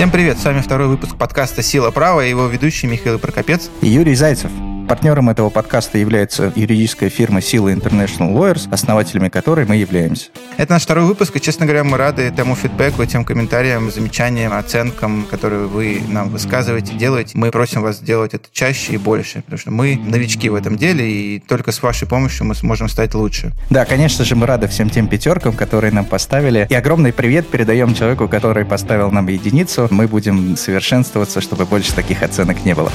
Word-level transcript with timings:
Всем 0.00 0.10
привет, 0.10 0.38
с 0.38 0.44
вами 0.46 0.62
второй 0.62 0.88
выпуск 0.88 1.14
подкаста 1.18 1.62
«Сила 1.62 1.90
права» 1.90 2.24
и 2.24 2.30
его 2.30 2.46
ведущий 2.46 2.86
Михаил 2.86 3.18
Прокопец 3.18 3.68
и 3.82 3.88
Юрий 3.88 4.14
Зайцев. 4.14 4.50
Партнером 4.90 5.30
этого 5.30 5.50
подкаста 5.50 5.98
является 5.98 6.52
юридическая 6.56 7.10
фирма 7.10 7.40
Сила 7.40 7.72
International 7.72 8.34
Lawyers, 8.34 8.68
основателями 8.72 9.28
которой 9.28 9.64
мы 9.64 9.76
являемся. 9.76 10.30
Это 10.56 10.72
наш 10.72 10.82
второй 10.82 11.04
выпуск, 11.04 11.36
и, 11.36 11.40
честно 11.40 11.64
говоря, 11.64 11.84
мы 11.84 11.96
рады 11.96 12.32
тому 12.32 12.56
фидбэку, 12.56 13.04
тем 13.04 13.24
комментариям, 13.24 13.92
замечаниям, 13.92 14.52
оценкам, 14.52 15.26
которые 15.30 15.68
вы 15.68 16.02
нам 16.08 16.30
высказываете, 16.30 16.94
делаете. 16.94 17.38
Мы 17.38 17.52
просим 17.52 17.82
вас 17.82 18.00
делать 18.00 18.34
это 18.34 18.48
чаще 18.50 18.94
и 18.94 18.96
больше, 18.96 19.42
потому 19.42 19.58
что 19.60 19.70
мы 19.70 19.94
новички 19.94 20.48
в 20.48 20.56
этом 20.56 20.76
деле, 20.76 21.08
и 21.08 21.38
только 21.38 21.70
с 21.70 21.80
вашей 21.84 22.08
помощью 22.08 22.46
мы 22.46 22.56
сможем 22.56 22.88
стать 22.88 23.14
лучше. 23.14 23.52
Да, 23.70 23.84
конечно 23.84 24.24
же, 24.24 24.34
мы 24.34 24.46
рады 24.46 24.66
всем 24.66 24.90
тем 24.90 25.06
пятеркам, 25.06 25.52
которые 25.52 25.92
нам 25.92 26.04
поставили. 26.04 26.66
И 26.68 26.74
огромный 26.74 27.12
привет 27.12 27.46
передаем 27.46 27.94
человеку, 27.94 28.26
который 28.26 28.64
поставил 28.64 29.12
нам 29.12 29.28
единицу. 29.28 29.86
Мы 29.92 30.08
будем 30.08 30.56
совершенствоваться, 30.56 31.40
чтобы 31.40 31.64
больше 31.64 31.94
таких 31.94 32.24
оценок 32.24 32.64
не 32.64 32.74
было. 32.74 32.90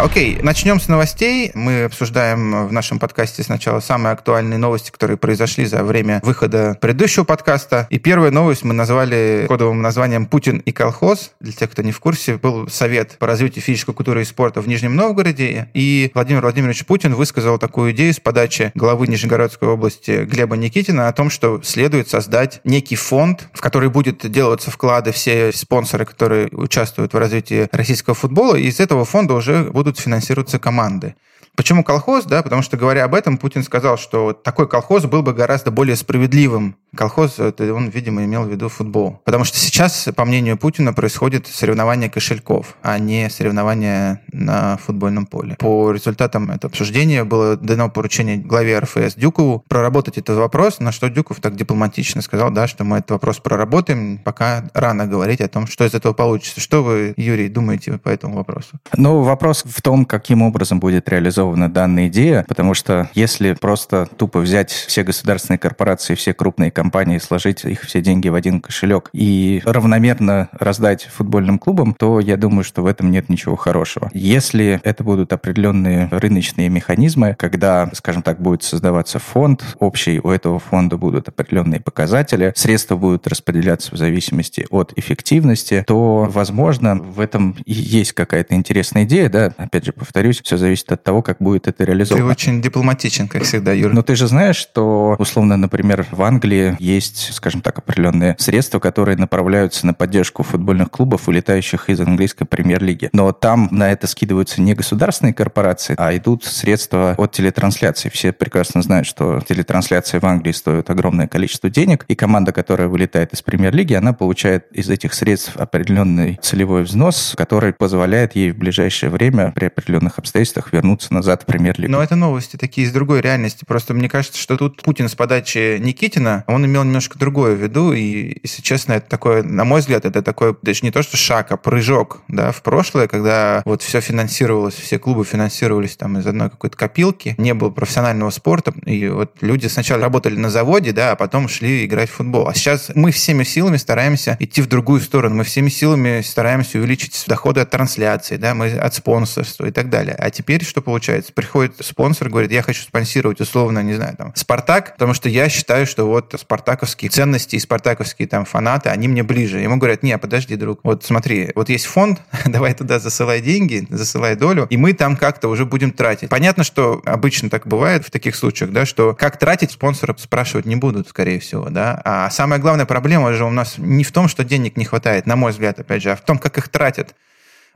Окей, 0.00 0.38
начнем 0.42 0.78
с 0.78 0.86
новостей. 0.86 1.50
Мы 1.54 1.82
обсуждаем 1.82 2.68
в 2.68 2.72
нашем 2.72 3.00
подкасте 3.00 3.42
сначала 3.42 3.80
самые 3.80 4.12
актуальные 4.12 4.56
новости, 4.56 4.92
которые 4.92 5.16
произошли 5.16 5.64
за 5.66 5.82
время 5.82 6.20
выхода 6.22 6.78
предыдущего 6.80 7.24
подкаста. 7.24 7.88
И 7.90 7.98
первая 7.98 8.30
новость 8.30 8.62
мы 8.62 8.74
назвали 8.74 9.46
кодовым 9.48 9.82
названием 9.82 10.26
«Путин 10.26 10.58
и 10.58 10.70
колхоз». 10.70 11.32
Для 11.40 11.52
тех, 11.52 11.72
кто 11.72 11.82
не 11.82 11.90
в 11.90 11.98
курсе, 11.98 12.36
был 12.36 12.68
совет 12.68 13.18
по 13.18 13.26
развитию 13.26 13.60
физической 13.60 13.92
культуры 13.92 14.22
и 14.22 14.24
спорта 14.24 14.60
в 14.60 14.68
Нижнем 14.68 14.94
Новгороде. 14.94 15.68
И 15.74 16.12
Владимир 16.14 16.42
Владимирович 16.42 16.86
Путин 16.86 17.16
высказал 17.16 17.58
такую 17.58 17.90
идею 17.90 18.14
с 18.14 18.20
подачи 18.20 18.70
главы 18.76 19.08
Нижегородской 19.08 19.66
области 19.66 20.24
Глеба 20.26 20.56
Никитина 20.56 21.08
о 21.08 21.12
том, 21.12 21.28
что 21.28 21.60
следует 21.64 22.08
создать 22.08 22.60
некий 22.62 22.94
фонд, 22.94 23.48
в 23.52 23.60
который 23.60 23.90
будет 23.90 24.30
делаться 24.30 24.70
вклады 24.70 25.10
все 25.10 25.50
спонсоры, 25.50 26.04
которые 26.04 26.46
участвуют 26.52 27.14
в 27.14 27.18
развитии 27.18 27.68
российского 27.72 28.14
футбола. 28.14 28.54
И 28.54 28.68
из 28.68 28.78
этого 28.78 29.04
фонда 29.04 29.34
уже 29.34 29.64
будут 29.64 29.87
будут 29.88 30.00
финансироваться 30.00 30.58
команды. 30.58 31.14
Почему 31.56 31.82
колхоз? 31.82 32.24
Да, 32.24 32.42
потому 32.42 32.62
что, 32.62 32.76
говоря 32.76 33.04
об 33.04 33.14
этом, 33.14 33.38
Путин 33.38 33.62
сказал, 33.62 33.96
что 33.96 34.32
такой 34.32 34.68
колхоз 34.68 35.06
был 35.06 35.22
бы 35.22 35.32
гораздо 35.32 35.70
более 35.70 35.96
справедливым. 35.96 36.76
Колхоз, 36.96 37.38
это 37.38 37.72
он, 37.72 37.88
видимо, 37.88 38.24
имел 38.24 38.44
в 38.44 38.50
виду 38.50 38.68
футбол. 38.68 39.20
Потому 39.24 39.44
что 39.44 39.58
сейчас, 39.58 40.08
по 40.14 40.24
мнению 40.24 40.56
Путина, 40.56 40.92
происходит 40.92 41.46
соревнование 41.46 42.10
кошельков, 42.10 42.76
а 42.82 42.98
не 42.98 43.30
соревнование 43.30 44.20
на 44.32 44.76
футбольном 44.78 45.26
поле. 45.26 45.56
По 45.58 45.92
результатам 45.92 46.50
этого 46.50 46.70
обсуждения 46.70 47.24
было 47.24 47.56
дано 47.56 47.90
поручение 47.90 48.36
главе 48.36 48.78
РФС 48.78 49.14
Дюкову 49.14 49.64
проработать 49.68 50.18
этот 50.18 50.38
вопрос, 50.38 50.80
на 50.80 50.92
что 50.92 51.08
Дюков 51.08 51.40
так 51.40 51.56
дипломатично 51.56 52.22
сказал, 52.22 52.50
да, 52.50 52.66
что 52.66 52.84
мы 52.84 52.98
этот 52.98 53.12
вопрос 53.12 53.38
проработаем, 53.38 54.18
пока 54.18 54.64
рано 54.74 55.06
говорить 55.06 55.40
о 55.40 55.48
том, 55.48 55.66
что 55.66 55.84
из 55.84 55.94
этого 55.94 56.12
получится. 56.12 56.60
Что 56.60 56.82
вы, 56.82 57.14
Юрий, 57.16 57.48
думаете 57.48 57.98
по 57.98 58.08
этому 58.08 58.36
вопросу? 58.36 58.78
Ну, 58.96 59.22
вопрос 59.22 59.64
в 59.64 59.82
том, 59.82 60.04
каким 60.04 60.42
образом 60.42 60.80
будет 60.80 61.08
реализован 61.08 61.28
реализована 61.28 61.68
данная 61.68 62.08
идея, 62.08 62.44
потому 62.48 62.74
что 62.74 63.10
если 63.14 63.52
просто 63.52 64.06
тупо 64.16 64.40
взять 64.40 64.70
все 64.70 65.02
государственные 65.02 65.58
корпорации, 65.58 66.14
все 66.14 66.32
крупные 66.32 66.70
компании, 66.70 66.87
сложить 67.20 67.64
их 67.64 67.82
все 67.82 68.00
деньги 68.00 68.28
в 68.28 68.34
один 68.34 68.60
кошелек 68.60 69.10
и 69.12 69.62
равномерно 69.64 70.48
раздать 70.52 71.04
футбольным 71.04 71.58
клубам, 71.58 71.94
то 71.94 72.20
я 72.20 72.36
думаю, 72.36 72.64
что 72.64 72.82
в 72.82 72.86
этом 72.86 73.10
нет 73.10 73.28
ничего 73.28 73.56
хорошего. 73.56 74.10
Если 74.14 74.80
это 74.82 75.04
будут 75.04 75.32
определенные 75.32 76.08
рыночные 76.10 76.68
механизмы, 76.68 77.36
когда, 77.38 77.90
скажем 77.94 78.22
так, 78.22 78.40
будет 78.40 78.62
создаваться 78.62 79.18
фонд 79.18 79.76
общий, 79.78 80.20
у 80.20 80.30
этого 80.30 80.58
фонда 80.58 80.96
будут 80.96 81.28
определенные 81.28 81.80
показатели, 81.80 82.52
средства 82.56 82.96
будут 82.96 83.26
распределяться 83.26 83.94
в 83.94 83.98
зависимости 83.98 84.66
от 84.70 84.92
эффективности, 84.96 85.84
то, 85.86 86.28
возможно, 86.30 86.96
в 86.96 87.20
этом 87.20 87.56
и 87.64 87.72
есть 87.72 88.12
какая-то 88.12 88.54
интересная 88.54 89.04
идея, 89.04 89.28
да, 89.28 89.52
опять 89.56 89.84
же, 89.84 89.92
повторюсь, 89.92 90.40
все 90.42 90.56
зависит 90.56 90.90
от 90.92 91.02
того, 91.02 91.22
как 91.22 91.38
будет 91.38 91.68
это 91.68 91.84
реализовано. 91.84 92.26
Ты 92.26 92.30
очень 92.30 92.62
дипломатичен, 92.62 93.28
как 93.28 93.42
всегда, 93.42 93.72
Юр. 93.72 93.92
Но 93.92 94.02
ты 94.02 94.16
же 94.16 94.26
знаешь, 94.26 94.56
что, 94.56 95.16
условно, 95.18 95.56
например, 95.56 96.06
в 96.10 96.22
Англии 96.22 96.67
есть, 96.78 97.32
скажем 97.34 97.60
так, 97.60 97.78
определенные 97.78 98.36
средства, 98.38 98.78
которые 98.78 99.16
направляются 99.16 99.86
на 99.86 99.94
поддержку 99.94 100.42
футбольных 100.42 100.90
клубов, 100.90 101.28
улетающих 101.28 101.88
из 101.90 102.00
английской 102.00 102.44
премьер-лиги. 102.44 103.10
Но 103.12 103.32
там 103.32 103.68
на 103.70 103.90
это 103.90 104.06
скидываются 104.06 104.60
не 104.60 104.74
государственные 104.74 105.34
корпорации, 105.34 105.94
а 105.98 106.16
идут 106.16 106.44
средства 106.44 107.14
от 107.16 107.32
телетрансляции. 107.32 108.08
Все 108.08 108.32
прекрасно 108.32 108.82
знают, 108.82 109.06
что 109.06 109.40
телетрансляции 109.40 110.18
в 110.18 110.24
Англии 110.24 110.52
стоят 110.52 110.90
огромное 110.90 111.28
количество 111.28 111.70
денег, 111.70 112.04
и 112.08 112.14
команда, 112.14 112.52
которая 112.52 112.88
вылетает 112.88 113.32
из 113.32 113.42
премьер-лиги, 113.42 113.94
она 113.94 114.12
получает 114.12 114.66
из 114.72 114.90
этих 114.90 115.14
средств 115.14 115.56
определенный 115.56 116.38
целевой 116.42 116.82
взнос, 116.82 117.34
который 117.36 117.72
позволяет 117.72 118.34
ей 118.36 118.50
в 118.50 118.58
ближайшее 118.58 119.10
время 119.10 119.52
при 119.54 119.66
определенных 119.66 120.18
обстоятельствах 120.18 120.72
вернуться 120.72 121.12
назад 121.12 121.42
в 121.42 121.46
премьер-лигу. 121.46 121.90
Но 121.90 122.02
это 122.02 122.16
новости 122.16 122.56
такие 122.56 122.86
из 122.86 122.92
другой 122.92 123.20
реальности. 123.20 123.64
Просто 123.66 123.94
мне 123.94 124.08
кажется, 124.08 124.38
что 124.38 124.56
тут 124.56 124.82
Путин 124.82 125.08
с 125.08 125.14
подачи 125.14 125.78
Никитина, 125.78 126.44
он 126.46 126.57
имел 126.66 126.84
немножко 126.84 127.18
другое 127.18 127.54
в 127.54 127.62
виду, 127.62 127.92
и, 127.92 128.38
если 128.42 128.62
честно, 128.62 128.92
это 128.94 129.08
такое, 129.08 129.42
на 129.42 129.64
мой 129.64 129.80
взгляд, 129.80 130.04
это 130.04 130.22
такой, 130.22 130.56
даже 130.62 130.80
не 130.82 130.90
то, 130.90 131.02
что 131.02 131.16
шаг, 131.16 131.50
а 131.52 131.56
прыжок, 131.56 132.22
да, 132.28 132.52
в 132.52 132.62
прошлое, 132.62 133.08
когда 133.08 133.62
вот 133.64 133.82
все 133.82 134.00
финансировалось, 134.00 134.74
все 134.74 134.98
клубы 134.98 135.24
финансировались 135.24 135.96
там 135.96 136.18
из 136.18 136.26
одной 136.26 136.50
какой-то 136.50 136.76
копилки, 136.76 137.34
не 137.38 137.54
было 137.54 137.70
профессионального 137.70 138.30
спорта, 138.30 138.72
и 138.84 139.08
вот 139.08 139.32
люди 139.40 139.66
сначала 139.66 140.02
работали 140.02 140.36
на 140.36 140.50
заводе, 140.50 140.92
да, 140.92 141.12
а 141.12 141.16
потом 141.16 141.48
шли 141.48 141.84
играть 141.84 142.10
в 142.10 142.14
футбол. 142.14 142.48
А 142.48 142.54
сейчас 142.54 142.90
мы 142.94 143.10
всеми 143.10 143.42
силами 143.42 143.76
стараемся 143.76 144.36
идти 144.38 144.62
в 144.62 144.68
другую 144.68 145.00
сторону, 145.00 145.34
мы 145.34 145.44
всеми 145.44 145.68
силами 145.68 146.20
стараемся 146.20 146.78
увеличить 146.78 147.24
доходы 147.26 147.60
от 147.60 147.70
трансляции, 147.70 148.36
да, 148.36 148.54
мы 148.54 148.70
от 148.70 148.94
спонсорства 148.94 149.66
и 149.66 149.70
так 149.70 149.90
далее. 149.90 150.14
А 150.14 150.30
теперь 150.30 150.64
что 150.68 150.82
получается. 150.82 151.32
Приходит 151.32 151.74
спонсор, 151.80 152.28
говорит, 152.28 152.52
я 152.52 152.62
хочу 152.62 152.82
спонсировать 152.82 153.40
условно, 153.40 153.82
не 153.82 153.94
знаю, 153.94 154.16
там, 154.16 154.32
Спартак, 154.34 154.92
потому 154.92 155.14
что 155.14 155.28
я 155.28 155.48
считаю, 155.48 155.86
что 155.86 156.06
вот 156.06 156.34
спартаковские 156.48 157.10
ценности 157.10 157.56
и 157.56 157.58
спартаковские 157.58 158.26
там 158.26 158.46
фанаты, 158.46 158.88
они 158.88 159.06
мне 159.06 159.22
ближе. 159.22 159.58
Ему 159.58 159.76
говорят, 159.76 160.02
не, 160.02 160.16
подожди, 160.16 160.56
друг, 160.56 160.80
вот 160.82 161.04
смотри, 161.04 161.52
вот 161.54 161.68
есть 161.68 161.84
фонд, 161.84 162.22
давай 162.46 162.72
туда 162.72 162.98
засылай 162.98 163.42
деньги, 163.42 163.86
засылай 163.90 164.34
долю, 164.34 164.66
и 164.70 164.78
мы 164.78 164.94
там 164.94 165.18
как-то 165.18 165.48
уже 165.48 165.66
будем 165.66 165.90
тратить. 165.90 166.30
Понятно, 166.30 166.64
что 166.64 167.02
обычно 167.04 167.50
так 167.50 167.66
бывает 167.66 168.06
в 168.06 168.10
таких 168.10 168.34
случаях, 168.34 168.70
да, 168.70 168.86
что 168.86 169.12
как 169.12 169.38
тратить 169.38 169.72
спонсора 169.72 170.16
спрашивать 170.16 170.64
не 170.64 170.76
будут, 170.76 171.08
скорее 171.08 171.38
всего, 171.38 171.68
да. 171.68 172.00
А 172.02 172.30
самая 172.30 172.58
главная 172.58 172.86
проблема 172.86 173.34
же 173.34 173.44
у 173.44 173.50
нас 173.50 173.74
не 173.76 174.02
в 174.02 174.10
том, 174.10 174.26
что 174.26 174.42
денег 174.42 174.78
не 174.78 174.86
хватает, 174.86 175.26
на 175.26 175.36
мой 175.36 175.52
взгляд, 175.52 175.78
опять 175.78 176.02
же, 176.02 176.12
а 176.12 176.16
в 176.16 176.22
том, 176.22 176.38
как 176.38 176.56
их 176.56 176.70
тратят. 176.70 177.14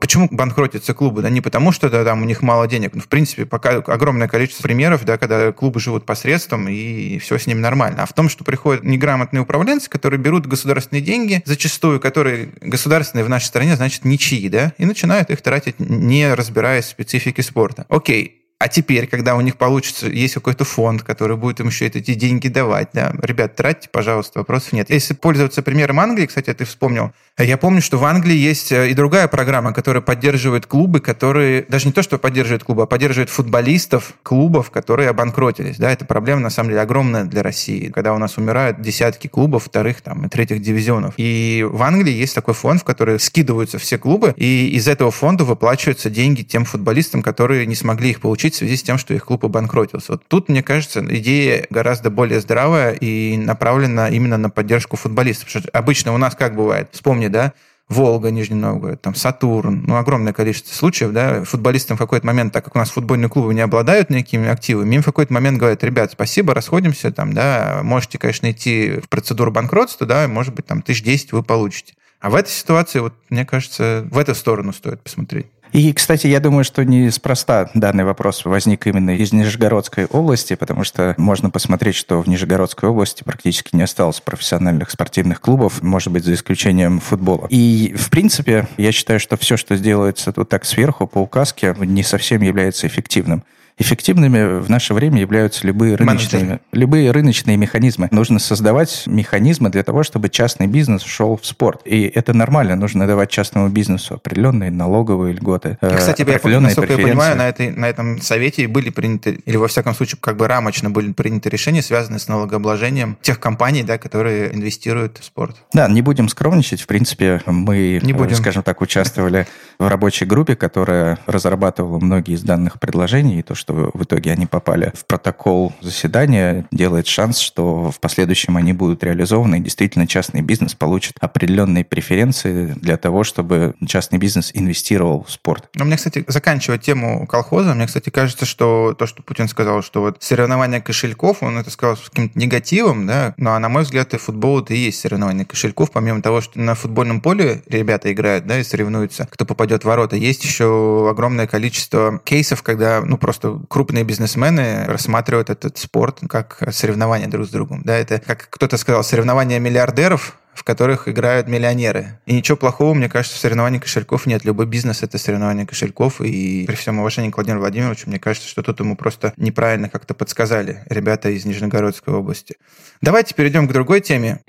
Почему 0.03 0.27
банкротятся 0.29 0.93
клубы? 0.93 1.21
Да 1.21 1.29
не 1.29 1.39
потому, 1.39 1.71
что 1.71 1.89
да, 1.89 2.03
там 2.03 2.23
у 2.23 2.25
них 2.25 2.41
мало 2.41 2.67
денег. 2.67 2.91
Ну, 2.93 2.99
в 2.99 3.07
принципе, 3.07 3.45
пока 3.45 3.77
огромное 3.77 4.27
количество 4.27 4.61
примеров, 4.61 5.05
да, 5.05 5.17
когда 5.17 5.53
клубы 5.53 5.79
живут 5.79 6.05
посредством, 6.05 6.67
и 6.67 7.19
все 7.19 7.37
с 7.37 7.47
ними 7.47 7.59
нормально. 7.59 8.03
А 8.03 8.05
в 8.05 8.11
том, 8.11 8.27
что 8.27 8.43
приходят 8.43 8.83
неграмотные 8.83 9.39
управленцы, 9.39 9.89
которые 9.89 10.19
берут 10.19 10.45
государственные 10.45 11.01
деньги, 11.01 11.41
зачастую, 11.45 12.01
которые 12.01 12.49
государственные 12.59 13.23
в 13.23 13.29
нашей 13.29 13.45
стране, 13.45 13.77
значит, 13.77 14.03
ничьи, 14.03 14.49
да, 14.49 14.73
и 14.77 14.83
начинают 14.83 15.29
их 15.29 15.41
тратить, 15.41 15.79
не 15.79 16.33
разбираясь 16.33 16.83
в 16.83 16.89
специфике 16.89 17.41
спорта. 17.41 17.85
Окей, 17.87 18.42
а 18.63 18.69
теперь, 18.69 19.07
когда 19.07 19.35
у 19.35 19.41
них 19.41 19.57
получится, 19.57 20.07
есть 20.07 20.35
какой-то 20.35 20.63
фонд, 20.63 21.03
который 21.03 21.35
будет 21.35 21.59
им 21.59 21.67
еще 21.67 21.85
эти 21.87 22.13
деньги 22.13 22.47
давать, 22.47 22.91
да, 22.93 23.13
ребят, 23.21 23.57
тратьте, 23.57 23.89
пожалуйста, 23.91 24.39
вопросов 24.39 24.71
нет. 24.71 24.89
Если 24.89 25.13
пользоваться 25.13 25.61
примером 25.61 25.99
Англии, 25.99 26.27
кстати, 26.27 26.53
ты 26.53 26.63
вспомнил, 26.63 27.11
я 27.37 27.57
помню, 27.57 27.81
что 27.81 27.97
в 27.97 28.05
Англии 28.05 28.37
есть 28.37 28.71
э, 28.71 28.89
и 28.89 28.93
другая 28.93 29.27
программа, 29.27 29.73
которая 29.73 30.01
поддерживает 30.01 30.65
клубы, 30.65 31.01
которые, 31.01 31.65
даже 31.67 31.87
не 31.87 31.91
то, 31.91 32.01
что 32.01 32.17
поддерживает 32.17 32.63
клубы, 32.63 32.83
а 32.83 32.85
поддерживает 32.85 33.29
футболистов 33.29 34.13
клубов, 34.23 34.71
которые 34.71 35.09
обанкротились, 35.09 35.75
да, 35.75 35.91
это 35.91 36.05
проблема, 36.05 36.39
на 36.39 36.49
самом 36.49 36.69
деле, 36.69 36.83
огромная 36.83 37.25
для 37.25 37.43
России, 37.43 37.89
когда 37.89 38.13
у 38.13 38.17
нас 38.17 38.37
умирают 38.37 38.79
десятки 38.79 39.27
клубов 39.27 39.65
вторых 39.65 39.99
там 39.99 40.25
и 40.25 40.29
третьих 40.29 40.61
дивизионов. 40.61 41.15
И 41.17 41.67
в 41.69 41.83
Англии 41.83 42.13
есть 42.13 42.33
такой 42.33 42.53
фонд, 42.53 42.79
в 42.79 42.85
который 42.85 43.19
скидываются 43.19 43.77
все 43.77 43.97
клубы, 43.97 44.33
и 44.37 44.69
из 44.69 44.87
этого 44.87 45.11
фонда 45.11 45.43
выплачиваются 45.43 46.09
деньги 46.09 46.43
тем 46.43 46.63
футболистам, 46.63 47.21
которые 47.21 47.65
не 47.65 47.75
смогли 47.75 48.11
их 48.11 48.21
получить 48.21 48.52
в 48.53 48.57
связи 48.57 48.77
с 48.77 48.83
тем, 48.83 48.97
что 48.97 49.13
их 49.13 49.25
клуб 49.25 49.45
обанкротился. 49.45 50.13
Вот 50.13 50.23
тут, 50.27 50.49
мне 50.49 50.63
кажется, 50.63 51.05
идея 51.07 51.65
гораздо 51.69 52.09
более 52.09 52.39
здравая 52.39 52.93
и 52.93 53.37
направлена 53.37 54.09
именно 54.09 54.37
на 54.37 54.49
поддержку 54.49 54.95
футболистов. 54.95 55.47
Потому 55.47 55.63
что 55.63 55.71
обычно 55.77 56.13
у 56.13 56.17
нас 56.17 56.35
как 56.35 56.55
бывает? 56.55 56.89
Вспомни, 56.91 57.27
да, 57.27 57.53
Волга, 57.89 58.31
Нижний 58.31 58.55
Новгород, 58.55 59.01
там 59.01 59.13
Сатурн, 59.13 59.83
ну, 59.85 59.97
огромное 59.97 60.31
количество 60.31 60.73
случаев, 60.73 61.11
да, 61.11 61.43
футболистам 61.43 61.97
в 61.97 61.99
какой-то 61.99 62.25
момент, 62.25 62.53
так 62.53 62.63
как 62.63 62.75
у 62.75 62.79
нас 62.79 62.89
футбольные 62.89 63.29
клубы 63.29 63.53
не 63.53 63.61
обладают 63.61 64.09
никакими 64.09 64.47
активами, 64.47 64.95
им 64.95 65.01
в 65.01 65.05
какой-то 65.05 65.33
момент 65.33 65.57
говорят, 65.57 65.83
ребят, 65.83 66.11
спасибо, 66.13 66.53
расходимся, 66.53 67.11
там, 67.11 67.33
да, 67.33 67.81
можете, 67.83 68.17
конечно, 68.17 68.49
идти 68.49 69.01
в 69.03 69.09
процедуру 69.09 69.51
банкротства, 69.51 70.07
да, 70.07 70.27
может 70.27 70.55
быть, 70.55 70.65
там, 70.65 70.81
тысяч 70.81 71.03
десять 71.03 71.33
вы 71.33 71.43
получите. 71.43 71.93
А 72.21 72.29
в 72.29 72.35
этой 72.35 72.51
ситуации, 72.51 72.99
вот, 72.99 73.13
мне 73.29 73.45
кажется, 73.45 74.07
в 74.09 74.17
эту 74.17 74.33
сторону 74.33 74.71
стоит 74.71 75.01
посмотреть. 75.01 75.47
И, 75.73 75.91
кстати, 75.91 76.27
я 76.27 76.39
думаю, 76.39 76.63
что 76.63 76.85
неспроста 76.85 77.69
данный 77.73 78.03
вопрос 78.03 78.45
возник 78.45 78.85
именно 78.85 79.15
из 79.15 79.33
Нижегородской 79.33 80.05
области, 80.05 80.55
потому 80.55 80.83
что 80.83 81.15
можно 81.17 81.49
посмотреть, 81.49 81.95
что 81.95 82.21
в 82.21 82.27
Нижегородской 82.29 82.89
области 82.89 83.23
практически 83.23 83.75
не 83.75 83.81
осталось 83.81 84.21
профессиональных 84.21 84.91
спортивных 84.91 85.41
клубов, 85.41 85.81
может 85.81 86.13
быть, 86.13 86.25
за 86.25 86.35
исключением 86.35 86.99
футбола. 86.99 87.47
И, 87.49 87.95
в 87.97 88.11
принципе, 88.11 88.67
я 88.77 88.91
считаю, 88.91 89.19
что 89.19 89.35
все, 89.35 89.57
что 89.57 89.75
делается 89.75 90.31
тут 90.31 90.47
так 90.47 90.63
сверху 90.63 91.07
по 91.07 91.17
указке, 91.17 91.75
не 91.79 92.03
совсем 92.03 92.43
является 92.43 92.85
эффективным. 92.85 93.43
Эффективными 93.77 94.59
в 94.59 94.69
наше 94.69 94.93
время 94.93 95.19
являются 95.19 95.65
любые 95.65 95.95
рыночные, 95.95 96.59
любые 96.71 97.09
рыночные 97.11 97.57
механизмы. 97.57 98.07
Нужно 98.11 98.37
создавать 98.39 99.03
механизмы 99.07 99.69
для 99.69 99.83
того, 99.83 100.03
чтобы 100.03 100.29
частный 100.29 100.67
бизнес 100.67 101.01
шел 101.03 101.37
в 101.37 101.45
спорт. 101.45 101.81
И 101.85 102.03
это 102.03 102.33
нормально. 102.33 102.75
Нужно 102.75 103.07
давать 103.07 103.31
частному 103.31 103.69
бизнесу 103.69 104.15
определенные 104.15 104.69
налоговые 104.69 105.33
льготы. 105.33 105.77
И, 105.81 105.95
кстати, 105.95 106.21
я, 106.21 106.59
насколько 106.59 106.93
я 106.93 106.99
понимаю, 106.99 107.35
на, 107.35 107.49
этой, 107.49 107.71
на 107.71 107.85
этом 107.89 108.21
совете 108.21 108.67
были 108.67 108.89
приняты, 108.89 109.39
или 109.45 109.57
во 109.57 109.67
всяком 109.67 109.95
случае, 109.95 110.19
как 110.21 110.37
бы 110.37 110.47
рамочно 110.47 110.91
были 110.91 111.11
приняты 111.11 111.49
решения, 111.49 111.81
связанные 111.81 112.19
с 112.19 112.27
налогообложением 112.27 113.17
тех 113.21 113.39
компаний, 113.39 113.81
да, 113.83 113.97
которые 113.97 114.53
инвестируют 114.53 115.17
в 115.17 115.23
спорт. 115.23 115.57
Да, 115.73 115.87
не 115.87 116.01
будем 116.01 116.29
скромничать. 116.29 116.81
В 116.81 116.87
принципе, 116.87 117.41
мы, 117.45 117.99
не 118.03 118.13
будем. 118.13 118.35
скажем 118.35 118.61
так, 118.61 118.81
участвовали 118.81 119.47
в 119.79 119.87
рабочей 119.87 120.25
группе, 120.25 120.55
которая 120.55 121.17
разрабатывала 121.25 121.99
многие 121.99 122.35
из 122.35 122.43
данных 122.43 122.79
предложений, 122.79 123.39
и 123.39 123.41
то, 123.41 123.55
что 123.55 123.62
в 123.71 124.03
итоге 124.03 124.31
они 124.31 124.45
попали 124.45 124.91
в 124.95 125.05
протокол 125.05 125.73
заседания, 125.81 126.65
делает 126.71 127.07
шанс, 127.07 127.39
что 127.39 127.91
в 127.91 127.99
последующем 127.99 128.57
они 128.57 128.73
будут 128.73 129.03
реализованы, 129.03 129.57
и 129.57 129.59
действительно 129.59 130.07
частный 130.07 130.41
бизнес 130.41 130.73
получит 130.73 131.17
определенные 131.19 131.85
преференции 131.85 132.73
для 132.75 132.97
того, 132.97 133.23
чтобы 133.23 133.75
частный 133.87 134.19
бизнес 134.19 134.51
инвестировал 134.53 135.23
в 135.23 135.31
спорт. 135.31 135.69
Но 135.75 135.85
мне, 135.85 135.97
кстати, 135.97 136.25
заканчивая 136.27 136.77
тему 136.77 137.25
колхоза, 137.27 137.73
мне, 137.73 137.87
кстати, 137.87 138.09
кажется, 138.09 138.45
что 138.45 138.95
то, 138.97 139.05
что 139.05 139.23
Путин 139.23 139.47
сказал, 139.47 139.81
что 139.81 140.01
вот 140.01 140.17
соревнования 140.21 140.81
кошельков, 140.81 141.43
он 141.43 141.57
это 141.57 141.69
сказал 141.69 141.97
с 141.97 142.09
каким-то 142.09 142.37
негативом, 142.37 143.07
да, 143.07 143.33
но, 143.37 143.57
на 143.59 143.69
мой 143.69 143.83
взгляд, 143.83 144.13
и 144.13 144.17
футбол 144.17 144.61
это 144.61 144.73
и 144.73 144.77
есть 144.77 144.99
соревнование 144.99 145.45
кошельков, 145.45 145.91
помимо 145.91 146.21
того, 146.21 146.41
что 146.41 146.59
на 146.59 146.75
футбольном 146.75 147.21
поле 147.21 147.63
ребята 147.67 148.11
играют, 148.11 148.45
да, 148.45 148.59
и 148.59 148.63
соревнуются, 148.63 149.27
кто 149.29 149.45
попадет 149.45 149.83
в 149.83 149.85
ворота, 149.85 150.15
есть 150.15 150.43
еще 150.43 151.07
огромное 151.09 151.47
количество 151.47 152.19
кейсов, 152.23 152.63
когда, 152.63 153.01
ну, 153.01 153.17
просто 153.17 153.52
крупные 153.69 154.03
бизнесмены 154.03 154.85
рассматривают 154.85 155.49
этот 155.49 155.77
спорт 155.77 156.19
как 156.29 156.57
соревнование 156.71 157.27
друг 157.27 157.47
с 157.47 157.49
другом. 157.49 157.81
Да, 157.83 157.97
это, 157.97 158.19
как 158.19 158.47
кто-то 158.49 158.77
сказал, 158.77 159.03
соревнование 159.03 159.59
миллиардеров, 159.59 160.37
в 160.53 160.63
которых 160.63 161.07
играют 161.07 161.47
миллионеры. 161.47 162.19
И 162.25 162.33
ничего 162.33 162.57
плохого, 162.57 162.93
мне 162.93 163.09
кажется, 163.09 163.37
в 163.37 163.41
соревновании 163.41 163.79
кошельков 163.79 164.25
нет. 164.25 164.45
Любой 164.45 164.65
бизнес— 164.65 165.01
это 165.03 165.17
соревнование 165.17 165.65
кошельков. 165.65 166.21
И 166.21 166.65
при 166.67 166.75
всем 166.75 166.99
уважении 166.99 167.31
к 167.31 167.37
Владимиру 167.37 167.61
Владимировичу, 167.61 168.09
мне 168.09 168.19
кажется, 168.19 168.47
что 168.47 168.61
тут 168.61 168.79
ему 168.79 168.95
просто 168.95 169.33
неправильно 169.37 169.89
как-то 169.89 170.13
подсказали 170.13 170.83
ребята 170.89 171.29
из 171.29 171.45
Нижегородской 171.45 172.13
области. 172.13 172.57
Давайте 173.01 173.33
перейдем 173.33 173.67
к 173.67 173.73
другой 173.73 174.01
теме. 174.01 174.41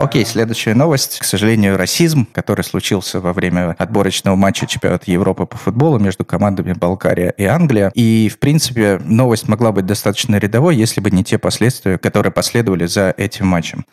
Окей, 0.00 0.24
следующая 0.24 0.72
новость. 0.72 1.18
К 1.18 1.24
сожалению, 1.24 1.76
расизм, 1.76 2.26
который 2.32 2.64
случился 2.64 3.20
во 3.20 3.34
время 3.34 3.76
отборочного 3.78 4.34
матча 4.34 4.66
чемпионата 4.66 5.10
Европы 5.10 5.44
по 5.44 5.58
футболу 5.58 5.98
между 5.98 6.24
командами 6.24 6.72
Болгария 6.72 7.34
и 7.36 7.44
Англия. 7.44 7.92
И, 7.94 8.30
в 8.30 8.38
принципе, 8.38 8.98
новость 9.04 9.46
могла 9.46 9.72
быть 9.72 9.84
достаточно 9.84 10.36
рядовой, 10.36 10.74
если 10.74 11.02
бы 11.02 11.10
не 11.10 11.22
те 11.22 11.36
последствия, 11.36 11.98
которые 11.98 12.32
последовали 12.32 12.86
за 12.86 13.12
этим 13.14 13.48
матчем. 13.48 13.84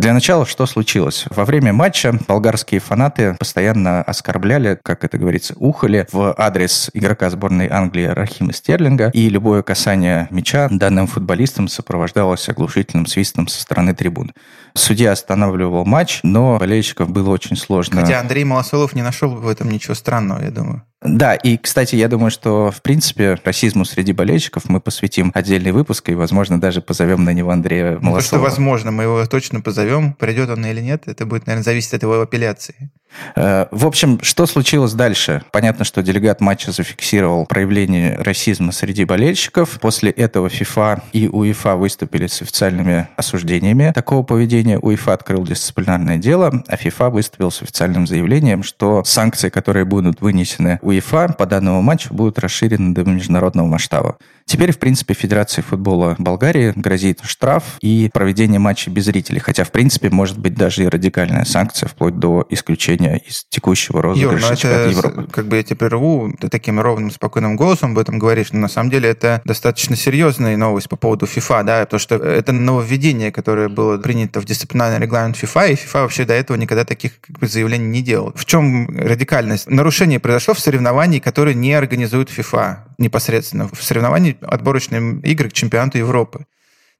Для 0.00 0.14
начала, 0.14 0.46
что 0.46 0.64
случилось? 0.64 1.26
Во 1.28 1.44
время 1.44 1.74
матча 1.74 2.18
болгарские 2.26 2.80
фанаты 2.80 3.36
постоянно 3.38 4.00
оскорбляли, 4.00 4.80
как 4.82 5.04
это 5.04 5.18
говорится, 5.18 5.52
ухали 5.58 6.06
в 6.10 6.34
адрес 6.38 6.88
игрока 6.94 7.28
сборной 7.28 7.68
Англии 7.68 8.06
Рахима 8.06 8.54
Стерлинга, 8.54 9.10
и 9.12 9.28
любое 9.28 9.62
касание 9.62 10.26
мяча 10.30 10.68
данным 10.70 11.06
футболистам 11.06 11.68
сопровождалось 11.68 12.48
оглушительным 12.48 13.04
свистом 13.04 13.46
со 13.46 13.60
стороны 13.60 13.94
трибун. 13.94 14.32
Судья 14.72 15.12
останавливал 15.12 15.84
матч, 15.84 16.20
но 16.22 16.56
болельщиков 16.56 17.10
было 17.10 17.28
очень 17.28 17.58
сложно. 17.58 18.00
Хотя 18.00 18.20
Андрей 18.20 18.44
Малосолов 18.44 18.94
не 18.94 19.02
нашел 19.02 19.34
в 19.34 19.46
этом 19.46 19.68
ничего 19.68 19.92
странного, 19.92 20.42
я 20.42 20.50
думаю. 20.50 20.82
Да, 21.02 21.34
и, 21.34 21.56
кстати, 21.56 21.96
я 21.96 22.08
думаю, 22.08 22.30
что, 22.30 22.70
в 22.70 22.82
принципе, 22.82 23.38
расизму 23.42 23.86
среди 23.86 24.12
болельщиков 24.12 24.68
мы 24.68 24.80
посвятим 24.80 25.32
отдельный 25.34 25.72
выпуск, 25.72 26.10
и, 26.10 26.14
возможно, 26.14 26.60
даже 26.60 26.82
позовем 26.82 27.24
на 27.24 27.32
него 27.32 27.50
Андрея 27.50 27.92
Малосолова. 27.92 28.10
Ну, 28.10 28.16
то, 28.16 28.22
что 28.22 28.38
возможно, 28.38 28.90
мы 28.90 29.04
его 29.04 29.24
точно 29.26 29.62
позовем. 29.62 30.12
Придет 30.12 30.50
он 30.50 30.64
или 30.66 30.80
нет, 30.80 31.04
это 31.06 31.24
будет, 31.24 31.46
наверное, 31.46 31.64
зависеть 31.64 31.94
от 31.94 32.02
его 32.02 32.20
апелляции. 32.20 32.90
Э, 33.36 33.66
в 33.70 33.86
общем, 33.86 34.20
что 34.22 34.46
случилось 34.46 34.92
дальше? 34.92 35.42
Понятно, 35.50 35.84
что 35.84 36.02
делегат 36.02 36.40
матча 36.40 36.72
зафиксировал 36.72 37.46
проявление 37.46 38.16
расизма 38.16 38.72
среди 38.72 39.04
болельщиков. 39.04 39.78
После 39.80 40.10
этого 40.10 40.48
ФИФА 40.48 41.02
и 41.12 41.28
УЕФА 41.28 41.76
выступили 41.76 42.26
с 42.26 42.42
официальными 42.42 43.08
осуждениями 43.16 43.92
такого 43.94 44.22
поведения. 44.22 44.78
УЕФА 44.78 45.14
открыл 45.14 45.44
дисциплинарное 45.44 46.18
дело, 46.18 46.62
а 46.66 46.76
ФИФА 46.76 47.10
выступил 47.10 47.50
с 47.50 47.62
официальным 47.62 48.06
заявлением, 48.06 48.62
что 48.62 49.02
санкции, 49.04 49.48
которые 49.48 49.84
будут 49.84 50.20
вынесены 50.20 50.78
УЕФА 50.90 51.28
по 51.38 51.46
данному 51.46 51.82
матчу, 51.82 52.12
будут 52.12 52.38
расширены 52.38 52.92
до 52.94 53.04
международного 53.04 53.66
масштаба. 53.66 54.16
Теперь, 54.50 54.72
в 54.72 54.78
принципе, 54.78 55.14
Федерации 55.14 55.62
футбола 55.62 56.16
Болгарии 56.18 56.72
грозит 56.74 57.20
штраф 57.22 57.76
и 57.82 58.10
проведение 58.12 58.58
матча 58.58 58.90
без 58.90 59.04
зрителей. 59.04 59.38
Хотя, 59.38 59.62
в 59.62 59.70
принципе, 59.70 60.10
может 60.10 60.38
быть 60.38 60.54
даже 60.54 60.82
и 60.82 60.88
радикальная 60.88 61.44
санкция, 61.44 61.88
вплоть 61.88 62.18
до 62.18 62.44
исключения 62.50 63.18
из 63.24 63.46
текущего 63.48 64.02
розыгрыша 64.02 64.48
Юр, 64.48 64.56
чемпионата 64.56 64.90
Европы. 64.90 65.28
Как 65.30 65.46
бы 65.46 65.56
я 65.56 65.62
тебя 65.62 65.76
прерву, 65.76 66.32
ты 66.32 66.48
таким 66.48 66.80
ровным, 66.80 67.12
спокойным 67.12 67.54
голосом 67.54 67.92
об 67.92 68.00
этом 68.00 68.18
говоришь, 68.18 68.48
но 68.50 68.58
на 68.58 68.66
самом 68.66 68.90
деле 68.90 69.10
это 69.10 69.40
достаточно 69.44 69.94
серьезная 69.94 70.56
новость 70.56 70.88
по 70.88 70.96
поводу 70.96 71.26
FIFA, 71.26 71.62
да, 71.62 71.80
потому 71.82 72.00
что 72.00 72.16
это 72.16 72.50
нововведение, 72.50 73.30
которое 73.30 73.68
было 73.68 73.98
принято 73.98 74.40
в 74.40 74.46
дисциплинарный 74.46 74.98
регламент 74.98 75.36
FIFA, 75.40 75.70
и 75.70 75.74
FIFA 75.74 76.02
вообще 76.02 76.24
до 76.24 76.34
этого 76.34 76.56
никогда 76.56 76.84
таких 76.84 77.20
как 77.20 77.38
бы, 77.38 77.46
заявлений 77.46 77.86
не 77.86 78.02
делал. 78.02 78.32
В 78.34 78.44
чем 78.46 78.88
радикальность? 78.98 79.70
Нарушение 79.70 80.18
произошло 80.18 80.54
в 80.54 80.58
соревновании, 80.58 81.20
которое 81.20 81.54
не 81.54 81.72
организует 81.72 82.30
FIFA 82.36 82.78
непосредственно. 82.98 83.68
В 83.72 83.82
соревновании 83.82 84.36
отборочные 84.42 85.20
игры 85.22 85.48
к 85.48 85.52
чемпионату 85.52 85.98
Европы. 85.98 86.46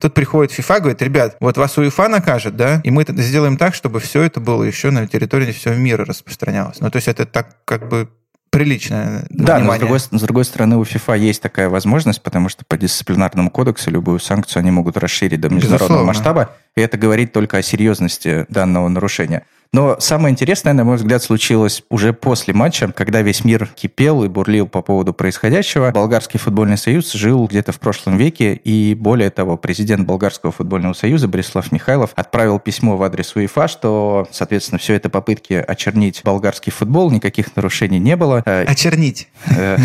Тут 0.00 0.14
приходит 0.14 0.58
FIFA, 0.58 0.78
говорит, 0.80 1.02
ребят, 1.02 1.36
вот 1.40 1.58
вас 1.58 1.76
УЕФА 1.76 2.08
накажет, 2.08 2.56
да, 2.56 2.80
и 2.84 2.90
мы 2.90 3.04
сделаем 3.06 3.58
так, 3.58 3.74
чтобы 3.74 4.00
все 4.00 4.22
это 4.22 4.40
было 4.40 4.62
еще 4.64 4.90
на 4.90 5.06
территории 5.06 5.52
всего 5.52 5.74
мира 5.74 6.06
распространялось. 6.06 6.80
Ну, 6.80 6.90
то 6.90 6.96
есть 6.96 7.08
это 7.08 7.26
так 7.26 7.56
как 7.66 7.88
бы 7.88 8.08
приличное 8.50 9.26
Да, 9.30 9.58
внимание. 9.58 9.66
но 9.66 9.74
с 9.76 9.78
другой, 9.78 10.00
с 10.00 10.22
другой 10.22 10.44
стороны 10.44 10.76
у 10.76 10.82
FIFA 10.82 11.18
есть 11.18 11.42
такая 11.42 11.68
возможность, 11.68 12.22
потому 12.22 12.48
что 12.48 12.64
по 12.64 12.76
дисциплинарному 12.76 13.50
кодексу 13.50 13.90
любую 13.90 14.18
санкцию 14.18 14.60
они 14.60 14.70
могут 14.70 14.96
расширить 14.96 15.40
до 15.40 15.48
международного 15.50 16.02
Безусловно. 16.02 16.06
масштаба, 16.06 16.56
и 16.76 16.80
это 16.80 16.96
говорит 16.98 17.32
только 17.32 17.58
о 17.58 17.62
серьезности 17.62 18.46
данного 18.48 18.88
нарушения. 18.88 19.44
Но 19.72 20.00
самое 20.00 20.32
интересное, 20.32 20.72
на 20.72 20.82
мой 20.82 20.96
взгляд, 20.96 21.22
случилось 21.22 21.84
уже 21.90 22.12
после 22.12 22.52
матча, 22.52 22.90
когда 22.90 23.22
весь 23.22 23.44
мир 23.44 23.68
кипел 23.76 24.24
и 24.24 24.28
бурлил 24.28 24.66
по 24.66 24.82
поводу 24.82 25.14
происходящего. 25.14 25.92
Болгарский 25.92 26.40
футбольный 26.40 26.76
союз 26.76 27.12
жил 27.12 27.46
где-то 27.46 27.70
в 27.70 27.78
прошлом 27.78 28.16
веке, 28.16 28.54
и 28.54 28.96
более 28.96 29.30
того, 29.30 29.56
президент 29.56 30.08
Болгарского 30.08 30.50
футбольного 30.50 30.94
союза 30.94 31.28
Борислав 31.28 31.70
Михайлов 31.70 32.10
отправил 32.16 32.58
письмо 32.58 32.96
в 32.96 33.02
адрес 33.04 33.36
УЕФА, 33.36 33.68
что, 33.68 34.26
соответственно, 34.32 34.80
все 34.80 34.94
это 34.94 35.08
попытки 35.08 35.52
очернить 35.52 36.22
болгарский 36.24 36.72
футбол, 36.72 37.12
никаких 37.12 37.54
нарушений 37.54 38.00
не 38.00 38.16
было. 38.16 38.42
Э, 38.46 38.64
очернить. 38.64 39.28
Э, 39.56 39.76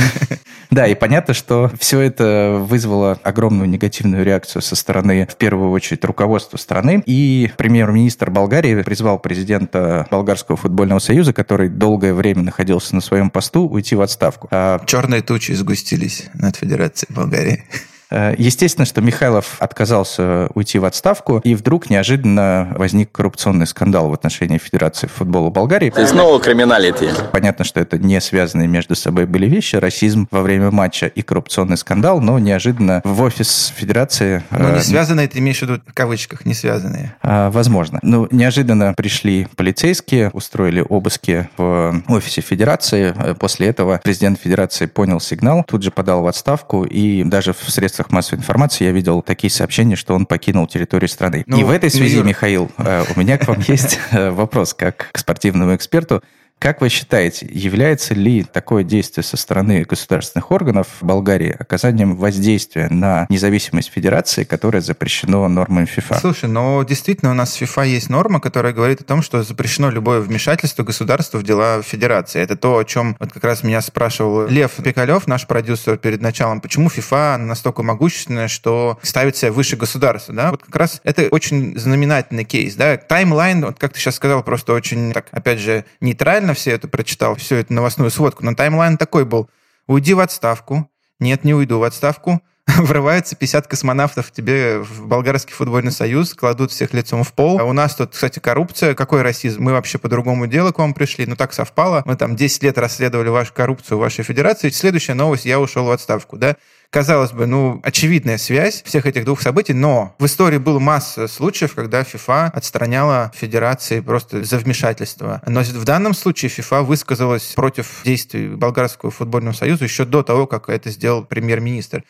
да, 0.72 0.88
и 0.88 0.96
понятно, 0.96 1.36
что 1.36 1.72
все 1.80 2.00
это 2.00 2.58
вызвало 2.60 3.20
огромную 3.22 3.70
негативную 3.70 4.26
реакцию 4.26 4.64
со 4.64 4.76
стороны, 4.76 5.28
в 5.32 5.36
первую 5.36 5.70
очередь, 5.70 6.04
руководства 6.06 6.58
страны. 6.58 7.04
И 7.06 7.52
премьер-министр 7.56 8.32
Болгарии 8.32 8.82
призвал 8.82 9.20
президента 9.20 9.75
президента 9.76 10.08
Болгарского 10.12 10.58
футбольного 10.58 11.00
союза, 11.00 11.34
который 11.34 11.70
долгое 11.70 12.14
время 12.14 12.44
находился 12.44 12.96
на 12.96 13.02
своем 13.02 13.30
посту, 13.30 13.68
уйти 13.68 13.96
в 13.96 14.02
отставку. 14.02 14.48
А 14.52 14.80
Черные 14.86 15.22
тучи 15.22 15.52
сгустились 15.54 16.30
над 16.34 16.56
Федерацией 16.56 17.14
Болгарии. 17.14 17.64
Э, 18.10 18.36
естественно, 18.38 18.86
что 18.86 19.02
Михайлов 19.02 19.58
отказался 19.60 20.50
уйти 20.54 20.80
в 20.80 20.86
отставку, 20.86 21.40
и 21.44 21.56
вдруг 21.56 21.90
неожиданно 21.90 22.74
возник 22.78 23.12
коррупционный 23.12 23.68
скандал 23.68 24.10
в 24.10 24.14
отношении 24.14 24.58
Федерации 24.58 25.08
футбола 25.08 25.50
Болгарии. 25.50 25.94
И 25.98 26.06
снова 26.06 26.40
криминалити. 26.40 27.10
Понятно, 27.32 27.66
что 27.66 27.80
это 27.80 27.98
не 27.98 28.20
связанные 28.22 28.68
между 28.68 28.96
собой 28.96 29.26
были 29.26 29.48
вещи, 29.48 29.76
расизм 29.76 30.28
во 30.32 30.42
время 30.42 30.72
матча 30.72 31.08
и 31.08 31.22
коррупционный 31.22 31.78
скандал, 31.78 32.22
но 32.22 32.40
неожиданно 32.40 33.02
в 33.04 33.22
офис 33.22 33.74
Федерации... 33.76 34.44
Ну, 34.52 34.70
не 34.70 34.78
э, 34.78 34.82
связанные, 34.82 35.28
ты 35.28 35.40
имеешь 35.40 35.60
в 35.60 35.62
виду 35.64 35.82
в 35.86 35.94
кавычках, 35.94 36.46
не 36.46 36.54
связанные. 36.54 37.16
Э, 37.24 37.50
возможно. 37.50 38.00
Ну, 38.02 38.28
неожиданно 38.32 38.94
пришли 38.96 39.48
полицейские, 39.56 40.30
устроили 40.32 40.84
обыски 40.88 41.50
в 41.58 42.02
офисе 42.08 42.42
Федерации. 42.42 43.14
После 43.40 43.68
этого 43.68 44.00
президент 44.04 44.40
Федерации 44.40 44.86
понял 44.86 45.20
сигнал, 45.20 45.64
тут 45.68 45.84
же 45.84 45.92
подал 45.92 46.22
в 46.22 46.28
отставку, 46.28 46.84
и 46.84 47.24
даже 47.24 47.54
в 47.54 47.70
средствах 47.70 47.95
средствах 47.96 48.12
массовой 48.12 48.40
информации 48.40 48.86
я 48.86 48.92
видел 48.92 49.22
такие 49.22 49.50
сообщения, 49.50 49.96
что 49.96 50.14
он 50.14 50.26
покинул 50.26 50.68
территорию 50.68 51.08
страны. 51.08 51.44
Ну, 51.48 51.60
и 51.60 51.64
в 51.64 51.70
этой 51.70 51.90
связи. 51.90 52.22
Михаил, 52.22 52.70
э, 52.78 53.04
у 53.16 53.20
меня 53.20 53.38
к 53.38 53.48
вам 53.48 53.60
есть 53.68 54.00
э, 54.12 54.32
вопрос, 54.32 54.74
как 54.74 55.10
к 55.12 55.18
спортивному 55.18 55.76
эксперту. 55.76 56.22
Как 56.60 56.82
вы 56.82 56.90
считаете, 56.90 57.48
является 57.52 58.14
ли 58.14 58.44
такое 58.44 58.84
действие 58.84 59.24
со 59.24 59.38
стороны 59.38 59.84
государственных 59.84 60.52
органов 60.52 60.88
Болгарии 61.02 61.56
оказанием 61.58 62.16
воздействия 62.16 62.88
на 62.90 63.28
независимость 63.30 63.92
федерации, 63.92 64.46
которое 64.46 64.82
запрещено 64.82 65.48
нормами 65.48 65.86
ФИФА? 65.86 66.16
Слушай, 66.16 66.50
но 66.50 66.82
действительно 66.84 67.32
у 67.32 67.34
нас 67.36 67.54
в 67.54 67.58
ФИФА 67.58 67.82
есть 67.82 68.10
норма, 68.10 68.40
которая 68.40 68.74
говорит 68.74 69.02
о 69.02 69.04
том, 69.04 69.22
что 69.22 69.44
запрещено 69.44 69.92
любое 69.92 70.22
вмешательство 70.22 70.84
государства 70.84 71.38
в 71.38 71.44
дела 71.44 71.82
федерации. 71.84 72.42
Это 72.42 72.56
то, 72.56 72.78
о 72.78 72.84
чем 72.84 73.16
вот 73.20 73.32
как 73.32 73.44
раз 73.44 73.64
меня 73.64 73.82
спрашивал 73.82 74.48
Лев 74.48 74.72
Пикалев, 74.84 75.28
наш 75.28 75.46
продюсер, 75.46 75.98
перед 75.98 76.22
началом, 76.22 76.62
почему 76.62 76.90
ФИФА 76.90 77.38
настолько 77.38 77.84
могущественная, 77.84 78.48
что 78.48 78.98
ставит 79.04 79.36
себя 79.36 79.52
выше 79.52 79.76
государства. 79.76 80.34
Да? 80.34 80.52
Вот 80.52 80.64
как 80.64 80.76
раз 80.76 81.02
это 81.04 81.28
очень 81.30 81.78
знаменательный 81.78 82.46
кейс. 82.46 82.76
Да? 82.76 82.98
Таймлайн, 82.98 83.66
вот 83.66 83.78
как 83.78 83.94
ты 83.94 84.00
сейчас 84.00 84.16
сказал, 84.16 84.42
просто 84.42 84.74
очень, 84.74 85.14
так, 85.14 85.28
опять 85.32 85.60
же, 85.60 85.86
нейтрально 86.00 86.45
детально 86.46 86.54
все 86.54 86.72
это 86.72 86.88
прочитал, 86.88 87.36
всю 87.36 87.56
эту 87.56 87.74
новостную 87.74 88.12
сводку, 88.12 88.46
но 88.46 88.54
таймлайн 88.54 88.98
такой 88.98 89.26
был. 89.26 89.50
Уйди 89.88 90.14
в 90.14 90.20
отставку. 90.20 90.90
Нет, 91.20 91.44
не 91.44 91.54
уйду 91.54 91.80
в 91.80 91.84
отставку. 91.84 92.42
Врывается 92.68 93.36
50 93.36 93.68
космонавтов 93.68 94.32
тебе 94.32 94.80
в 94.80 95.08
Болгарский 95.08 95.54
футбольный 95.54 95.92
союз, 95.92 96.34
кладут 96.34 96.72
всех 96.72 96.94
лицом 96.94 97.24
в 97.24 97.34
пол. 97.34 97.60
А 97.60 97.64
у 97.64 97.74
нас 97.74 97.96
тут, 97.96 98.12
кстати, 98.12 98.40
коррупция. 98.40 98.96
Какой 98.96 99.22
расизм? 99.22 99.64
Мы 99.64 99.72
вообще 99.72 99.98
по 99.98 100.08
другому 100.08 100.48
делу 100.48 100.74
к 100.74 100.80
вам 100.80 100.94
пришли. 100.94 101.26
Ну, 101.26 101.36
так 101.36 101.54
совпало. 101.54 102.04
Мы 102.06 102.16
там 102.16 102.36
10 102.36 102.64
лет 102.64 102.78
расследовали 102.78 103.30
вашу 103.30 103.54
коррупцию 103.54 103.98
в 103.98 104.02
вашей 104.02 104.24
федерации. 104.24 104.70
Следующая 104.70 105.14
новость, 105.14 105.46
я 105.46 105.60
ушел 105.60 105.86
в 105.86 105.92
отставку, 105.92 106.38
да? 106.38 106.58
Казалось 106.90 107.32
бы, 107.32 107.46
ну, 107.46 107.80
очевидная 107.84 108.38
связь 108.38 108.82
всех 108.84 109.06
этих 109.06 109.26
двух 109.26 109.42
событий, 109.42 109.74
но 109.74 110.16
в 110.20 110.26
истории 110.26 110.58
было 110.58 110.80
масса 110.80 111.28
случаев, 111.28 111.76
когда 111.76 112.02
FIFA 112.02 112.52
отстраняла 112.52 113.32
федерации 113.36 114.00
просто 114.00 114.44
за 114.44 114.58
вмешательство. 114.58 115.42
Но 115.46 115.62
в 115.62 115.84
данном 115.84 116.14
случае 116.14 116.50
FIFA 116.50 116.84
высказалась 116.84 117.54
против 117.56 118.02
действий 118.04 118.48
Болгарского 118.48 119.12
футбольного 119.12 119.54
союза 119.54 119.84
еще 119.84 120.06
до 120.06 120.24
того, 120.24 120.48
как 120.48 120.70
это 120.70 120.90
сделал 120.90 121.24
премьер-министр. 121.24 122.04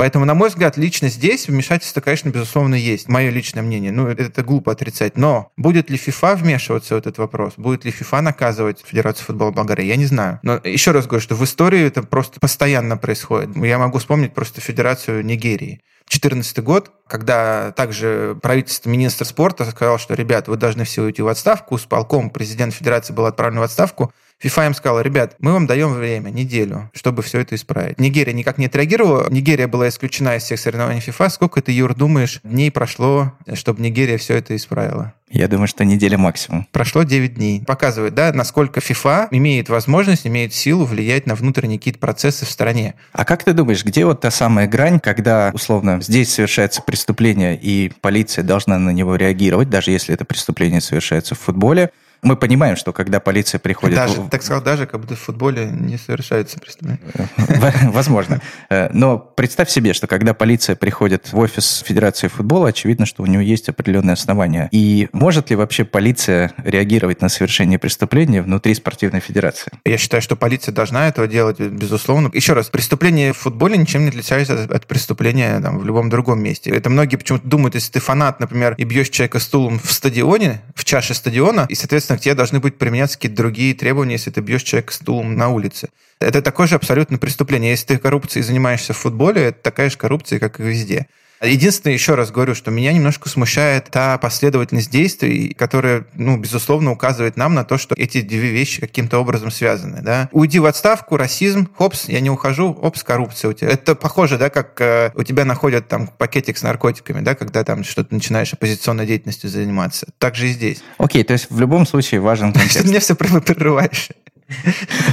Поэтому, 0.00 0.24
на 0.24 0.32
мой 0.32 0.48
взгляд, 0.48 0.78
лично 0.78 1.10
здесь 1.10 1.46
вмешательство, 1.46 2.00
конечно, 2.00 2.30
безусловно, 2.30 2.74
есть. 2.74 3.06
Мое 3.06 3.28
личное 3.28 3.60
мнение. 3.60 3.92
Ну, 3.92 4.06
это 4.06 4.42
глупо 4.42 4.72
отрицать. 4.72 5.18
Но 5.18 5.52
будет 5.58 5.90
ли 5.90 5.98
FIFA 5.98 6.36
вмешиваться 6.36 6.94
в 6.94 6.96
этот 6.96 7.18
вопрос? 7.18 7.52
Будет 7.58 7.84
ли 7.84 7.90
FIFA 7.90 8.22
наказывать 8.22 8.82
Федерацию 8.82 9.26
футбола 9.26 9.50
Болгарии? 9.50 9.84
Я 9.84 9.96
не 9.96 10.06
знаю. 10.06 10.38
Но 10.42 10.58
еще 10.64 10.92
раз 10.92 11.06
говорю, 11.06 11.20
что 11.20 11.34
в 11.34 11.44
истории 11.44 11.82
это 11.82 12.02
просто 12.02 12.40
постоянно 12.40 12.96
происходит. 12.96 13.54
Я 13.56 13.78
могу 13.78 13.98
вспомнить 13.98 14.32
просто 14.32 14.62
Федерацию 14.62 15.22
Нигерии. 15.22 15.82
2014 16.08 16.64
год, 16.64 16.90
когда 17.06 17.70
также 17.72 18.38
правительство, 18.40 18.88
министр 18.88 19.26
спорта 19.26 19.66
сказал, 19.66 19.98
что, 19.98 20.14
ребят, 20.14 20.48
вы 20.48 20.56
должны 20.56 20.84
все 20.84 21.02
уйти 21.02 21.20
в 21.20 21.28
отставку, 21.28 21.76
с 21.76 21.84
полком 21.84 22.30
президент 22.30 22.72
Федерации 22.72 23.12
был 23.12 23.26
отправлен 23.26 23.60
в 23.60 23.64
отставку, 23.64 24.14
FIFA 24.42 24.66
им 24.68 24.74
сказала, 24.74 25.00
ребят, 25.00 25.36
мы 25.38 25.52
вам 25.52 25.66
даем 25.66 25.92
время, 25.92 26.30
неделю, 26.30 26.90
чтобы 26.94 27.22
все 27.22 27.40
это 27.40 27.54
исправить. 27.54 28.00
Нигерия 28.00 28.32
никак 28.32 28.56
не 28.56 28.66
отреагировала. 28.66 29.28
Нигерия 29.30 29.68
была 29.68 29.88
исключена 29.88 30.36
из 30.36 30.44
всех 30.44 30.58
соревнований 30.58 31.00
FIFA. 31.00 31.28
Сколько 31.28 31.60
ты, 31.60 31.72
Юр, 31.72 31.94
думаешь, 31.94 32.40
дней 32.42 32.70
прошло, 32.70 33.32
чтобы 33.52 33.82
Нигерия 33.82 34.16
все 34.16 34.36
это 34.36 34.56
исправила? 34.56 35.12
Я 35.28 35.46
думаю, 35.46 35.68
что 35.68 35.84
неделя 35.84 36.18
максимум. 36.18 36.66
Прошло 36.72 37.04
9 37.04 37.34
дней. 37.34 37.62
Показывает, 37.64 38.14
да, 38.14 38.32
насколько 38.32 38.80
FIFA 38.80 39.28
имеет 39.30 39.68
возможность, 39.68 40.26
имеет 40.26 40.52
силу 40.54 40.84
влиять 40.84 41.26
на 41.26 41.34
внутренние 41.34 41.78
какие-то 41.78 42.00
процессы 42.00 42.46
в 42.46 42.50
стране. 42.50 42.94
А 43.12 43.24
как 43.24 43.44
ты 43.44 43.52
думаешь, 43.52 43.84
где 43.84 44.04
вот 44.06 44.22
та 44.22 44.30
самая 44.30 44.66
грань, 44.66 44.98
когда, 44.98 45.50
условно, 45.52 46.00
здесь 46.00 46.32
совершается 46.32 46.82
преступление, 46.82 47.56
и 47.60 47.92
полиция 48.00 48.42
должна 48.42 48.78
на 48.78 48.90
него 48.90 49.14
реагировать, 49.14 49.70
даже 49.70 49.92
если 49.92 50.14
это 50.14 50.24
преступление 50.24 50.80
совершается 50.80 51.36
в 51.36 51.38
футболе, 51.38 51.90
мы 52.22 52.36
понимаем, 52.36 52.76
что 52.76 52.92
когда 52.92 53.20
полиция 53.20 53.58
приходит... 53.58 53.96
Даже, 53.96 54.28
так 54.30 54.42
сказал, 54.42 54.62
даже 54.62 54.86
как 54.86 55.00
будто 55.00 55.16
в 55.16 55.20
футболе 55.20 55.66
не 55.66 55.96
совершаются 55.96 56.58
преступления. 56.58 57.00
Возможно. 57.92 58.40
Э, 58.68 58.90
но 58.92 59.18
представь 59.18 59.70
себе, 59.70 59.94
что 59.94 60.06
когда 60.06 60.34
полиция 60.34 60.76
приходит 60.76 61.32
в 61.32 61.38
офис 61.38 61.82
Федерации 61.86 62.28
футбола, 62.28 62.68
очевидно, 62.68 63.06
что 63.06 63.22
у 63.22 63.26
него 63.26 63.42
есть 63.42 63.68
определенные 63.68 64.14
основания. 64.14 64.68
И 64.72 65.08
может 65.12 65.50
ли 65.50 65.56
вообще 65.56 65.84
полиция 65.84 66.52
реагировать 66.58 67.22
на 67.22 67.28
совершение 67.28 67.78
преступления 67.78 68.42
внутри 68.42 68.74
спортивной 68.74 69.20
федерации? 69.20 69.72
Я 69.84 69.98
считаю, 69.98 70.22
что 70.22 70.36
полиция 70.36 70.72
должна 70.72 71.08
этого 71.08 71.26
делать, 71.26 71.58
безусловно. 71.58 72.30
Еще 72.32 72.52
раз, 72.52 72.68
преступление 72.68 73.32
в 73.32 73.38
футболе 73.38 73.76
ничем 73.76 74.02
не 74.02 74.08
отличается 74.08 74.64
от 74.64 74.86
преступления 74.86 75.60
там, 75.60 75.78
в 75.78 75.84
любом 75.84 76.10
другом 76.10 76.42
месте. 76.42 76.70
Это 76.70 76.90
многие 76.90 77.16
почему-то 77.16 77.46
думают, 77.46 77.74
если 77.74 77.92
ты 77.92 78.00
фанат, 78.00 78.40
например, 78.40 78.74
и 78.76 78.84
бьешь 78.84 79.08
человека 79.08 79.38
стулом 79.38 79.78
в 79.78 79.90
стадионе, 79.92 80.60
в 80.74 80.84
чаше 80.84 81.14
стадиона, 81.14 81.66
и, 81.68 81.74
соответственно, 81.74 82.09
соответственно, 82.10 82.18
к 82.18 82.20
тебе 82.22 82.34
должны 82.34 82.60
быть 82.60 82.78
применяться 82.78 83.16
какие-то 83.16 83.36
другие 83.36 83.74
требования, 83.74 84.14
если 84.14 84.30
ты 84.30 84.40
бьешь 84.40 84.62
человека 84.62 84.92
стулом 84.92 85.36
на 85.36 85.48
улице. 85.48 85.90
Это 86.20 86.42
такое 86.42 86.66
же 86.66 86.74
абсолютно 86.74 87.18
преступление. 87.18 87.70
Если 87.70 87.86
ты 87.86 87.98
коррупцией 87.98 88.42
занимаешься 88.42 88.92
в 88.92 88.96
футболе, 88.96 89.42
это 89.42 89.62
такая 89.62 89.90
же 89.90 89.96
коррупция, 89.96 90.38
как 90.38 90.58
и 90.58 90.64
везде. 90.64 91.06
Единственное, 91.42 91.94
еще 91.94 92.16
раз 92.16 92.30
говорю, 92.30 92.54
что 92.54 92.70
меня 92.70 92.92
немножко 92.92 93.28
смущает 93.30 93.86
та 93.90 94.18
последовательность 94.18 94.90
действий, 94.90 95.54
которая, 95.54 96.04
ну, 96.14 96.36
безусловно, 96.36 96.92
указывает 96.92 97.36
нам 97.38 97.54
на 97.54 97.64
то, 97.64 97.78
что 97.78 97.94
эти 97.94 98.20
две 98.20 98.50
вещи 98.50 98.80
каким-то 98.80 99.18
образом 99.18 99.50
связаны. 99.50 100.02
Да? 100.02 100.28
Уйди 100.32 100.58
в 100.58 100.66
отставку, 100.66 101.16
расизм, 101.16 101.68
хопс, 101.74 102.08
я 102.08 102.20
не 102.20 102.28
ухожу, 102.28 102.70
опс, 102.70 103.02
коррупция 103.02 103.50
у 103.50 103.52
тебя. 103.54 103.70
Это 103.70 103.94
похоже, 103.94 104.36
да, 104.36 104.50
как 104.50 104.78
э, 104.82 105.12
у 105.14 105.22
тебя 105.22 105.46
находят 105.46 105.88
там 105.88 106.08
пакетик 106.08 106.58
с 106.58 106.62
наркотиками, 106.62 107.20
да, 107.20 107.34
когда 107.34 107.64
там 107.64 107.84
что-то 107.84 108.12
начинаешь 108.12 108.52
оппозиционной 108.52 109.06
деятельностью 109.06 109.48
заниматься. 109.48 110.08
Так 110.18 110.34
же 110.34 110.48
и 110.48 110.52
здесь. 110.52 110.82
Окей, 110.98 111.24
то 111.24 111.32
есть 111.32 111.46
в 111.50 111.58
любом 111.58 111.86
случае 111.86 112.20
важен 112.20 112.52
контекст. 112.52 112.72
Что 112.72 112.82
ты 112.82 112.88
меня 112.88 113.00
все 113.00 113.14
прерываешь? 113.14 114.10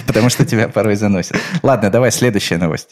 Потому 0.05 0.29
что 0.29 0.45
тебя 0.45 0.67
порой 0.67 0.95
заносит. 0.95 1.37
Ладно, 1.63 1.89
давай 1.89 2.11
следующая 2.11 2.57
новость. 2.57 2.89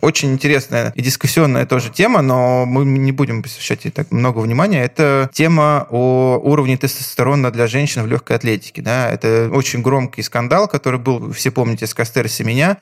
Очень 0.00 0.32
интересная 0.32 0.92
и 0.94 1.02
дискуссионная 1.02 1.66
тоже 1.66 1.90
тема, 1.90 2.20
но 2.20 2.66
мы 2.66 2.84
не 2.84 3.12
будем 3.12 3.42
посвящать 3.42 3.84
ей 3.84 3.90
так 3.90 4.10
много 4.10 4.40
внимания. 4.40 4.84
Это 4.84 5.30
тема 5.32 5.86
о 5.88 6.38
уровне 6.42 6.76
тестостерона 6.76 7.50
для 7.50 7.66
женщин 7.66 8.02
в 8.02 8.06
легкой 8.06 8.36
атлетике. 8.36 8.82
Да? 8.82 9.10
Это 9.10 9.48
очень 9.52 9.82
громкий 9.82 10.22
скандал, 10.22 10.68
который 10.68 11.00
был, 11.00 11.32
все 11.32 11.50
помните, 11.50 11.86
с 11.86 11.94
Кастер 11.94 12.28
Семеня, 12.28 12.78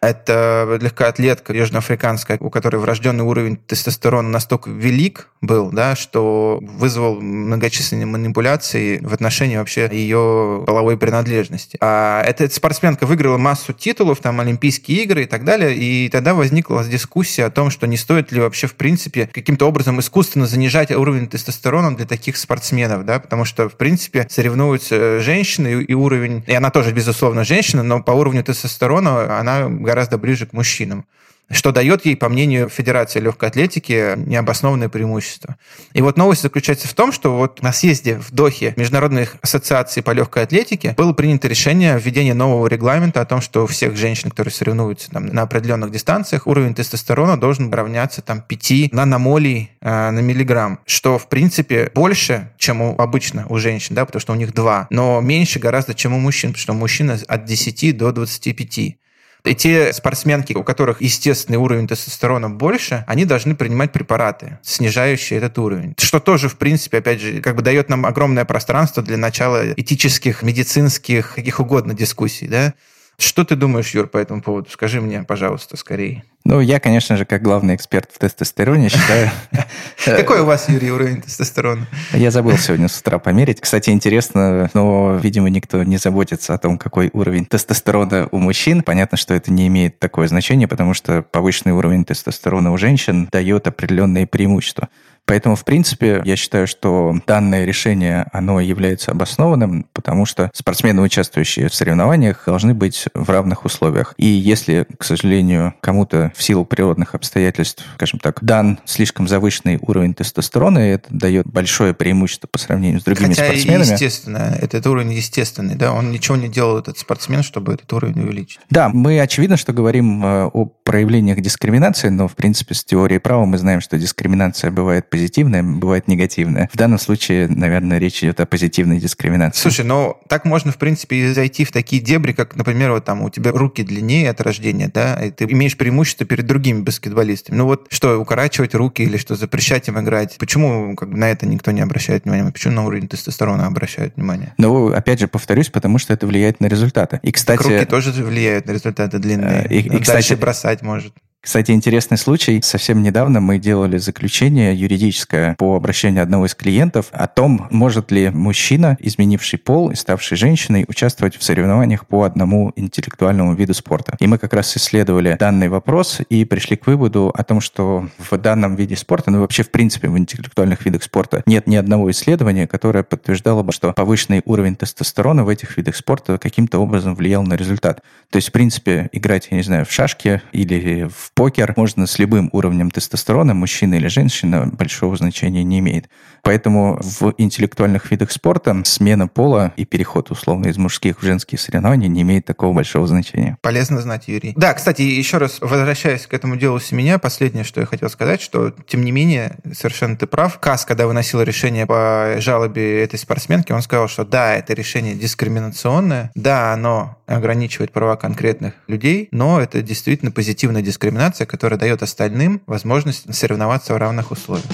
это 0.00 0.78
легкоатлетка 0.80 1.52
южноафриканская, 1.52 2.38
у 2.40 2.50
которой 2.50 2.76
врожденный 2.76 3.24
уровень 3.24 3.56
тестостерона 3.56 4.28
настолько 4.28 4.70
велик 4.70 5.28
был, 5.40 5.70
да, 5.70 5.96
что 5.96 6.58
вызвал 6.62 7.20
многочисленные 7.20 8.06
манипуляции 8.06 8.98
в 9.02 9.12
отношении 9.12 9.56
вообще 9.56 9.88
ее 9.90 10.64
половой 10.66 10.96
принадлежности. 10.96 11.78
А 11.80 12.22
эта 12.22 12.48
спортсменка 12.48 13.06
выиграла 13.06 13.38
массу 13.38 13.72
титулов, 13.72 14.20
там, 14.20 14.40
Олимпийские 14.40 15.02
игры 15.02 15.22
и 15.22 15.26
так 15.26 15.44
далее, 15.44 15.74
и 15.74 16.08
тогда 16.08 16.34
возникла 16.34 16.84
дискуссия 16.84 17.44
о 17.44 17.50
том, 17.50 17.70
что 17.70 17.86
не 17.86 17.96
стоит 17.96 18.32
ли 18.32 18.40
вообще, 18.40 18.66
в 18.66 18.74
принципе, 18.74 19.28
каким-то 19.32 19.66
образом 19.66 20.00
искусственно 20.00 20.46
занижать 20.46 20.90
уровень 20.90 21.28
тестостерона 21.28 21.94
для 21.94 22.06
таких 22.06 22.36
спортсменов, 22.36 23.04
да, 23.04 23.18
потому 23.18 23.44
что, 23.44 23.68
в 23.68 23.74
принципе, 23.74 24.26
соревнуются 24.30 25.20
женщины, 25.20 25.82
и 25.82 25.94
уровень, 25.94 26.42
и 26.46 26.54
она 26.54 26.70
тоже, 26.70 26.92
безусловно, 26.92 27.44
женщина, 27.44 27.82
но 27.82 28.02
по 28.02 28.12
уровню 28.12 28.42
тестостерона 28.42 29.38
она 29.38 29.68
гораздо 29.88 30.18
ближе 30.18 30.44
к 30.44 30.52
мужчинам 30.52 31.06
что 31.50 31.72
дает 31.72 32.04
ей, 32.04 32.16
по 32.16 32.28
мнению 32.28 32.68
Федерации 32.68 33.20
легкой 33.20 33.48
атлетики, 33.48 34.14
необоснованное 34.16 34.88
преимущество. 34.88 35.56
И 35.94 36.02
вот 36.02 36.18
новость 36.18 36.42
заключается 36.42 36.88
в 36.88 36.94
том, 36.94 37.10
что 37.10 37.36
вот 37.36 37.62
на 37.62 37.72
съезде 37.72 38.18
в 38.18 38.30
Дохе 38.32 38.74
Международной 38.76 39.28
ассоциации 39.40 40.02
по 40.02 40.10
легкой 40.10 40.42
атлетике 40.42 40.94
было 40.96 41.12
принято 41.12 41.48
решение 41.48 41.98
введения 41.98 42.34
нового 42.34 42.66
регламента 42.66 43.20
о 43.20 43.24
том, 43.24 43.40
что 43.40 43.64
у 43.64 43.66
всех 43.66 43.96
женщин, 43.96 44.30
которые 44.30 44.52
соревнуются 44.52 45.10
там, 45.10 45.26
на 45.26 45.42
определенных 45.42 45.90
дистанциях, 45.90 46.46
уровень 46.46 46.74
тестостерона 46.74 47.38
должен 47.38 47.72
равняться 47.72 48.20
там, 48.20 48.42
5 48.42 48.92
наномолей 48.92 49.70
э, 49.80 50.10
на 50.10 50.20
миллиграмм, 50.20 50.80
что 50.84 51.18
в 51.18 51.28
принципе 51.28 51.90
больше, 51.94 52.52
чем 52.58 52.82
у, 52.82 52.98
обычно 52.98 53.46
у 53.48 53.56
женщин, 53.58 53.94
да, 53.94 54.04
потому 54.04 54.20
что 54.20 54.32
у 54.34 54.36
них 54.36 54.52
2, 54.52 54.88
но 54.90 55.20
меньше 55.22 55.58
гораздо, 55.58 55.94
чем 55.94 56.12
у 56.12 56.18
мужчин, 56.18 56.50
потому 56.50 56.62
что 56.62 56.72
у 56.74 56.76
мужчин 56.76 57.10
от 57.26 57.44
10 57.44 57.96
до 57.96 58.12
25. 58.12 58.98
И 59.44 59.54
те 59.54 59.92
спортсменки, 59.92 60.52
у 60.52 60.62
которых 60.62 61.00
естественный 61.00 61.58
уровень 61.58 61.86
тестостерона 61.86 62.50
больше, 62.50 63.04
они 63.06 63.24
должны 63.24 63.54
принимать 63.54 63.92
препараты, 63.92 64.58
снижающие 64.62 65.38
этот 65.38 65.58
уровень. 65.58 65.94
Что 65.98 66.20
тоже, 66.20 66.48
в 66.48 66.56
принципе, 66.56 66.98
опять 66.98 67.20
же, 67.20 67.40
как 67.40 67.56
бы 67.56 67.62
дает 67.62 67.88
нам 67.88 68.04
огромное 68.04 68.44
пространство 68.44 69.02
для 69.02 69.16
начала 69.16 69.72
этических, 69.72 70.42
медицинских, 70.42 71.34
каких 71.36 71.60
угодно 71.60 71.94
дискуссий, 71.94 72.48
да. 72.48 72.74
Что 73.20 73.44
ты 73.44 73.56
думаешь, 73.56 73.90
Юр, 73.94 74.06
по 74.06 74.16
этому 74.16 74.42
поводу? 74.42 74.70
Скажи 74.70 75.00
мне, 75.00 75.24
пожалуйста, 75.24 75.76
скорее. 75.76 76.22
Ну, 76.44 76.60
я, 76.60 76.78
конечно 76.78 77.16
же, 77.16 77.24
как 77.24 77.42
главный 77.42 77.74
эксперт 77.74 78.10
в 78.12 78.18
тестостероне 78.18 78.88
считаю... 78.88 79.28
Какой 80.04 80.40
у 80.40 80.44
вас, 80.44 80.68
Юрий, 80.68 80.92
уровень 80.92 81.20
тестостерона? 81.20 81.88
Я 82.12 82.30
забыл 82.30 82.56
сегодня 82.56 82.86
с 82.86 83.00
утра 83.00 83.18
померить. 83.18 83.60
Кстати, 83.60 83.90
интересно, 83.90 84.70
но, 84.72 85.18
видимо, 85.20 85.50
никто 85.50 85.82
не 85.82 85.96
заботится 85.96 86.54
о 86.54 86.58
том, 86.58 86.78
какой 86.78 87.10
уровень 87.12 87.44
тестостерона 87.44 88.28
у 88.30 88.38
мужчин. 88.38 88.82
Понятно, 88.82 89.18
что 89.18 89.34
это 89.34 89.52
не 89.52 89.66
имеет 89.66 89.98
такое 89.98 90.28
значение, 90.28 90.68
потому 90.68 90.94
что 90.94 91.22
повышенный 91.22 91.74
уровень 91.74 92.04
тестостерона 92.04 92.70
у 92.70 92.76
женщин 92.78 93.28
дает 93.32 93.66
определенные 93.66 94.28
преимущества. 94.28 94.88
Поэтому, 95.28 95.56
в 95.56 95.64
принципе, 95.64 96.22
я 96.24 96.36
считаю, 96.36 96.66
что 96.66 97.14
данное 97.26 97.66
решение, 97.66 98.26
оно 98.32 98.60
является 98.60 99.10
обоснованным, 99.10 99.86
потому 99.92 100.24
что 100.24 100.50
спортсмены, 100.54 101.02
участвующие 101.02 101.68
в 101.68 101.74
соревнованиях, 101.74 102.44
должны 102.46 102.72
быть 102.72 103.04
в 103.12 103.28
равных 103.28 103.66
условиях. 103.66 104.14
И 104.16 104.24
если, 104.26 104.86
к 104.98 105.04
сожалению, 105.04 105.74
кому-то 105.82 106.32
в 106.34 106.42
силу 106.42 106.64
природных 106.64 107.14
обстоятельств, 107.14 107.84
скажем 107.96 108.20
так, 108.20 108.38
дан 108.42 108.78
слишком 108.86 109.28
завышенный 109.28 109.78
уровень 109.82 110.14
тестостерона, 110.14 110.78
и 110.78 110.92
это 110.92 111.08
дает 111.10 111.46
большое 111.46 111.92
преимущество 111.92 112.48
по 112.50 112.58
сравнению 112.58 113.00
с 113.00 113.04
другими 113.04 113.34
Хотя 113.34 113.44
спортсменами. 113.44 113.92
естественно, 113.92 114.56
этот 114.58 114.86
уровень 114.86 115.12
естественный, 115.12 115.74
да, 115.74 115.92
он 115.92 116.10
ничего 116.10 116.38
не 116.38 116.48
делал, 116.48 116.78
этот 116.78 116.98
спортсмен, 116.98 117.42
чтобы 117.42 117.74
этот 117.74 117.92
уровень 117.92 118.22
увеличить. 118.22 118.60
Да, 118.70 118.88
мы 118.88 119.20
очевидно, 119.20 119.58
что 119.58 119.74
говорим 119.74 120.24
э, 120.24 120.44
о 120.46 120.64
проявлениях 120.64 121.42
дискриминации, 121.42 122.08
но, 122.08 122.28
в 122.28 122.34
принципе, 122.34 122.74
с 122.74 122.82
теорией 122.82 123.18
права 123.18 123.44
мы 123.44 123.58
знаем, 123.58 123.82
что 123.82 123.98
дискриминация 123.98 124.70
бывает 124.70 125.10
позитивная, 125.18 125.62
бывает 125.62 126.06
негативная. 126.06 126.68
В 126.72 126.76
данном 126.76 126.98
случае, 126.98 127.48
наверное, 127.48 127.98
речь 127.98 128.22
идет 128.22 128.40
о 128.40 128.46
позитивной 128.46 129.00
дискриминации. 129.00 129.60
Слушай, 129.60 129.84
ну 129.84 130.16
так 130.28 130.44
можно, 130.44 130.70
в 130.70 130.76
принципе, 130.76 131.16
и 131.16 131.32
зайти 131.32 131.64
в 131.64 131.72
такие 131.72 132.00
дебри, 132.00 132.32
как, 132.32 132.54
например, 132.54 132.92
вот 132.92 133.04
там 133.04 133.22
у 133.22 133.30
тебя 133.30 133.50
руки 133.50 133.82
длиннее 133.82 134.30
от 134.30 134.40
рождения, 134.40 134.90
да, 134.92 135.16
и 135.16 135.30
ты 135.30 135.44
имеешь 135.44 135.76
преимущество 135.76 136.24
перед 136.24 136.46
другими 136.46 136.82
баскетболистами. 136.82 137.56
Ну 137.56 137.64
вот 137.66 137.86
что, 137.90 138.18
укорачивать 138.18 138.74
руки 138.74 139.02
или 139.02 139.16
что, 139.16 139.34
запрещать 139.34 139.88
им 139.88 139.98
играть? 140.00 140.36
Почему 140.38 140.94
как 140.94 141.10
бы, 141.10 141.16
на 141.16 141.30
это 141.30 141.46
никто 141.46 141.72
не 141.72 141.80
обращает 141.80 142.24
внимания? 142.24 142.50
Почему 142.52 142.74
на 142.74 142.86
уровень 142.86 143.08
тестостерона 143.08 143.66
обращают 143.66 144.16
внимание? 144.16 144.54
Ну, 144.56 144.92
опять 144.92 145.18
же, 145.18 145.26
повторюсь, 145.26 145.68
потому 145.68 145.98
что 145.98 146.14
это 146.14 146.26
влияет 146.26 146.60
на 146.60 146.66
результаты. 146.66 147.18
И, 147.22 147.32
кстати... 147.32 147.58
Так 147.58 147.66
руки 147.66 147.84
тоже 147.86 148.12
влияют 148.12 148.66
на 148.66 148.72
результаты 148.72 149.18
длинные. 149.18 149.66
Э, 149.68 149.74
и, 149.74 149.80
и, 149.80 150.00
кстати, 150.00 150.34
бросать 150.34 150.82
может. 150.82 151.12
Кстати, 151.40 151.70
интересный 151.70 152.18
случай. 152.18 152.60
Совсем 152.62 153.02
недавно 153.02 153.40
мы 153.40 153.58
делали 153.58 153.96
заключение 153.96 154.74
юридическое 154.74 155.54
по 155.54 155.76
обращению 155.76 156.22
одного 156.22 156.46
из 156.46 156.54
клиентов 156.54 157.06
о 157.12 157.28
том, 157.28 157.68
может 157.70 158.10
ли 158.10 158.28
мужчина, 158.30 158.96
изменивший 158.98 159.58
пол 159.58 159.90
и 159.90 159.94
ставший 159.94 160.36
женщиной, 160.36 160.84
участвовать 160.88 161.36
в 161.36 161.42
соревнованиях 161.42 162.06
по 162.06 162.24
одному 162.24 162.72
интеллектуальному 162.74 163.54
виду 163.54 163.72
спорта. 163.72 164.16
И 164.18 164.26
мы 164.26 164.38
как 164.38 164.52
раз 164.52 164.76
исследовали 164.76 165.36
данный 165.38 165.68
вопрос 165.68 166.20
и 166.28 166.44
пришли 166.44 166.76
к 166.76 166.86
выводу 166.86 167.32
о 167.32 167.44
том, 167.44 167.60
что 167.60 168.08
в 168.18 168.36
данном 168.36 168.74
виде 168.74 168.96
спорта, 168.96 169.30
ну 169.30 169.40
вообще 169.40 169.62
в 169.62 169.70
принципе 169.70 170.08
в 170.08 170.18
интеллектуальных 170.18 170.84
видах 170.84 171.04
спорта, 171.04 171.44
нет 171.46 171.68
ни 171.68 171.76
одного 171.76 172.10
исследования, 172.10 172.66
которое 172.66 173.04
подтверждало 173.04 173.62
бы, 173.62 173.72
что 173.72 173.92
повышенный 173.92 174.42
уровень 174.44 174.74
тестостерона 174.74 175.44
в 175.44 175.48
этих 175.48 175.76
видах 175.76 175.94
спорта 175.94 176.36
каким-то 176.36 176.80
образом 176.80 177.14
влиял 177.14 177.44
на 177.44 177.54
результат. 177.54 178.02
То 178.30 178.36
есть, 178.36 178.48
в 178.48 178.52
принципе, 178.52 179.08
играть, 179.12 179.48
я 179.50 179.56
не 179.56 179.62
знаю, 179.62 179.86
в 179.86 179.92
шашки 179.92 180.42
или 180.52 181.08
в 181.08 181.32
покер 181.38 181.72
можно 181.76 182.08
с 182.08 182.18
любым 182.18 182.50
уровнем 182.52 182.90
тестостерона, 182.90 183.54
мужчина 183.54 183.94
или 183.94 184.08
женщина, 184.08 184.66
большого 184.66 185.16
значения 185.16 185.62
не 185.62 185.78
имеет. 185.78 186.08
Поэтому 186.42 186.98
в 187.00 187.32
интеллектуальных 187.38 188.10
видах 188.10 188.32
спорта 188.32 188.82
смена 188.84 189.28
пола 189.28 189.72
и 189.76 189.84
переход 189.84 190.32
условно 190.32 190.66
из 190.66 190.78
мужских 190.78 191.20
в 191.20 191.22
женские 191.22 191.60
соревнования 191.60 192.08
не 192.08 192.22
имеет 192.22 192.44
такого 192.44 192.72
большого 192.72 193.06
значения. 193.06 193.56
Полезно 193.62 194.00
знать, 194.00 194.26
Юрий. 194.26 194.52
Да, 194.56 194.74
кстати, 194.74 195.02
еще 195.02 195.38
раз 195.38 195.58
возвращаясь 195.60 196.26
к 196.26 196.34
этому 196.34 196.56
делу 196.56 196.80
с 196.80 196.90
меня, 196.90 197.20
последнее, 197.20 197.62
что 197.62 197.80
я 197.80 197.86
хотел 197.86 198.10
сказать, 198.10 198.40
что, 198.40 198.74
тем 198.88 199.04
не 199.04 199.12
менее, 199.12 199.58
совершенно 199.74 200.16
ты 200.16 200.26
прав. 200.26 200.58
КАС, 200.58 200.86
когда 200.86 201.06
выносил 201.06 201.40
решение 201.42 201.86
по 201.86 202.34
жалобе 202.38 203.04
этой 203.04 203.18
спортсменки, 203.18 203.70
он 203.70 203.82
сказал, 203.82 204.08
что 204.08 204.24
да, 204.24 204.56
это 204.56 204.74
решение 204.74 205.14
дискриминационное, 205.14 206.32
да, 206.34 206.72
оно 206.72 207.16
ограничивает 207.28 207.92
права 207.92 208.16
конкретных 208.16 208.74
людей, 208.86 209.28
но 209.30 209.60
это 209.60 209.82
действительно 209.82 210.30
позитивная 210.30 210.82
дискриминация, 210.82 211.27
которая 211.46 211.78
дает 211.78 212.02
остальным 212.02 212.62
возможность 212.66 213.34
соревноваться 213.34 213.94
в 213.94 213.96
равных 213.96 214.30
условиях. 214.30 214.70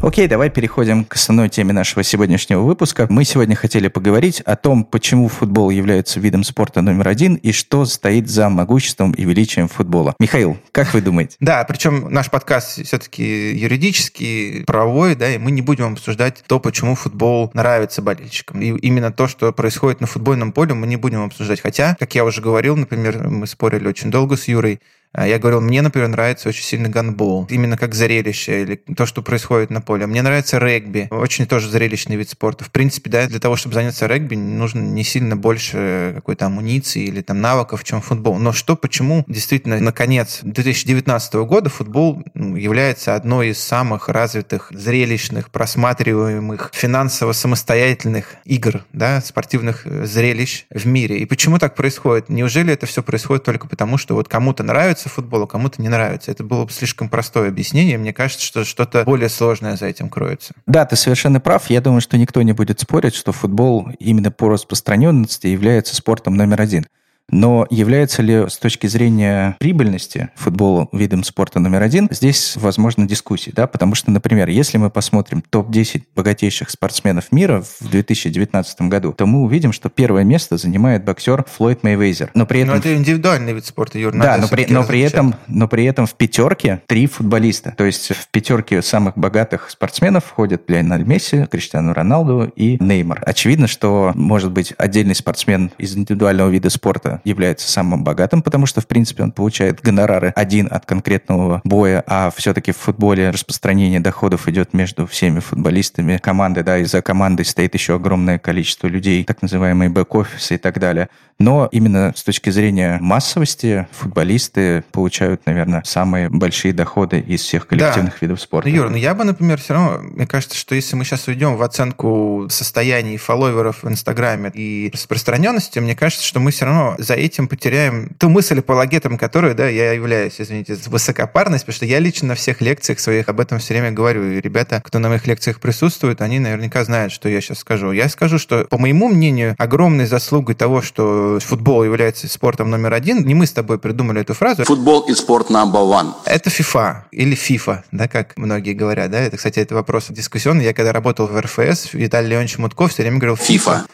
Окей, 0.00 0.28
давай 0.28 0.48
переходим 0.48 1.04
к 1.04 1.16
основной 1.16 1.48
теме 1.48 1.72
нашего 1.72 2.04
сегодняшнего 2.04 2.60
выпуска. 2.60 3.06
Мы 3.10 3.24
сегодня 3.24 3.56
хотели 3.56 3.88
поговорить 3.88 4.40
о 4.42 4.54
том, 4.54 4.84
почему 4.84 5.26
футбол 5.26 5.70
является 5.70 6.20
видом 6.20 6.44
спорта 6.44 6.82
номер 6.82 7.08
один 7.08 7.34
и 7.34 7.50
что 7.50 7.84
стоит 7.84 8.28
за 8.28 8.48
могуществом 8.48 9.10
и 9.10 9.24
величием 9.24 9.66
футбола. 9.66 10.14
Михаил, 10.20 10.56
как 10.70 10.94
вы 10.94 11.00
думаете? 11.00 11.36
Да, 11.40 11.64
причем 11.64 12.12
наш 12.12 12.30
подкаст 12.30 12.80
все-таки 12.84 13.52
юридический, 13.58 14.62
правовой, 14.64 15.16
да, 15.16 15.34
и 15.34 15.38
мы 15.38 15.50
не 15.50 15.62
будем 15.62 15.94
обсуждать 15.94 16.44
то, 16.46 16.60
почему 16.60 16.94
футбол 16.94 17.50
нравится 17.52 18.00
болельщикам. 18.00 18.62
И 18.62 18.68
именно 18.78 19.10
то, 19.10 19.26
что 19.26 19.52
происходит 19.52 20.00
на 20.00 20.06
футбольном 20.06 20.52
поле, 20.52 20.74
мы 20.74 20.86
не 20.86 20.96
будем 20.96 21.24
обсуждать. 21.24 21.60
Хотя, 21.60 21.96
как 21.98 22.14
я 22.14 22.24
уже 22.24 22.40
говорил, 22.40 22.76
например, 22.76 23.28
мы 23.28 23.48
спорили 23.48 23.88
очень 23.88 24.12
долго 24.12 24.36
с 24.36 24.46
Юрой, 24.46 24.80
я 25.14 25.38
говорил, 25.38 25.60
мне, 25.60 25.82
например, 25.82 26.08
нравится 26.08 26.48
очень 26.48 26.64
сильно 26.64 26.88
гандбол, 26.88 27.46
именно 27.50 27.76
как 27.76 27.94
зрелище 27.94 28.62
или 28.62 28.76
то, 28.76 29.06
что 29.06 29.22
происходит 29.22 29.70
на 29.70 29.80
поле. 29.80 30.06
Мне 30.06 30.22
нравится 30.22 30.58
регби, 30.58 31.08
очень 31.10 31.46
тоже 31.46 31.70
зрелищный 31.70 32.16
вид 32.16 32.30
спорта. 32.30 32.64
В 32.64 32.70
принципе, 32.70 33.10
да, 33.10 33.26
для 33.26 33.40
того, 33.40 33.56
чтобы 33.56 33.74
заняться 33.74 34.06
регби, 34.06 34.36
нужно 34.36 34.80
не 34.80 35.04
сильно 35.04 35.36
больше 35.36 36.12
какой-то 36.14 36.46
амуниции 36.46 37.04
или 37.04 37.22
там 37.22 37.40
навыков, 37.40 37.84
чем 37.84 38.00
футбол. 38.00 38.38
Но 38.38 38.52
что, 38.52 38.76
почему 38.76 39.24
действительно, 39.26 39.80
наконец, 39.80 40.40
2019 40.42 41.34
года 41.34 41.70
футбол 41.70 42.22
ну, 42.34 42.56
является 42.56 43.14
одной 43.14 43.48
из 43.48 43.58
самых 43.58 44.08
развитых, 44.08 44.70
зрелищных, 44.74 45.50
просматриваемых, 45.50 46.70
финансово 46.74 47.32
самостоятельных 47.32 48.36
игр, 48.44 48.84
да, 48.92 49.20
спортивных 49.20 49.86
э, 49.86 50.04
зрелищ 50.04 50.66
в 50.70 50.86
мире. 50.86 51.18
И 51.18 51.24
почему 51.24 51.58
так 51.58 51.74
происходит? 51.74 52.28
Неужели 52.28 52.72
это 52.72 52.86
все 52.86 53.02
происходит 53.02 53.44
только 53.44 53.68
потому, 53.68 53.98
что 53.98 54.14
вот 54.14 54.28
кому-то 54.28 54.62
нравится 54.62 54.97
нравится 54.98 55.08
футбол, 55.08 55.42
а 55.42 55.46
кому-то 55.46 55.80
не 55.80 55.88
нравится. 55.88 56.30
Это 56.30 56.44
было 56.44 56.64
бы 56.64 56.72
слишком 56.72 57.08
простое 57.08 57.48
объяснение. 57.48 57.98
Мне 57.98 58.12
кажется, 58.12 58.44
что 58.44 58.64
что-то 58.64 59.04
более 59.04 59.28
сложное 59.28 59.76
за 59.76 59.86
этим 59.86 60.08
кроется. 60.08 60.54
Да, 60.66 60.84
ты 60.84 60.96
совершенно 60.96 61.40
прав. 61.40 61.70
Я 61.70 61.80
думаю, 61.80 62.00
что 62.00 62.18
никто 62.18 62.42
не 62.42 62.52
будет 62.52 62.80
спорить, 62.80 63.14
что 63.14 63.32
футбол 63.32 63.88
именно 63.98 64.30
по 64.30 64.48
распространенности 64.48 65.46
является 65.46 65.94
спортом 65.94 66.34
номер 66.34 66.60
один. 66.60 66.86
Но 67.30 67.66
является 67.70 68.22
ли 68.22 68.48
с 68.48 68.56
точки 68.58 68.86
зрения 68.86 69.56
прибыльности 69.58 70.30
футбол 70.34 70.88
видом 70.92 71.24
спорта 71.24 71.60
номер 71.60 71.82
один, 71.82 72.08
здесь 72.10 72.54
возможно 72.56 73.06
дискуссии, 73.06 73.52
да, 73.54 73.66
потому 73.66 73.94
что, 73.94 74.10
например, 74.10 74.48
если 74.48 74.78
мы 74.78 74.90
посмотрим 74.90 75.42
топ-10 75.42 76.04
богатейших 76.16 76.70
спортсменов 76.70 77.30
мира 77.32 77.62
в 77.80 77.88
2019 77.88 78.82
году, 78.82 79.12
то 79.12 79.26
мы 79.26 79.42
увидим, 79.42 79.72
что 79.72 79.88
первое 79.88 80.24
место 80.24 80.56
занимает 80.56 81.04
боксер 81.04 81.44
Флойд 81.56 81.82
Мейвезер. 81.82 82.30
Но 82.34 82.46
при 82.46 82.60
этом... 82.60 82.74
Но 82.74 82.78
это 82.78 82.94
индивидуальный 82.94 83.52
вид 83.52 83.66
спорта, 83.66 83.98
Юр, 83.98 84.12
Да, 84.16 84.38
но 84.38 84.48
при, 84.48 84.66
но, 84.66 84.84
при 84.84 85.00
этом, 85.00 85.34
но 85.46 85.68
при 85.68 85.84
этом 85.84 86.06
в 86.06 86.14
пятерке 86.14 86.82
три 86.86 87.06
футболиста. 87.06 87.74
То 87.76 87.84
есть 87.84 88.12
в 88.14 88.28
пятерке 88.30 88.80
самых 88.80 89.18
богатых 89.18 89.70
спортсменов 89.70 90.24
входят 90.24 90.68
Леонель 90.68 91.04
Месси, 91.04 91.46
Криштиану 91.50 91.92
Роналду 91.92 92.50
и 92.56 92.82
Неймар. 92.82 93.22
Очевидно, 93.26 93.66
что, 93.66 94.12
может 94.14 94.52
быть, 94.52 94.72
отдельный 94.78 95.14
спортсмен 95.14 95.70
из 95.78 95.96
индивидуального 95.96 96.48
вида 96.48 96.70
спорта 96.70 97.17
является 97.24 97.70
самым 97.70 98.04
богатым, 98.04 98.42
потому 98.42 98.66
что, 98.66 98.80
в 98.80 98.86
принципе, 98.86 99.22
он 99.22 99.32
получает 99.32 99.80
гонорары 99.80 100.32
один 100.36 100.68
от 100.70 100.86
конкретного 100.86 101.60
боя, 101.64 102.02
а 102.06 102.30
все-таки 102.34 102.72
в 102.72 102.76
футболе 102.76 103.30
распространение 103.30 104.00
доходов 104.00 104.48
идет 104.48 104.74
между 104.74 105.06
всеми 105.06 105.40
футболистами 105.40 106.18
команды, 106.18 106.62
да, 106.62 106.78
и 106.78 106.84
за 106.84 107.02
командой 107.02 107.44
стоит 107.44 107.74
еще 107.74 107.96
огромное 107.96 108.38
количество 108.38 108.86
людей, 108.86 109.24
так 109.24 109.42
называемые 109.42 109.90
бэк-офисы 109.90 110.54
и 110.54 110.58
так 110.58 110.78
далее. 110.78 111.08
Но 111.38 111.68
именно 111.70 112.12
с 112.16 112.24
точки 112.24 112.50
зрения 112.50 112.98
массовости 113.00 113.86
футболисты 113.92 114.82
получают, 114.90 115.46
наверное, 115.46 115.82
самые 115.84 116.28
большие 116.28 116.72
доходы 116.72 117.20
из 117.20 117.42
всех 117.42 117.68
коллективных 117.68 118.14
да. 118.14 118.18
видов 118.20 118.40
спорта. 118.40 118.68
Ну, 118.68 118.74
Юр, 118.74 118.90
ну 118.90 118.96
я 118.96 119.14
бы, 119.14 119.22
например, 119.22 119.60
все 119.60 119.74
равно, 119.74 119.98
мне 120.00 120.26
кажется, 120.26 120.56
что 120.56 120.74
если 120.74 120.96
мы 120.96 121.04
сейчас 121.04 121.28
уйдем 121.28 121.56
в 121.56 121.62
оценку 121.62 122.48
состояний 122.50 123.16
фолловеров 123.18 123.84
в 123.84 123.88
Инстаграме 123.88 124.50
и 124.52 124.90
распространенности, 124.92 125.78
мне 125.78 125.94
кажется, 125.94 126.26
что 126.26 126.40
мы 126.40 126.50
все 126.50 126.64
равно 126.64 126.96
за 127.08 127.14
этим 127.14 127.48
потеряем 127.48 128.10
ту 128.18 128.28
мысль 128.28 128.60
апологетом, 128.60 129.18
которой, 129.18 129.54
да, 129.54 129.68
я 129.68 129.92
являюсь, 129.92 130.34
извините, 130.38 130.76
высокопарность, 130.86 131.64
потому 131.64 131.76
что 131.76 131.86
я 131.86 131.98
лично 131.98 132.28
на 132.28 132.34
всех 132.34 132.60
лекциях 132.60 133.00
своих 133.00 133.28
об 133.28 133.40
этом 133.40 133.58
все 133.58 133.74
время 133.74 133.90
говорю. 133.90 134.30
И 134.30 134.40
ребята, 134.40 134.82
кто 134.84 134.98
на 134.98 135.08
моих 135.08 135.26
лекциях 135.26 135.58
присутствует, 135.58 136.20
они 136.20 136.38
наверняка 136.38 136.84
знают, 136.84 137.12
что 137.12 137.28
я 137.28 137.40
сейчас 137.40 137.58
скажу. 137.60 137.92
Я 137.92 138.08
скажу, 138.08 138.38
что, 138.38 138.64
по 138.64 138.78
моему 138.78 139.08
мнению, 139.08 139.54
огромной 139.58 140.06
заслугой 140.06 140.54
того, 140.54 140.82
что 140.82 141.38
футбол 141.40 141.82
является 141.82 142.28
спортом 142.28 142.70
номер 142.70 142.92
один, 142.92 143.24
не 143.26 143.34
мы 143.34 143.46
с 143.46 143.52
тобой 143.52 143.78
придумали 143.78 144.20
эту 144.20 144.34
фразу. 144.34 144.64
Футбол 144.64 145.08
и 145.08 145.14
спорт 145.14 145.50
number 145.50 145.82
one. 145.82 146.12
Это 146.26 146.50
FIFA 146.50 147.04
или 147.10 147.36
FIFA, 147.36 147.82
да, 147.90 148.06
как 148.06 148.36
многие 148.36 148.74
говорят, 148.74 149.10
да. 149.10 149.20
Это, 149.20 149.38
кстати, 149.38 149.60
это 149.60 149.74
вопрос 149.74 150.06
дискуссионный. 150.10 150.64
Я 150.64 150.74
когда 150.74 150.92
работал 150.92 151.26
в 151.26 151.40
РФС, 151.40 151.94
Виталий 151.94 152.28
Леонидович 152.28 152.58
Мутков 152.58 152.92
все 152.92 153.02
время 153.02 153.18
говорил 153.18 153.36
FIFA. 153.36 153.58
FIFA. 153.58 153.88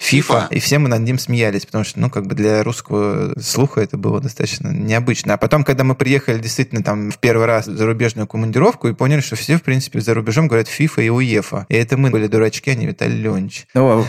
FIFA, 0.00 0.48
и 0.50 0.60
все 0.60 0.78
мы 0.78 0.88
над 0.88 1.00
ним 1.02 1.18
смеялись, 1.18 1.66
потому 1.66 1.84
что, 1.84 2.00
ну, 2.00 2.10
как 2.10 2.26
бы 2.26 2.34
для 2.34 2.62
русского 2.62 3.34
слуха 3.40 3.80
это 3.80 3.96
было 3.96 4.20
достаточно 4.20 4.68
необычно. 4.68 5.34
А 5.34 5.36
потом, 5.36 5.64
когда 5.64 5.84
мы 5.84 5.94
приехали 5.94 6.38
действительно 6.38 6.82
там 6.82 7.10
в 7.10 7.18
первый 7.18 7.46
раз 7.46 7.66
в 7.66 7.76
зарубежную 7.76 8.26
командировку 8.26 8.88
и 8.88 8.94
поняли, 8.94 9.20
что 9.20 9.36
все, 9.36 9.56
в 9.56 9.62
принципе, 9.62 10.00
за 10.00 10.14
рубежом 10.14 10.48
говорят 10.48 10.68
FIFA 10.68 11.04
и 11.04 11.08
UEFA. 11.08 11.64
И 11.68 11.74
это 11.74 11.96
мы 11.96 12.10
были 12.10 12.26
дурачки, 12.26 12.70
а 12.70 12.74
не 12.74 12.86
Виталий 12.86 13.20
Леонидович. 13.20 13.66
Ну, 13.74 14.04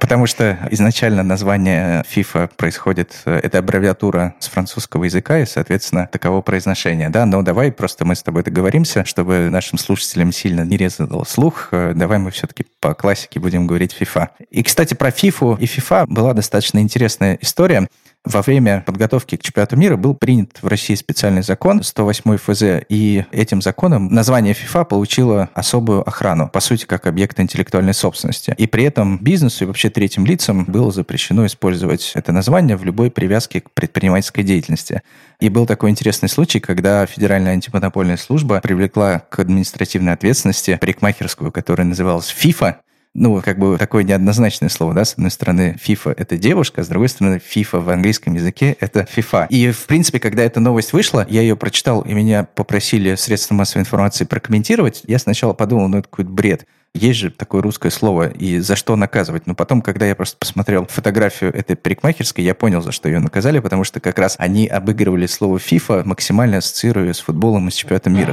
потому 0.00 0.26
что 0.26 0.58
изначально 0.70 1.22
название 1.22 2.04
FIFA 2.14 2.50
происходит, 2.56 3.14
это 3.24 3.58
аббревиатура 3.58 4.34
с 4.40 4.48
французского 4.48 5.04
языка, 5.04 5.38
и, 5.40 5.46
соответственно, 5.46 6.08
таково 6.10 6.42
произношение, 6.42 7.08
да, 7.08 7.26
но 7.26 7.42
давай 7.42 7.72
просто 7.72 8.04
мы 8.04 8.14
с 8.14 8.22
тобой 8.22 8.42
договоримся, 8.42 9.04
чтобы 9.04 9.48
нашим 9.50 9.78
слушателям 9.78 10.32
сильно 10.32 10.62
не 10.62 10.76
резал 10.76 11.24
слух, 11.24 11.68
э, 11.72 11.92
давай 11.94 12.18
мы 12.18 12.30
все-таки 12.30 12.66
по 12.84 12.92
классике 12.92 13.40
будем 13.40 13.66
говорить 13.66 13.96
FIFA. 13.98 14.28
И, 14.50 14.62
кстати, 14.62 14.92
про 14.92 15.08
FIFA 15.08 15.58
и 15.58 15.64
FIFA 15.64 16.04
была 16.06 16.34
достаточно 16.34 16.80
интересная 16.80 17.38
история. 17.40 17.88
Во 18.24 18.40
время 18.40 18.82
подготовки 18.86 19.36
к 19.36 19.42
чемпионату 19.42 19.76
мира 19.76 19.98
был 19.98 20.14
принят 20.14 20.58
в 20.62 20.66
России 20.66 20.94
специальный 20.94 21.42
закон 21.42 21.82
108 21.82 22.38
ФЗ, 22.38 22.86
и 22.88 23.26
этим 23.30 23.60
законом 23.60 24.08
название 24.08 24.54
FIFA 24.54 24.86
получило 24.86 25.50
особую 25.52 26.08
охрану, 26.08 26.48
по 26.48 26.60
сути, 26.60 26.86
как 26.86 27.06
объект 27.06 27.38
интеллектуальной 27.38 27.92
собственности. 27.92 28.54
И 28.56 28.66
при 28.66 28.84
этом 28.84 29.18
бизнесу 29.18 29.64
и 29.64 29.66
вообще 29.66 29.90
третьим 29.90 30.24
лицам 30.24 30.64
было 30.64 30.90
запрещено 30.90 31.44
использовать 31.44 32.12
это 32.14 32.32
название 32.32 32.78
в 32.78 32.84
любой 32.84 33.10
привязке 33.10 33.60
к 33.60 33.70
предпринимательской 33.72 34.42
деятельности. 34.42 35.02
И 35.40 35.50
был 35.50 35.66
такой 35.66 35.90
интересный 35.90 36.30
случай, 36.30 36.60
когда 36.60 37.04
Федеральная 37.04 37.52
антимонопольная 37.52 38.16
служба 38.16 38.60
привлекла 38.62 39.18
к 39.18 39.38
административной 39.38 40.14
ответственности 40.14 40.78
парикмахерскую, 40.80 41.52
которая 41.52 41.86
называлась 41.86 42.34
FIFA, 42.34 42.76
ну, 43.14 43.40
как 43.42 43.58
бы 43.58 43.78
такое 43.78 44.02
неоднозначное 44.02 44.68
слово, 44.68 44.92
да, 44.92 45.04
с 45.04 45.14
одной 45.14 45.30
стороны, 45.30 45.76
FIFA— 45.82 46.14
это 46.16 46.36
девушка, 46.36 46.82
с 46.82 46.88
другой 46.88 47.08
стороны, 47.08 47.40
FIFA 47.54 47.80
в 47.80 47.90
английском 47.90 48.34
языке— 48.34 48.76
это 48.80 49.06
FIFA. 49.16 49.46
И, 49.50 49.70
в 49.70 49.86
принципе, 49.86 50.18
когда 50.18 50.42
эта 50.42 50.58
новость 50.58 50.92
вышла, 50.92 51.24
я 51.30 51.40
ее 51.40 51.56
прочитал, 51.56 52.00
и 52.02 52.12
меня 52.12 52.44
попросили 52.44 53.14
средства 53.14 53.54
массовой 53.54 53.82
информации 53.82 54.24
прокомментировать, 54.24 55.02
я 55.06 55.20
сначала 55.20 55.52
подумал, 55.52 55.88
ну, 55.88 55.98
это 55.98 56.08
какой-то 56.08 56.30
бред. 56.30 56.66
Есть 56.96 57.18
же 57.18 57.30
такое 57.30 57.60
русское 57.60 57.90
слово, 57.90 58.28
и 58.28 58.58
за 58.58 58.76
что 58.76 58.94
наказывать? 58.94 59.46
Но 59.46 59.54
потом, 59.54 59.82
когда 59.82 60.06
я 60.06 60.14
просто 60.14 60.36
посмотрел 60.36 60.86
фотографию 60.86 61.52
этой 61.52 61.74
парикмахерской, 61.74 62.44
я 62.44 62.54
понял, 62.54 62.82
за 62.82 62.92
что 62.92 63.08
ее 63.08 63.18
наказали, 63.18 63.58
потому 63.58 63.82
что 63.82 63.98
как 63.98 64.18
раз 64.18 64.36
они 64.38 64.68
обыгрывали 64.68 65.26
слово 65.26 65.58
FIFA, 65.58 66.04
максимально 66.04 66.58
ассоциируя 66.58 67.12
с 67.12 67.18
футболом 67.18 67.66
и 67.66 67.72
с 67.72 67.74
чемпионатом 67.74 68.14
мира. 68.14 68.32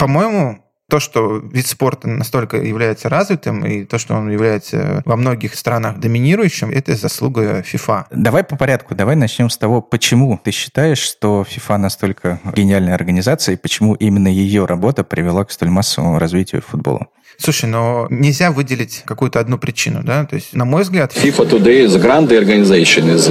По-моему, 0.00 0.64
то, 0.90 1.00
что 1.00 1.38
вид 1.38 1.66
спорта 1.66 2.08
настолько 2.08 2.56
является 2.58 3.08
развитым, 3.08 3.64
и 3.64 3.84
то, 3.84 3.98
что 3.98 4.14
он 4.14 4.30
является 4.30 5.02
во 5.06 5.16
многих 5.16 5.54
странах 5.54 5.98
доминирующим, 5.98 6.70
это 6.70 6.94
заслуга 6.96 7.60
FIFA. 7.60 8.06
Давай 8.10 8.44
по 8.44 8.56
порядку, 8.56 8.94
давай 8.94 9.16
начнем 9.16 9.48
с 9.48 9.56
того, 9.56 9.80
почему 9.80 10.38
ты 10.42 10.50
считаешь, 10.50 10.98
что 10.98 11.46
FIFA 11.48 11.76
настолько 11.78 12.40
гениальная 12.54 12.94
организация, 12.94 13.54
и 13.54 13.56
почему 13.56 13.94
именно 13.94 14.28
ее 14.28 14.66
работа 14.66 15.04
привела 15.04 15.44
к 15.44 15.52
столь 15.52 15.70
массовому 15.70 16.18
развитию 16.18 16.62
футбола? 16.62 17.06
Слушай, 17.42 17.70
но 17.70 18.06
нельзя 18.10 18.50
выделить 18.50 19.02
какую-то 19.06 19.40
одну 19.40 19.56
причину, 19.56 20.02
да? 20.02 20.26
То 20.26 20.36
есть, 20.36 20.52
на 20.52 20.66
мой 20.66 20.82
взгляд... 20.82 21.14
FIFA 21.16 21.48
today 21.50 21.86
is 21.86 21.96
a 21.96 21.98
grand 21.98 22.28
organization, 22.28 23.08
is, 23.08 23.28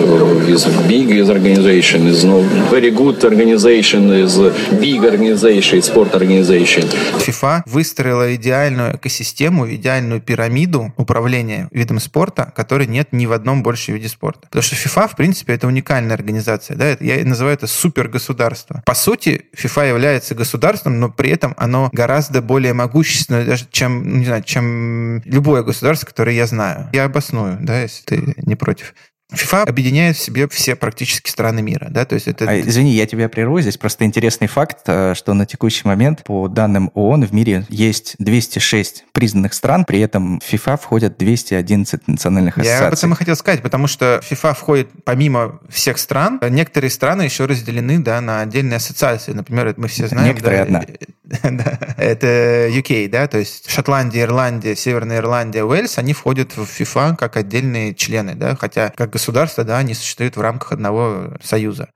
is 0.48 0.66
big 0.88 1.12
is 1.12 1.30
organization, 1.30 2.08
is 2.08 2.24
no 2.24 2.42
very 2.72 2.90
good 2.90 3.24
organization, 3.24 4.12
is 4.12 4.36
big 4.80 5.04
organization, 5.04 5.80
sport 5.80 6.16
organization. 6.16 6.90
FIFA 7.20 7.62
выстроила 7.68 8.34
идеальную 8.36 8.96
экосистему, 8.96 9.70
идеальную 9.70 10.22
пирамиду 10.22 10.92
управления 10.98 11.68
видом 11.72 12.00
спорта, 12.00 12.52
которой 12.56 12.88
нет 12.88 13.10
ни 13.12 13.28
в 13.28 13.32
одном 13.32 13.62
больше 13.62 13.92
виде 13.92 14.08
спорта. 14.08 14.48
Потому 14.48 14.64
что 14.64 14.76
FIFA, 14.76 15.10
в 15.10 15.16
принципе, 15.16 15.54
это 15.54 15.68
уникальная 15.68 16.16
организация, 16.16 16.76
да? 16.76 16.98
Я 17.00 17.24
называю 17.26 17.54
это 17.54 17.68
супергосударство. 17.68 18.82
По 18.88 18.96
сути, 18.96 19.46
FIFA 19.56 19.90
является 19.90 20.34
государством, 20.34 21.00
но 21.00 21.10
при 21.10 21.30
этом 21.30 21.54
оно 21.58 21.90
гораздо 21.94 22.42
более 22.42 22.74
могущественное, 22.74 23.46
даже 23.46 23.68
чем 23.72 23.99
не 24.04 24.26
знаю, 24.26 24.44
чем 24.44 25.22
любое 25.26 25.64
государство, 25.64 26.06
которое 26.06 26.36
я 26.36 26.48
знаю. 26.48 26.90
Я 26.94 27.06
обосную, 27.06 27.58
да, 27.62 27.82
если 27.82 28.04
ты 28.04 28.34
не 28.38 28.56
против. 28.56 28.94
ФИФА 29.32 29.64
объединяет 29.64 30.18
в 30.18 30.20
себе 30.20 30.48
все 30.48 30.76
практически 30.76 31.30
страны 31.30 31.62
мира. 31.62 31.88
Да? 31.92 32.04
То 32.06 32.16
есть 32.16 32.28
это... 32.28 32.50
а, 32.50 32.60
извини, 32.60 32.94
я 32.94 33.06
тебя 33.06 33.30
прерву. 33.30 33.62
Здесь 33.62 33.78
просто 33.78 34.06
интересный 34.06 34.48
факт, 34.48 34.80
э, 34.88 35.14
что 35.14 35.36
на 35.36 35.46
текущий 35.46 35.88
момент, 35.88 36.24
по 36.24 36.48
данным 36.48 36.90
ООН, 36.96 37.28
в 37.28 37.32
мире 37.32 37.66
есть 37.70 38.16
206 38.18 39.06
признанных 39.12 39.54
стран, 39.54 39.86
при 39.86 40.00
этом 40.00 40.40
в 40.40 40.44
ФИФА 40.44 40.78
входят 40.78 41.18
211 41.20 42.08
национальных 42.08 42.58
ассоциаций. 42.58 42.82
Я 42.82 42.88
об 42.88 42.94
этом 42.94 43.14
и 43.14 43.16
хотел 43.16 43.36
сказать, 43.36 43.62
потому 43.62 43.86
что 43.86 44.20
ФИФА 44.24 44.56
входит 44.56 44.90
помимо 45.04 45.60
всех 45.70 46.00
стран, 46.00 46.40
некоторые 46.50 46.90
страны 46.90 47.22
еще 47.22 47.46
разделены 47.46 48.00
да, 48.00 48.22
на 48.22 48.42
отдельные 48.42 48.78
ассоциации. 48.78 49.34
Например, 49.34 49.76
мы 49.78 49.90
все 49.90 50.08
знаем... 50.08 50.30
Некоторые 50.30 50.66
да, 50.66 50.80
одна. 50.80 50.86
это 51.98 52.70
UK, 52.70 53.08
да, 53.08 53.28
то 53.28 53.38
есть 53.38 53.70
Шотландия, 53.70 54.24
Ирландия, 54.24 54.76
Северная 54.76 55.18
Ирландия, 55.18 55.64
Уэльс, 55.64 55.98
они 55.98 56.14
входят 56.14 56.58
в 56.58 56.66
ФИФА 56.66 57.16
как 57.18 57.38
отдельные 57.38 57.94
члены, 57.94 58.36
да, 58.36 58.56
хотя 58.56 58.90
как 58.90 59.12
государства, 59.12 59.64
да, 59.64 59.78
они 59.78 59.94
существуют 59.94 60.38
в 60.38 60.42
рамках 60.42 60.72
одного 60.72 61.38
союза. 61.42 61.90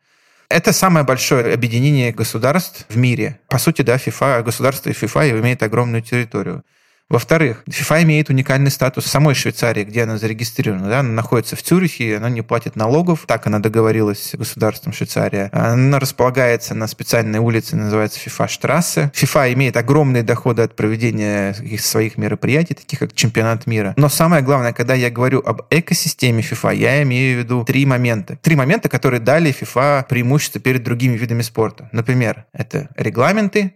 Это 0.50 0.72
самое 0.72 1.04
большое 1.04 1.54
объединение 1.54 2.12
государств 2.12 2.86
в 2.88 2.96
мире. 2.96 3.40
По 3.48 3.58
сути, 3.58 3.82
да, 3.82 3.98
ФИФА, 3.98 4.44
государство 4.44 4.90
и 4.90 4.94
ФИФА 4.94 5.32
имеют 5.32 5.64
огромную 5.64 6.04
территорию. 6.04 6.64
Во-вторых, 7.14 7.64
FIFA 7.70 8.02
имеет 8.02 8.32
уникальный 8.32 8.72
статус 8.72 9.06
самой 9.06 9.36
Швейцарии, 9.36 9.84
где 9.84 10.02
она 10.02 10.18
зарегистрирована. 10.18 10.90
Да? 10.90 11.02
Она 11.02 11.12
находится 11.12 11.56
в 11.56 11.62
Цюрихе, 11.62 12.18
она 12.18 12.28
не 12.28 12.42
платит 12.42 12.76
налогов. 12.76 13.26
Так 13.28 13.46
она 13.46 13.60
договорилась 13.60 14.32
с 14.32 14.36
государством 14.36 14.94
Швейцария. 14.94 15.50
Она 15.52 16.00
располагается 16.00 16.74
на 16.74 16.88
специальной 16.88 17.38
улице, 17.38 17.76
называется 17.76 18.20
FIFA 18.20 18.48
Штрассе. 18.48 19.12
FIFA 19.14 19.54
имеет 19.54 19.78
огромные 19.78 20.24
доходы 20.24 20.64
от 20.64 20.76
проведения 20.76 21.56
своих 21.78 22.18
мероприятий, 22.18 22.74
таких 22.74 22.98
как 22.98 23.14
чемпионат 23.14 23.68
мира. 23.68 23.94
Но 23.96 24.10
самое 24.10 24.42
главное, 24.42 24.74
когда 24.74 24.96
я 24.96 25.12
говорю 25.12 25.44
об 25.46 25.62
экосистеме 25.70 26.42
FIFA, 26.42 26.76
я 26.76 27.04
имею 27.04 27.36
в 27.36 27.44
виду 27.44 27.64
три 27.64 27.86
момента. 27.86 28.40
Три 28.42 28.56
момента, 28.56 28.90
которые 28.90 29.20
дали 29.20 29.54
FIFA 29.54 30.08
преимущество 30.10 30.60
перед 30.60 30.84
другими 30.84 31.16
видами 31.16 31.44
спорта. 31.44 31.90
Например, 31.92 32.46
это 32.54 32.90
регламенты, 32.98 33.76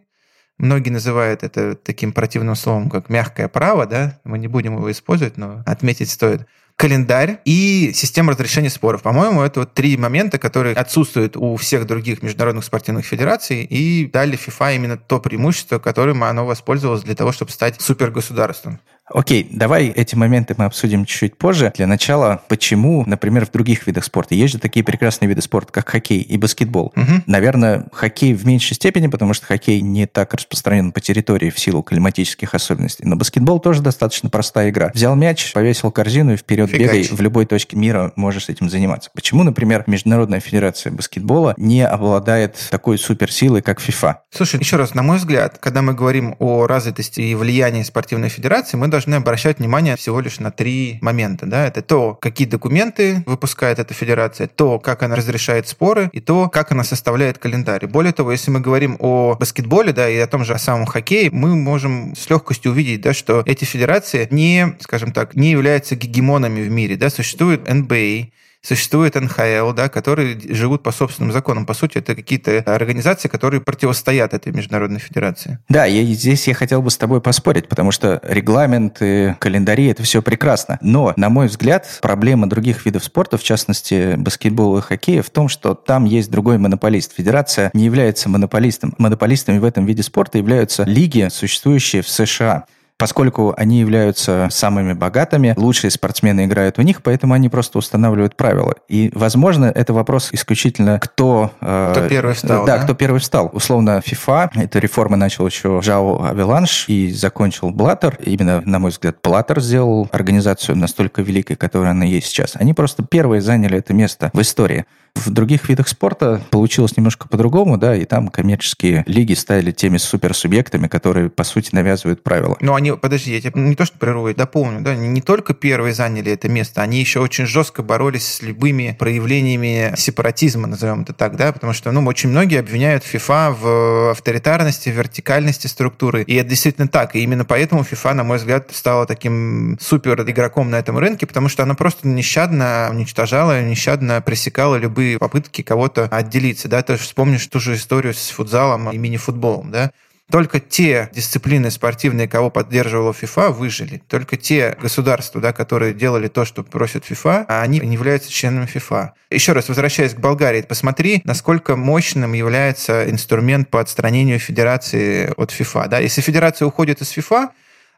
Многие 0.58 0.90
называют 0.90 1.44
это 1.44 1.76
таким 1.76 2.12
противным 2.12 2.56
словом, 2.56 2.90
как 2.90 3.10
мягкое 3.10 3.48
право, 3.48 3.86
да, 3.86 4.20
мы 4.24 4.40
не 4.40 4.48
будем 4.48 4.76
его 4.76 4.92
использовать, 4.92 5.38
но 5.38 5.62
отметить 5.66 6.10
стоит. 6.10 6.48
Календарь 6.76 7.40
и 7.44 7.92
система 7.94 8.34
разрешения 8.34 8.70
споров. 8.70 9.02
По-моему, 9.02 9.42
это 9.42 9.62
вот 9.62 9.74
три 9.74 9.98
момента, 9.98 10.38
которые 10.38 10.76
отсутствуют 10.76 11.36
у 11.36 11.56
всех 11.56 11.88
других 11.88 12.22
международных 12.22 12.66
спортивных 12.66 13.04
федераций 13.04 13.64
и 13.64 14.06
дали 14.06 14.38
FIFA 14.38 14.76
именно 14.76 14.98
то 14.98 15.20
преимущество, 15.20 15.80
которым 15.80 16.24
оно 16.24 16.46
воспользовалось 16.46 17.02
для 17.02 17.16
того, 17.16 17.32
чтобы 17.32 17.52
стать 17.52 17.82
супергосударством. 17.82 18.80
Окей, 19.10 19.48
давай 19.50 19.88
эти 19.88 20.16
моменты 20.16 20.54
мы 20.58 20.66
обсудим 20.66 21.06
чуть-чуть 21.06 21.38
позже. 21.38 21.72
Для 21.76 21.88
начала, 21.88 22.42
почему, 22.50 23.04
например, 23.06 23.46
в 23.46 23.52
других 23.52 23.88
видах 23.88 24.04
спорта 24.04 24.36
есть 24.36 24.54
же 24.54 24.60
такие 24.60 24.84
прекрасные 24.84 25.30
виды 25.30 25.42
спорта, 25.42 25.72
как 25.72 25.90
хоккей 25.90 26.20
и 26.20 26.38
баскетбол. 26.38 26.94
Угу. 26.96 27.24
Наверное, 27.26 27.86
хоккей 27.94 28.34
в 28.34 28.46
меньшей 28.46 28.74
степени, 28.74 29.08
потому 29.08 29.34
что 29.34 29.46
хоккей 29.46 29.80
не 29.82 30.08
так 30.08 30.34
распространен 30.34 30.92
по 30.92 31.00
территории 31.00 31.50
в 31.50 31.58
силу 31.58 31.84
климатических 31.84 32.54
особенностей. 32.54 33.06
Но 33.06 33.16
баскетбол 33.16 33.60
тоже 33.60 33.82
достаточно 33.82 34.30
простая 34.30 34.70
игра. 34.72 34.92
Взял 34.94 35.16
мяч, 35.16 35.54
повесил 35.54 35.92
корзину 35.92 36.34
и 36.34 36.38
вперед 36.38 36.70
Фигач. 36.70 36.88
бегай. 36.88 37.04
В 37.10 37.22
любой 37.22 37.46
точке 37.46 37.78
мира 37.78 38.12
можешь 38.18 38.50
этим 38.50 38.70
заниматься. 38.70 39.10
Почему, 39.14 39.44
например, 39.44 39.86
Международная 39.88 40.42
федерация 40.42 40.92
баскетбола 40.92 41.54
не 41.58 41.86
обладает 41.86 42.58
такой 42.70 42.98
суперсилой, 42.98 43.62
как 43.62 43.80
FIFA? 43.80 44.16
Слушай, 44.32 44.60
еще 44.60 44.76
раз, 44.76 44.94
на 44.94 45.04
мой 45.04 45.18
взгляд, 45.18 45.60
когда 45.60 45.82
мы 45.82 45.94
говорим 45.94 46.36
о 46.40 46.68
развитости 46.68 47.22
и 47.22 47.36
влиянии 47.36 47.84
спортивной 47.84 48.30
федерации, 48.30 48.76
мы 48.76 48.88
должны 48.88 48.97
обращать 49.06 49.60
внимание 49.60 49.96
всего 49.96 50.20
лишь 50.20 50.40
на 50.40 50.52
три 50.52 50.98
момента. 51.02 51.46
Да? 51.46 51.68
Это 51.68 51.82
то, 51.82 52.16
какие 52.16 52.48
документы 52.48 53.24
выпускает 53.26 53.80
эта 53.80 53.94
федерация, 53.94 54.48
то, 54.48 54.80
как 54.80 55.04
она 55.04 55.16
разрешает 55.16 55.68
споры, 55.68 56.10
и 56.14 56.20
то, 56.20 56.50
как 56.50 56.72
она 56.72 56.84
составляет 56.84 57.38
календарь. 57.38 57.88
Более 57.88 58.14
того, 58.14 58.32
если 58.32 58.52
мы 58.52 58.60
говорим 58.60 58.98
о 59.00 59.36
баскетболе 59.40 59.94
да, 59.94 60.10
и 60.10 60.18
о 60.18 60.28
том 60.28 60.44
же 60.44 60.54
о 60.54 60.60
самом 60.60 60.86
хоккее, 60.86 61.30
мы 61.32 61.56
можем 61.56 62.16
с 62.16 62.30
легкостью 62.30 62.72
увидеть, 62.72 63.02
да, 63.02 63.14
что 63.14 63.44
эти 63.46 63.66
федерации 63.66 64.28
не, 64.32 64.76
скажем 64.80 65.12
так, 65.12 65.36
не 65.36 65.52
являются 65.52 65.96
гегемонами 65.96 66.62
в 66.62 66.72
мире. 66.72 66.96
Да? 66.96 67.10
Существует 67.10 67.68
NBA, 67.68 68.30
Существует 68.68 69.16
НХЛ, 69.16 69.72
да, 69.72 69.88
которые 69.88 70.38
живут 70.50 70.84
по 70.84 70.92
собственным 70.92 71.32
законам. 71.32 71.66
По 71.66 71.74
сути, 71.74 72.00
это 72.00 72.16
какие-то 72.16 72.58
организации, 72.66 73.30
которые 73.30 73.62
противостоят 73.62 74.34
этой 74.34 74.52
международной 74.52 75.00
федерации. 75.00 75.60
Да, 75.70 75.88
и 75.88 76.04
здесь 76.14 76.50
я 76.50 76.54
хотел 76.54 76.82
бы 76.82 76.92
с 76.92 76.98
тобой 76.98 77.22
поспорить, 77.22 77.70
потому 77.70 77.92
что 77.92 78.20
регламенты, 78.24 79.38
календари– 79.40 79.86
это 79.88 80.04
все 80.04 80.22
прекрасно. 80.22 80.80
Но, 80.82 81.14
на 81.16 81.30
мой 81.30 81.48
взгляд, 81.48 81.88
проблема 82.02 82.50
других 82.50 82.86
видов 82.86 83.06
спорта, 83.06 83.38
в 83.38 83.44
частности, 83.44 84.16
баскетбола 84.18 84.80
и 84.80 84.82
хоккея, 84.82 85.22
в 85.22 85.30
том, 85.30 85.48
что 85.48 85.74
там 85.74 86.04
есть 86.04 86.30
другой 86.30 86.58
монополист. 86.58 87.16
Федерация 87.16 87.72
не 87.74 87.86
является 87.86 88.28
монополистом. 88.28 88.94
Монополистами 88.98 89.60
в 89.60 89.64
этом 89.64 89.86
виде 89.86 90.04
спорта 90.04 90.40
являются 90.40 90.84
лиги, 90.84 91.30
существующие 91.32 92.02
в 92.02 92.10
США. 92.10 92.66
Поскольку 92.98 93.54
они 93.56 93.80
являются 93.80 94.48
самыми 94.50 94.94
богатыми, 94.94 95.54
лучшие 95.56 95.92
спортсмены 95.92 96.46
играют 96.46 96.80
у 96.80 96.82
них, 96.82 97.04
поэтому 97.04 97.36
они 97.36 97.48
просто 97.48 97.78
устанавливают 97.78 98.36
правила. 98.36 98.74
И, 98.88 99.12
возможно, 99.14 99.66
это 99.66 99.94
вопрос 99.94 100.30
исключительно, 100.32 101.00
кто... 101.00 101.52
Э, 101.62 101.92
кто 101.92 102.08
первый 102.08 102.34
встал, 102.34 102.66
да, 102.66 102.78
да? 102.78 102.84
кто 102.84 102.96
первый 102.96 103.20
встал. 103.20 103.52
Условно, 103.54 104.02
FIFA, 104.04 104.50
эта 104.56 104.80
реформа 104.80 105.16
начал 105.16 105.46
еще 105.46 105.80
Жао 105.84 106.24
Авеланш 106.24 106.86
и 106.88 107.12
закончил 107.12 107.70
Блаттер. 107.70 108.18
Именно, 108.24 108.62
на 108.66 108.80
мой 108.80 108.90
взгляд, 108.90 109.18
Блаттер 109.24 109.62
сделал 109.62 110.10
организацию 110.12 110.76
настолько 110.76 111.22
великой, 111.22 111.56
которая 111.56 111.92
она 111.92 112.06
есть 112.06 112.28
сейчас. 112.28 112.56
Они 112.56 112.74
просто 112.74 113.04
первые 113.04 113.42
заняли 113.42 113.78
это 113.78 113.94
место 113.94 114.32
в 114.34 114.42
истории. 114.42 114.86
В 115.26 115.32
других 115.32 115.68
видах 115.68 115.88
спорта 115.88 116.42
получилось 116.52 116.96
немножко 116.96 117.28
по-другому, 117.28 117.78
да, 117.78 117.96
и 117.96 118.06
там 118.06 118.28
коммерческие 118.28 119.04
лиги 119.08 119.34
стали 119.34 119.72
теми 119.72 119.98
суперсубъектами, 119.98 120.88
которые, 120.88 121.30
по 121.30 121.44
сути, 121.44 121.74
навязывают 121.74 122.24
правила. 122.24 122.58
Ну, 122.62 122.76
они, 122.76 122.87
подожди, 122.96 123.34
я 123.34 123.42
тебе 123.42 123.60
не 123.62 123.76
то, 123.76 123.86
что 123.86 123.98
прерву, 123.98 124.34
дополню, 124.34 124.82
да, 124.82 124.96
не 124.96 125.22
только 125.22 125.54
первые 125.54 125.94
заняли 125.94 126.32
это 126.32 126.48
место, 126.48 126.82
они 126.82 127.00
еще 127.00 127.20
очень 127.20 127.46
жестко 127.46 127.84
боролись 127.84 128.36
с 128.36 128.42
любыми 128.42 128.96
проявлениями 128.98 129.94
сепаратизма, 129.98 130.68
назовем 130.68 131.02
это 131.02 131.14
так, 131.14 131.36
да, 131.36 131.52
потому 131.52 131.74
что, 131.74 131.92
ну, 131.92 132.06
очень 132.06 132.30
многие 132.30 132.60
обвиняют 132.60 133.04
FIFA 133.04 133.56
в 133.60 134.12
авторитарности, 134.12 134.90
вертикальности 134.90 135.68
структуры, 135.68 136.24
и 136.24 136.36
это 136.36 136.50
действительно 136.50 136.88
так, 136.88 137.16
и 137.16 137.24
именно 137.24 137.44
поэтому 137.46 137.82
FIFA, 137.82 138.14
на 138.14 138.24
мой 138.24 138.38
взгляд, 138.38 138.70
стала 138.72 139.06
таким 139.06 139.78
супер 139.82 140.22
игроком 140.22 140.70
на 140.70 140.78
этом 140.78 140.98
рынке, 140.98 141.26
потому 141.26 141.50
что 141.50 141.64
она 141.64 141.74
просто 141.74 142.08
нещадно 142.08 142.88
уничтожала, 142.92 143.62
нещадно 143.62 144.22
пресекала 144.22 144.76
любые 144.76 145.18
попытки 145.18 145.62
кого-то 145.62 146.06
отделиться, 146.06 146.68
да, 146.68 146.82
ты 146.82 146.94
же 146.94 147.04
вспомнишь 147.04 147.46
ту 147.48 147.60
же 147.60 147.76
историю 147.76 148.14
с 148.14 148.30
футзалом 148.30 148.90
и 148.92 148.98
мини-футболом, 148.98 149.72
да, 149.72 149.92
только 150.30 150.60
те 150.60 151.10
дисциплины 151.14 151.72
спортивные, 151.72 152.28
кого 152.28 152.50
поддерживала 152.50 153.14
ФИФА, 153.14 153.50
выжили. 153.50 154.02
Только 154.08 154.36
те 154.36 154.78
государства, 154.82 155.40
да, 155.40 155.54
которые 155.54 155.94
делали 155.94 156.28
то, 156.28 156.44
что 156.44 156.64
просит 156.64 157.06
ФИФА, 157.06 157.46
они 157.48 157.80
не 157.80 157.94
являются 157.94 158.32
членами 158.32 158.66
ФИФА. 158.66 159.14
Еще 159.30 159.54
раз, 159.54 159.70
возвращаясь 159.70 160.14
к 160.14 160.20
Болгарии, 160.20 160.62
посмотри, 160.62 161.22
насколько 161.24 161.76
мощным 161.76 162.34
является 162.34 163.10
инструмент 163.10 163.70
по 163.70 163.80
отстранению 163.80 164.40
федерации 164.40 165.34
от 165.38 165.52
ФИФА. 165.52 165.88
Да? 165.88 166.00
Если 166.00 166.22
федерация 166.22 166.66
уходит 166.66 167.02
из 167.02 167.10
ФИФА, 167.10 167.50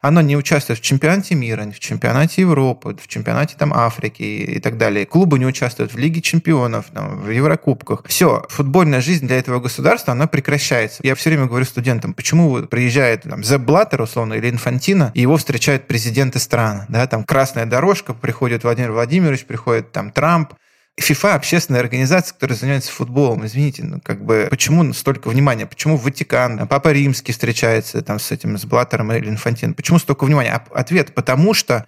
оно 0.02 0.22
не 0.22 0.38
участвует 0.38 0.80
в 0.80 0.82
чемпионате 0.82 1.36
мира, 1.36 1.66
в 1.66 1.80
чемпионате 1.80 2.42
Европы, 2.42 2.96
в 3.02 3.08
чемпионате 3.08 3.56
там, 3.58 3.74
Африки 3.74 4.24
и 4.24 4.60
так 4.60 4.78
далее. 4.78 5.06
Клубы 5.06 5.40
не 5.40 5.46
участвуют 5.46 5.94
в 5.94 5.98
Лиге 5.98 6.22
чемпионов, 6.22 6.86
там, 6.94 7.22
в 7.22 7.30
Еврокубках. 7.30 8.04
Все, 8.08 8.46
футбольная 8.50 9.02
жизнь 9.02 9.28
для 9.28 9.38
этого 9.38 9.60
государства, 9.60 10.14
она 10.14 10.28
прекращается. 10.28 11.02
Я 11.04 11.16
все 11.16 11.30
время 11.30 11.48
говорю 11.48 11.66
студентам, 11.66 12.14
почему 12.14 12.64
приезжает 12.64 13.24
там, 13.24 13.44
Зеб 13.44 13.62
Блаттер, 13.62 14.02
условно, 14.02 14.36
или 14.36 14.50
Инфантино, 14.50 15.12
и 15.14 15.22
его 15.22 15.38
встречают 15.38 15.88
президенты 15.88 16.40
стран. 16.40 16.86
Да, 16.88 17.06
там 17.08 17.24
красная 17.24 17.66
дорожка, 17.66 18.14
приходит 18.14 18.64
Владимир 18.64 18.92
Владимирович, 18.92 19.46
приходит 19.46 19.92
там 19.92 20.12
Трамп, 20.12 20.54
ФИФА 20.98 21.36
общественная 21.36 21.80
организация, 21.80 22.34
которая 22.34 22.58
занимается 22.58 22.92
футболом. 22.92 23.46
Извините, 23.46 23.84
ну 23.84 24.02
как 24.02 24.24
бы 24.24 24.48
почему 24.50 24.94
столько 24.94 25.30
внимания? 25.30 25.66
Почему 25.66 25.98
Ватикан, 25.98 26.68
Папа 26.68 26.92
Римский 26.92 27.32
встречается 27.32 28.02
там 28.02 28.20
с 28.20 28.32
этим, 28.32 28.58
с 28.58 28.66
Блаттером 28.66 29.12
или 29.12 29.30
Инфантином? 29.30 29.76
Почему 29.76 30.00
столько 30.00 30.26
внимания? 30.26 30.52
А 30.52 30.80
ответ, 30.80 31.14
потому 31.16 31.54
что 31.54 31.88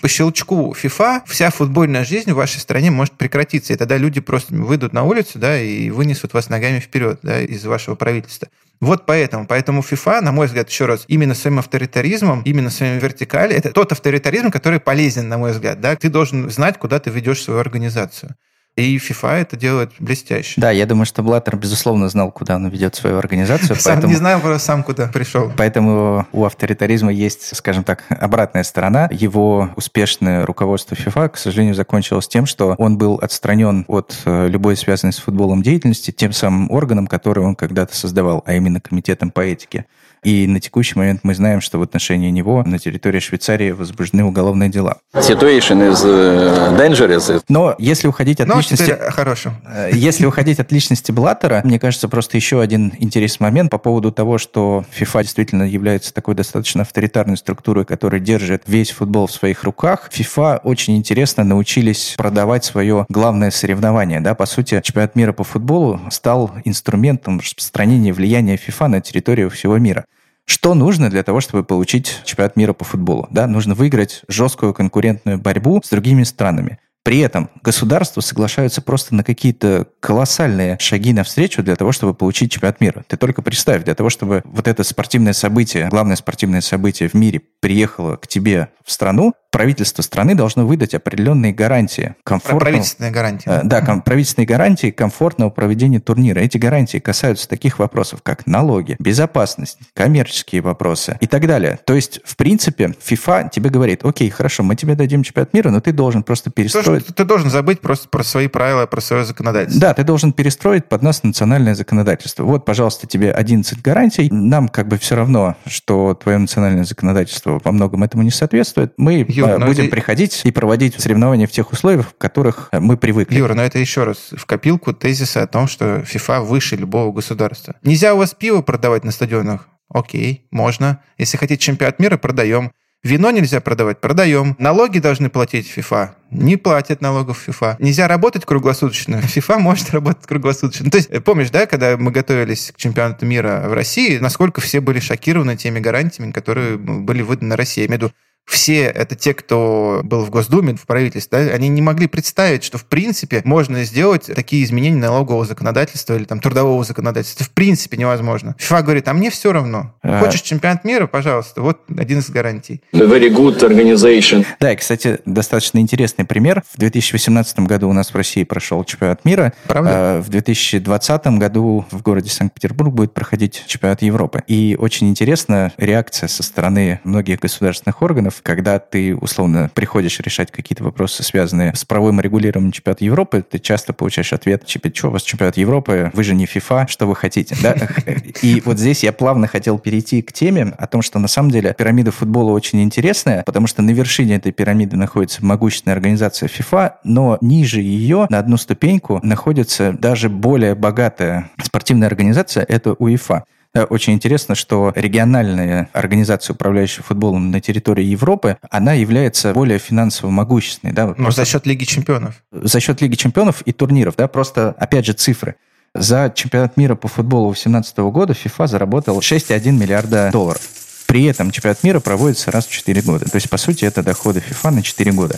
по 0.00 0.08
щелчку 0.08 0.74
FIFA 0.80 1.22
вся 1.26 1.50
футбольная 1.50 2.04
жизнь 2.04 2.32
в 2.32 2.36
вашей 2.36 2.58
стране 2.58 2.90
может 2.90 3.14
прекратиться. 3.14 3.72
И 3.72 3.76
тогда 3.76 3.96
люди 3.96 4.20
просто 4.20 4.54
выйдут 4.54 4.92
на 4.92 5.04
улицу, 5.04 5.38
да, 5.38 5.60
и 5.60 5.90
вынесут 5.90 6.34
вас 6.34 6.48
ногами 6.48 6.80
вперед, 6.80 7.20
да, 7.22 7.40
из 7.40 7.64
вашего 7.64 7.94
правительства. 7.94 8.48
Вот 8.80 9.06
поэтому. 9.06 9.46
Поэтому 9.46 9.80
FIFA, 9.80 10.20
на 10.20 10.32
мой 10.32 10.46
взгляд, 10.46 10.68
еще 10.70 10.86
раз, 10.86 11.04
именно 11.08 11.34
своим 11.34 11.58
авторитаризмом, 11.58 12.42
именно 12.42 12.70
своим 12.70 12.98
вертикалью, 12.98 13.56
это 13.56 13.70
тот 13.72 13.92
авторитаризм, 13.92 14.50
который 14.50 14.78
полезен, 14.78 15.28
на 15.28 15.38
мой 15.38 15.52
взгляд. 15.52 15.80
Да? 15.80 15.96
Ты 15.96 16.08
должен 16.08 16.48
знать, 16.50 16.78
куда 16.78 17.00
ты 17.00 17.10
ведешь 17.10 17.42
свою 17.42 17.60
организацию. 17.60 18.36
И 18.78 18.96
FIFA 18.98 19.40
это 19.40 19.56
делает 19.56 19.90
блестяще. 19.98 20.60
Да, 20.60 20.70
я 20.70 20.86
думаю, 20.86 21.04
что 21.04 21.24
Блаттер, 21.24 21.56
безусловно, 21.56 22.08
знал, 22.08 22.30
куда 22.30 22.54
он 22.54 22.68
ведет 22.68 22.94
свою 22.94 23.18
организацию. 23.18 23.74
Сам 23.74 23.94
поэтому... 23.94 24.12
не 24.12 24.16
знаю, 24.16 24.58
сам 24.60 24.84
куда 24.84 25.08
пришел. 25.08 25.50
Поэтому 25.56 26.28
у 26.30 26.44
авторитаризма 26.44 27.12
есть, 27.12 27.56
скажем 27.56 27.82
так, 27.82 28.04
обратная 28.08 28.62
сторона. 28.62 29.08
Его 29.10 29.70
успешное 29.74 30.46
руководство 30.46 30.94
FIFA, 30.94 31.30
к 31.30 31.38
сожалению, 31.38 31.74
закончилось 31.74 32.28
тем, 32.28 32.46
что 32.46 32.76
он 32.78 32.98
был 32.98 33.16
отстранен 33.16 33.84
от 33.88 34.16
э, 34.24 34.46
любой 34.46 34.76
связанной 34.76 35.12
с 35.12 35.18
футболом 35.18 35.60
деятельности 35.60 36.12
тем 36.12 36.32
самым 36.32 36.70
органом, 36.70 37.08
который 37.08 37.42
он 37.42 37.56
когда-то 37.56 37.96
создавал, 37.96 38.44
а 38.46 38.54
именно 38.54 38.80
комитетом 38.80 39.32
по 39.32 39.40
этике. 39.40 39.86
И 40.22 40.46
на 40.46 40.60
текущий 40.60 40.98
момент 40.98 41.20
мы 41.22 41.34
знаем, 41.34 41.60
что 41.60 41.78
в 41.78 41.82
отношении 41.82 42.30
него 42.30 42.62
на 42.64 42.78
территории 42.78 43.20
Швейцарии 43.20 43.70
возбуждены 43.70 44.24
уголовные 44.24 44.68
дела. 44.68 44.98
Situation 45.14 45.90
is 45.90 46.04
uh, 46.04 46.76
dangerous. 46.76 47.42
Но 47.48 47.74
если 47.78 48.08
уходить 48.08 48.40
от 48.40 48.48
Но 48.48 48.58
личности... 48.58 48.96
Хорошо. 49.10 49.52
Э, 49.66 49.90
если 49.92 50.26
уходить 50.26 50.58
от 50.58 50.72
личности 50.72 51.12
Блаттера, 51.12 51.60
мне 51.64 51.78
кажется, 51.78 52.08
просто 52.08 52.36
еще 52.36 52.60
один 52.60 52.92
интересный 52.98 53.44
момент 53.44 53.70
по 53.70 53.78
поводу 53.78 54.12
того, 54.12 54.38
что 54.38 54.84
FIFA 54.98 55.22
действительно 55.22 55.62
является 55.62 56.12
такой 56.12 56.34
достаточно 56.34 56.82
авторитарной 56.82 57.36
структурой, 57.36 57.84
которая 57.84 58.20
держит 58.20 58.62
весь 58.66 58.90
футбол 58.90 59.26
в 59.26 59.32
своих 59.32 59.64
руках. 59.64 60.10
FIFA 60.12 60.60
очень 60.64 60.96
интересно 60.96 61.44
научились 61.44 62.14
продавать 62.16 62.64
свое 62.64 63.06
главное 63.08 63.50
соревнование. 63.50 64.20
Да? 64.20 64.34
По 64.34 64.46
сути, 64.46 64.80
чемпионат 64.82 65.16
мира 65.16 65.32
по 65.32 65.44
футболу 65.44 66.00
стал 66.10 66.50
инструментом 66.64 67.40
распространения 67.40 68.12
влияния 68.12 68.56
FIFA 68.56 68.88
на 68.88 69.00
территорию 69.00 69.50
всего 69.50 69.78
мира. 69.78 70.04
Что 70.48 70.72
нужно 70.72 71.10
для 71.10 71.22
того, 71.22 71.42
чтобы 71.42 71.62
получить 71.62 72.22
чемпионат 72.24 72.56
мира 72.56 72.72
по 72.72 72.82
футболу? 72.82 73.28
Да, 73.30 73.46
нужно 73.46 73.74
выиграть 73.74 74.22
жесткую 74.28 74.72
конкурентную 74.72 75.36
борьбу 75.38 75.82
с 75.84 75.90
другими 75.90 76.22
странами. 76.22 76.78
При 77.04 77.18
этом 77.20 77.50
государства 77.62 78.22
соглашаются 78.22 78.80
просто 78.80 79.14
на 79.14 79.22
какие-то 79.24 79.86
колоссальные 80.00 80.78
шаги 80.80 81.12
навстречу 81.12 81.62
для 81.62 81.76
того, 81.76 81.92
чтобы 81.92 82.14
получить 82.14 82.52
чемпионат 82.52 82.80
мира. 82.80 83.04
Ты 83.08 83.18
только 83.18 83.42
представь, 83.42 83.84
для 83.84 83.94
того, 83.94 84.08
чтобы 84.08 84.42
вот 84.46 84.66
это 84.66 84.84
спортивное 84.84 85.34
событие, 85.34 85.88
главное 85.90 86.16
спортивное 86.16 86.62
событие 86.62 87.10
в 87.10 87.14
мире 87.14 87.42
приехало 87.60 88.16
к 88.16 88.26
тебе 88.26 88.68
в 88.84 88.90
страну, 88.90 89.34
правительство 89.58 90.02
страны 90.02 90.36
должно 90.36 90.64
выдать 90.64 90.94
определенные 90.94 91.52
гарантии. 91.52 92.14
Комфортного, 92.22 92.60
правительственные 92.60 93.10
гарантии. 93.10 93.50
Э, 93.50 93.62
да, 93.64 93.80
ком, 93.80 94.02
правительственные 94.02 94.46
гарантии 94.46 94.92
комфортного 94.92 95.50
проведения 95.50 95.98
турнира. 95.98 96.38
Эти 96.38 96.58
гарантии 96.58 96.98
касаются 96.98 97.48
таких 97.48 97.80
вопросов, 97.80 98.20
как 98.22 98.46
налоги, 98.46 98.94
безопасность, 99.00 99.78
коммерческие 99.94 100.60
вопросы 100.60 101.18
и 101.20 101.26
так 101.26 101.44
далее. 101.48 101.80
То 101.84 101.94
есть, 101.94 102.20
в 102.24 102.36
принципе, 102.36 102.94
FIFA 103.04 103.50
тебе 103.50 103.68
говорит, 103.68 104.04
окей, 104.04 104.30
хорошо, 104.30 104.62
мы 104.62 104.76
тебе 104.76 104.94
дадим 104.94 105.24
чемпионат 105.24 105.52
мира, 105.52 105.70
но 105.70 105.80
ты 105.80 105.90
должен 105.90 106.22
просто 106.22 106.52
перестроить... 106.52 107.06
Ты, 107.06 107.12
ты 107.12 107.24
должен 107.24 107.50
забыть 107.50 107.80
просто 107.80 108.08
про 108.08 108.22
свои 108.22 108.46
правила, 108.46 108.86
про 108.86 109.00
свое 109.00 109.24
законодательство. 109.24 109.80
Да, 109.80 109.92
ты 109.92 110.04
должен 110.04 110.32
перестроить 110.32 110.84
под 110.84 111.02
нас 111.02 111.24
национальное 111.24 111.74
законодательство. 111.74 112.44
Вот, 112.44 112.64
пожалуйста, 112.64 113.08
тебе 113.08 113.32
11 113.32 113.82
гарантий. 113.82 114.28
Нам 114.30 114.68
как 114.68 114.86
бы 114.86 114.98
все 114.98 115.16
равно, 115.16 115.56
что 115.66 116.14
твое 116.14 116.38
национальное 116.38 116.84
законодательство 116.84 117.60
во 117.64 117.72
многом 117.72 118.04
этому 118.04 118.22
не 118.22 118.30
соответствует. 118.30 118.92
Мы 118.96 119.24
Юр, 119.52 119.66
будем 119.66 119.84
это... 119.84 119.90
приходить 119.90 120.40
и 120.44 120.50
проводить 120.50 121.00
соревнования 121.00 121.46
в 121.46 121.50
тех 121.50 121.72
условиях, 121.72 122.08
в 122.08 122.16
которых 122.16 122.68
мы 122.72 122.96
привыкли. 122.96 123.36
Юра, 123.38 123.54
но 123.54 123.62
это 123.62 123.78
еще 123.78 124.04
раз 124.04 124.30
в 124.32 124.46
копилку 124.46 124.92
тезиса 124.92 125.42
о 125.42 125.46
том, 125.46 125.68
что 125.68 126.00
FIFA 126.00 126.42
выше 126.42 126.76
любого 126.76 127.12
государства. 127.12 127.74
Нельзя 127.82 128.14
у 128.14 128.18
вас 128.18 128.34
пиво 128.34 128.62
продавать 128.62 129.04
на 129.04 129.10
стадионах? 129.10 129.68
Окей, 129.88 130.46
можно. 130.50 131.00
Если 131.16 131.36
хотите 131.36 131.60
чемпионат 131.60 131.98
мира, 131.98 132.16
продаем. 132.16 132.72
Вино 133.04 133.30
нельзя 133.30 133.60
продавать? 133.60 134.00
Продаем. 134.00 134.56
Налоги 134.58 134.98
должны 134.98 135.30
платить 135.30 135.72
FIFA? 135.74 136.10
Не 136.32 136.56
платят 136.56 137.00
налогов 137.00 137.46
FIFA. 137.46 137.76
Нельзя 137.78 138.08
работать 138.08 138.44
круглосуточно? 138.44 139.16
FIFA 139.22 139.58
может 139.58 139.90
работать 139.90 140.26
круглосуточно. 140.26 140.90
То 140.90 140.98
есть, 140.98 141.24
помнишь, 141.24 141.50
да, 141.50 141.66
когда 141.66 141.96
мы 141.96 142.10
готовились 142.10 142.72
к 142.72 142.76
чемпионату 142.76 143.24
мира 143.24 143.64
в 143.68 143.72
России, 143.72 144.18
насколько 144.18 144.60
все 144.60 144.80
были 144.80 144.98
шокированы 144.98 145.56
теми 145.56 145.78
гарантиями, 145.78 146.32
которые 146.32 146.76
были 146.76 147.22
выданы 147.22 147.54
России? 147.54 147.82
Я 147.82 147.86
имею 147.86 148.00
в 148.00 148.02
виду 148.02 148.14
все 148.48 148.84
это 148.84 149.14
те, 149.14 149.34
кто 149.34 150.00
был 150.04 150.24
в 150.24 150.30
Госдуме, 150.30 150.74
в 150.74 150.86
правительстве, 150.86 151.46
да, 151.46 151.54
они 151.54 151.68
не 151.68 151.82
могли 151.82 152.06
представить, 152.06 152.64
что 152.64 152.78
в 152.78 152.86
принципе 152.86 153.42
можно 153.44 153.84
сделать 153.84 154.26
такие 154.34 154.64
изменения 154.64 154.98
налогового 154.98 155.44
законодательства 155.44 156.14
или 156.14 156.24
там 156.24 156.40
трудового 156.40 156.82
законодательства. 156.82 157.44
Это 157.44 157.50
в 157.50 157.54
принципе 157.54 157.96
невозможно. 157.96 158.56
ФИФА 158.58 158.82
говорит, 158.82 159.08
а 159.08 159.12
мне 159.12 159.30
все 159.30 159.52
равно. 159.52 159.94
А... 160.02 160.20
Хочешь 160.20 160.42
чемпионат 160.42 160.84
мира, 160.84 161.06
пожалуйста, 161.06 161.60
вот 161.60 161.80
один 161.96 162.20
из 162.20 162.30
гарантий. 162.30 162.80
Very 162.92 163.28
good 163.28 163.60
organization. 163.60 164.46
Да, 164.60 164.72
и, 164.72 164.76
кстати, 164.76 165.20
достаточно 165.26 165.78
интересный 165.78 166.24
пример. 166.24 166.62
В 166.72 166.78
2018 166.78 167.60
году 167.60 167.88
у 167.88 167.92
нас 167.92 168.12
в 168.12 168.16
России 168.16 168.44
прошел 168.44 168.82
чемпионат 168.84 169.24
мира. 169.24 169.52
Правда? 169.66 169.90
А 169.92 170.22
в 170.22 170.28
2020 170.30 171.26
году 171.38 171.84
в 171.90 172.02
городе 172.02 172.30
Санкт-Петербург 172.30 172.92
будет 172.92 173.12
проходить 173.12 173.64
чемпионат 173.66 174.02
Европы. 174.02 174.42
И 174.46 174.76
очень 174.78 175.08
интересна 175.08 175.72
реакция 175.76 176.28
со 176.28 176.42
стороны 176.42 177.00
многих 177.04 177.40
государственных 177.40 178.02
органов 178.02 178.37
когда 178.42 178.78
ты, 178.78 179.14
условно, 179.14 179.70
приходишь 179.74 180.20
решать 180.20 180.50
какие-то 180.50 180.84
вопросы, 180.84 181.22
связанные 181.22 181.74
с 181.74 181.84
правовым 181.84 182.20
регулированием 182.20 182.72
чемпионата 182.72 183.04
Европы, 183.04 183.44
ты 183.48 183.58
часто 183.58 183.92
получаешь 183.92 184.32
ответ, 184.32 184.64
типа, 184.64 184.90
что 184.94 185.08
у 185.08 185.10
вас 185.12 185.22
чемпионат 185.22 185.56
Европы, 185.56 186.10
вы 186.14 186.24
же 186.24 186.34
не 186.34 186.44
FIFA, 186.46 186.88
что 186.88 187.06
вы 187.06 187.16
хотите, 187.16 187.56
да? 187.62 187.74
И 188.42 188.62
вот 188.64 188.78
здесь 188.78 189.02
я 189.02 189.12
плавно 189.12 189.46
хотел 189.46 189.78
перейти 189.78 190.22
к 190.22 190.32
теме 190.32 190.74
о 190.78 190.86
том, 190.86 191.02
что 191.02 191.18
на 191.18 191.28
самом 191.28 191.50
деле 191.50 191.74
пирамида 191.76 192.10
футбола 192.10 192.52
очень 192.52 192.82
интересная, 192.82 193.42
потому 193.44 193.66
что 193.66 193.82
на 193.82 193.90
вершине 193.90 194.36
этой 194.36 194.52
пирамиды 194.52 194.96
находится 194.96 195.44
могущественная 195.44 195.94
организация 195.94 196.48
FIFA, 196.48 196.92
но 197.04 197.38
ниже 197.40 197.80
ее 197.80 198.26
на 198.30 198.38
одну 198.38 198.56
ступеньку 198.56 199.20
находится 199.22 199.92
даже 199.92 200.28
более 200.28 200.74
богатая 200.74 201.50
спортивная 201.62 202.08
организация, 202.08 202.64
это 202.64 202.94
УЕФА. 202.94 203.44
Очень 203.74 204.14
интересно, 204.14 204.54
что 204.54 204.92
региональная 204.96 205.90
организация, 205.92 206.54
управляющая 206.54 207.02
футболом 207.02 207.50
на 207.50 207.60
территории 207.60 208.04
Европы, 208.04 208.56
она 208.70 208.94
является 208.94 209.52
более 209.52 209.78
финансово 209.78 210.30
могущественной. 210.30 210.92
Да? 210.92 211.14
Но 211.16 211.30
за 211.30 211.44
счет 211.44 211.66
Лиги 211.66 211.84
чемпионов. 211.84 212.42
За 212.50 212.80
счет 212.80 213.00
Лиги 213.00 213.14
чемпионов 213.14 213.62
и 213.62 213.72
турниров. 213.72 214.16
Да? 214.16 214.26
Просто, 214.26 214.74
опять 214.78 215.06
же, 215.06 215.12
цифры. 215.12 215.56
За 215.94 216.32
чемпионат 216.34 216.76
мира 216.76 216.94
по 216.94 217.08
футболу 217.08 217.48
2018 217.48 217.98
года 217.98 218.32
FIFA 218.32 218.66
заработал 218.66 219.18
6,1 219.18 219.72
миллиарда 219.72 220.30
долларов. 220.32 220.60
При 221.06 221.24
этом 221.24 221.50
чемпионат 221.50 221.82
мира 221.82 222.00
проводится 222.00 222.50
раз 222.50 222.66
в 222.66 222.70
4 222.70 223.00
года. 223.02 223.24
То 223.24 223.36
есть, 223.36 223.48
по 223.48 223.56
сути, 223.56 223.84
это 223.84 224.02
доходы 224.02 224.40
FIFA 224.40 224.70
на 224.70 224.82
4 224.82 225.12
года. 225.12 225.36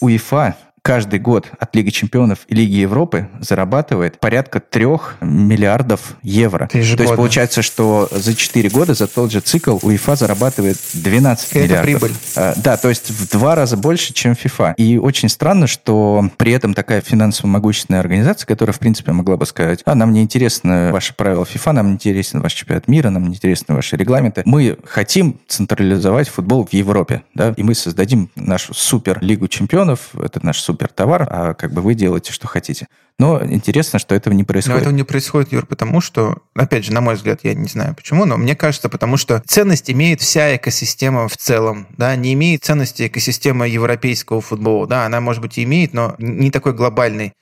УЕФА 0.00 0.56
каждый 0.82 1.18
год 1.18 1.46
от 1.58 1.74
Лиги 1.74 1.90
Чемпионов 1.90 2.40
и 2.48 2.54
Лиги 2.54 2.76
Европы 2.76 3.28
зарабатывает 3.40 4.18
порядка 4.18 4.60
3 4.60 4.86
миллиардов 5.20 6.16
евро. 6.22 6.68
То 6.68 6.78
есть 6.78 6.96
получается, 7.16 7.62
что 7.62 8.08
за 8.10 8.34
4 8.34 8.68
года, 8.70 8.94
за 8.94 9.06
тот 9.06 9.30
же 9.30 9.40
цикл, 9.40 9.78
УЕФА 9.82 10.16
зарабатывает 10.16 10.78
12 10.94 11.54
и 11.54 11.58
миллиардов. 11.58 11.76
Это 11.76 11.82
прибыль. 11.82 12.16
А, 12.36 12.54
да, 12.56 12.76
то 12.76 12.88
есть 12.88 13.10
в 13.10 13.30
два 13.30 13.54
раза 13.54 13.76
больше, 13.76 14.12
чем 14.12 14.34
ФИФА. 14.34 14.74
И 14.76 14.96
очень 14.96 15.28
странно, 15.28 15.66
что 15.66 16.30
при 16.36 16.52
этом 16.52 16.74
такая 16.74 17.00
финансово 17.00 17.48
могущественная 17.48 18.00
организация, 18.00 18.46
которая, 18.46 18.72
в 18.72 18.78
принципе, 18.78 19.12
могла 19.12 19.36
бы 19.36 19.46
сказать, 19.46 19.82
а, 19.84 19.94
нам 19.94 20.12
не 20.12 20.22
интересно 20.22 20.90
ваши 20.92 21.14
правила 21.14 21.44
ФИФА, 21.44 21.72
нам 21.72 21.88
не 21.88 21.92
интересен 21.94 22.40
ваш 22.40 22.52
чемпионат 22.52 22.88
мира, 22.88 23.10
нам 23.10 23.24
не 23.28 23.34
интересны 23.34 23.74
ваши 23.74 23.96
регламенты. 23.96 24.42
Мы 24.44 24.78
хотим 24.84 25.38
централизовать 25.46 26.28
футбол 26.28 26.66
в 26.66 26.72
Европе, 26.72 27.22
да, 27.34 27.54
и 27.56 27.62
мы 27.62 27.74
создадим 27.74 28.30
нашу 28.34 28.74
супер 28.74 29.18
Лигу 29.20 29.48
чемпионов, 29.48 30.10
это 30.14 30.44
наш 30.44 30.60
супер 30.70 30.88
товар, 30.88 31.26
а 31.28 31.54
как 31.54 31.72
бы 31.72 31.82
вы 31.82 31.94
делаете, 31.94 32.32
что 32.32 32.46
хотите. 32.46 32.86
Но 33.18 33.42
интересно, 33.44 33.98
что 33.98 34.14
этого 34.14 34.32
не 34.32 34.44
происходит. 34.44 34.76
Но 34.76 34.80
этого 34.80 34.94
не 34.94 35.02
происходит, 35.02 35.52
Юр, 35.52 35.66
потому 35.66 36.00
что, 36.00 36.38
опять 36.54 36.84
же, 36.84 36.92
на 36.92 37.00
мой 37.00 37.16
взгляд, 37.16 37.40
я 37.42 37.54
не 37.54 37.66
знаю 37.66 37.96
почему, 37.96 38.24
но 38.24 38.36
мне 38.36 38.54
кажется, 38.54 38.88
потому 38.88 39.16
что 39.16 39.42
ценность 39.44 39.90
имеет 39.90 40.20
вся 40.20 40.54
экосистема 40.54 41.26
в 41.26 41.36
целом, 41.36 41.88
да, 41.98 42.14
не 42.14 42.34
имеет 42.34 42.62
ценности 42.62 43.08
экосистема 43.08 43.66
европейского 43.66 44.40
футбола, 44.40 44.86
да, 44.86 45.06
она, 45.06 45.20
может 45.20 45.42
быть, 45.42 45.58
и 45.58 45.64
имеет, 45.64 45.92
но 45.92 46.14
не 46.18 46.52
такой 46.52 46.72
глобальный. 46.72 47.32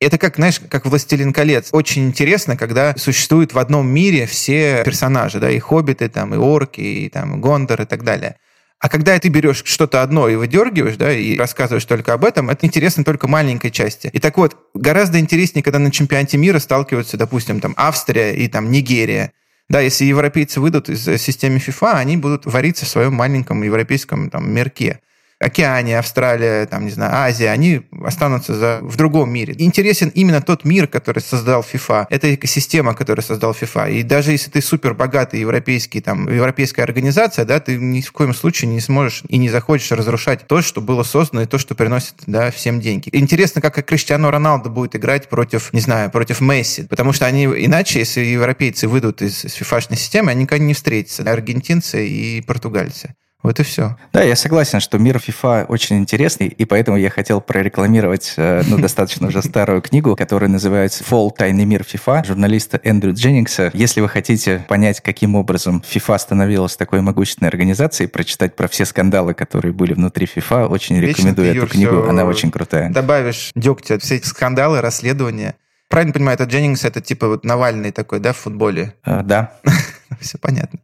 Это 0.00 0.16
как, 0.16 0.36
знаешь, 0.36 0.60
как 0.60 0.86
«Властелин 0.86 1.32
колец». 1.32 1.68
Очень 1.72 2.06
интересно, 2.06 2.56
когда 2.56 2.94
существуют 2.96 3.52
в 3.52 3.58
одном 3.58 3.86
мире 3.86 4.26
все 4.26 4.82
персонажи, 4.82 5.40
да, 5.40 5.50
и 5.50 5.58
хоббиты, 5.58 6.08
там, 6.08 6.34
и 6.34 6.38
орки, 6.38 6.80
и 6.80 7.08
там, 7.10 7.40
гондор 7.40 7.82
и 7.82 7.84
так 7.84 8.02
далее. 8.02 8.36
А 8.80 8.88
когда 8.88 9.18
ты 9.18 9.28
берешь 9.28 9.62
что-то 9.64 10.02
одно 10.02 10.28
и 10.28 10.36
выдергиваешь, 10.36 10.96
да, 10.96 11.12
и 11.12 11.36
рассказываешь 11.36 11.84
только 11.84 12.12
об 12.12 12.24
этом, 12.24 12.48
это 12.48 12.64
интересно 12.64 13.02
только 13.02 13.26
маленькой 13.26 13.70
части. 13.72 14.08
И 14.12 14.20
так 14.20 14.36
вот, 14.36 14.56
гораздо 14.72 15.18
интереснее, 15.18 15.64
когда 15.64 15.80
на 15.80 15.90
чемпионате 15.90 16.38
мира 16.38 16.60
сталкиваются, 16.60 17.16
допустим, 17.16 17.60
там 17.60 17.74
Австрия 17.76 18.34
и 18.34 18.46
там 18.46 18.70
Нигерия. 18.70 19.32
Да, 19.68 19.80
если 19.80 20.04
европейцы 20.04 20.60
выйдут 20.60 20.88
из 20.88 21.04
системы 21.20 21.58
FIFA, 21.58 21.94
они 21.94 22.16
будут 22.16 22.46
вариться 22.46 22.86
в 22.86 22.88
своем 22.88 23.14
маленьком 23.14 23.62
европейском 23.62 24.30
там, 24.30 24.50
мерке. 24.50 25.00
Океания, 25.40 25.98
Австралия, 25.98 26.66
там, 26.66 26.84
не 26.84 26.90
знаю, 26.90 27.14
Азия, 27.14 27.50
они 27.50 27.82
останутся 28.04 28.54
за, 28.54 28.78
в 28.82 28.96
другом 28.96 29.30
мире. 29.30 29.54
Интересен 29.58 30.08
именно 30.08 30.42
тот 30.42 30.64
мир, 30.64 30.88
который 30.88 31.20
создал 31.20 31.62
FIFA. 31.62 32.06
Это 32.10 32.34
экосистема, 32.34 32.94
которую 32.94 33.24
создал 33.24 33.52
FIFA. 33.52 33.92
И 33.92 34.02
даже 34.02 34.32
если 34.32 34.50
ты 34.50 34.60
супер 34.60 34.94
богатый 34.94 35.40
европейский, 35.40 36.00
там, 36.00 36.28
европейская 36.28 36.82
организация, 36.82 37.44
да, 37.44 37.60
ты 37.60 37.76
ни 37.76 38.00
в 38.00 38.10
коем 38.10 38.34
случае 38.34 38.70
не 38.70 38.80
сможешь 38.80 39.22
и 39.28 39.38
не 39.38 39.48
захочешь 39.48 39.92
разрушать 39.92 40.46
то, 40.48 40.60
что 40.60 40.80
было 40.80 41.04
создано, 41.04 41.42
и 41.42 41.46
то, 41.46 41.58
что 41.58 41.76
приносит, 41.76 42.14
да, 42.26 42.50
всем 42.50 42.80
деньги. 42.80 43.08
Интересно, 43.12 43.60
как 43.60 43.84
Криштиану 43.84 44.30
Роналду 44.30 44.70
будет 44.70 44.96
играть 44.96 45.28
против, 45.28 45.72
не 45.72 45.80
знаю, 45.80 46.10
против 46.10 46.40
Месси, 46.40 46.82
потому 46.84 47.12
что 47.12 47.26
они 47.26 47.44
иначе, 47.44 48.00
если 48.00 48.22
европейцы 48.22 48.88
выйдут 48.88 49.22
из, 49.22 49.44
из 49.44 49.54
FIFA-шной 49.54 49.96
системы, 49.96 50.32
они 50.32 50.42
никогда 50.42 50.64
не 50.64 50.74
встретятся, 50.74 51.22
аргентинцы 51.30 52.08
и 52.08 52.40
португальцы. 52.40 53.14
Вот 53.42 53.60
и 53.60 53.62
все. 53.62 53.96
Да, 54.12 54.22
я 54.22 54.34
согласен, 54.34 54.80
что 54.80 54.98
мир 54.98 55.16
FIFA 55.16 55.66
очень 55.66 55.98
интересный, 55.98 56.48
и 56.48 56.64
поэтому 56.64 56.96
я 56.96 57.08
хотел 57.08 57.40
прорекламировать 57.40 58.34
э, 58.36 58.62
ну, 58.66 58.78
достаточно 58.80 59.28
уже 59.28 59.42
старую 59.42 59.80
книгу, 59.80 60.16
которая 60.16 60.50
называется 60.50 61.04
«Fall. 61.04 61.30
Тайный 61.36 61.64
мир 61.64 61.82
FIFA» 61.82 62.26
журналиста 62.26 62.80
Эндрю 62.82 63.14
Дженнингса. 63.14 63.70
Если 63.74 64.00
вы 64.00 64.08
хотите 64.08 64.64
понять, 64.66 65.00
каким 65.00 65.36
образом 65.36 65.84
FIFA 65.88 66.18
становилась 66.18 66.76
такой 66.76 67.00
могущественной 67.00 67.48
организацией, 67.48 68.08
прочитать 68.08 68.56
про 68.56 68.66
все 68.66 68.84
скандалы, 68.84 69.34
которые 69.34 69.72
были 69.72 69.94
внутри 69.94 70.26
FIFA, 70.26 70.66
очень 70.66 70.98
Вечно 70.98 71.20
рекомендую 71.20 71.56
эту 71.56 71.68
книгу, 71.68 72.08
она 72.08 72.24
очень 72.24 72.50
крутая. 72.50 72.90
Добавишь 72.90 73.52
дегтя, 73.54 74.00
все 74.00 74.16
эти 74.16 74.26
скандалы, 74.26 74.80
расследования. 74.80 75.54
Правильно 75.88 76.12
понимаю, 76.12 76.34
это 76.34 76.44
Дженнингс, 76.44 76.84
это 76.84 77.00
типа 77.00 77.28
вот 77.28 77.44
Навальный 77.44 77.92
такой, 77.92 78.18
да, 78.18 78.32
в 78.32 78.36
футболе? 78.36 78.94
А, 79.04 79.22
да. 79.22 79.54
Все 80.20 80.38
понятно. 80.38 80.80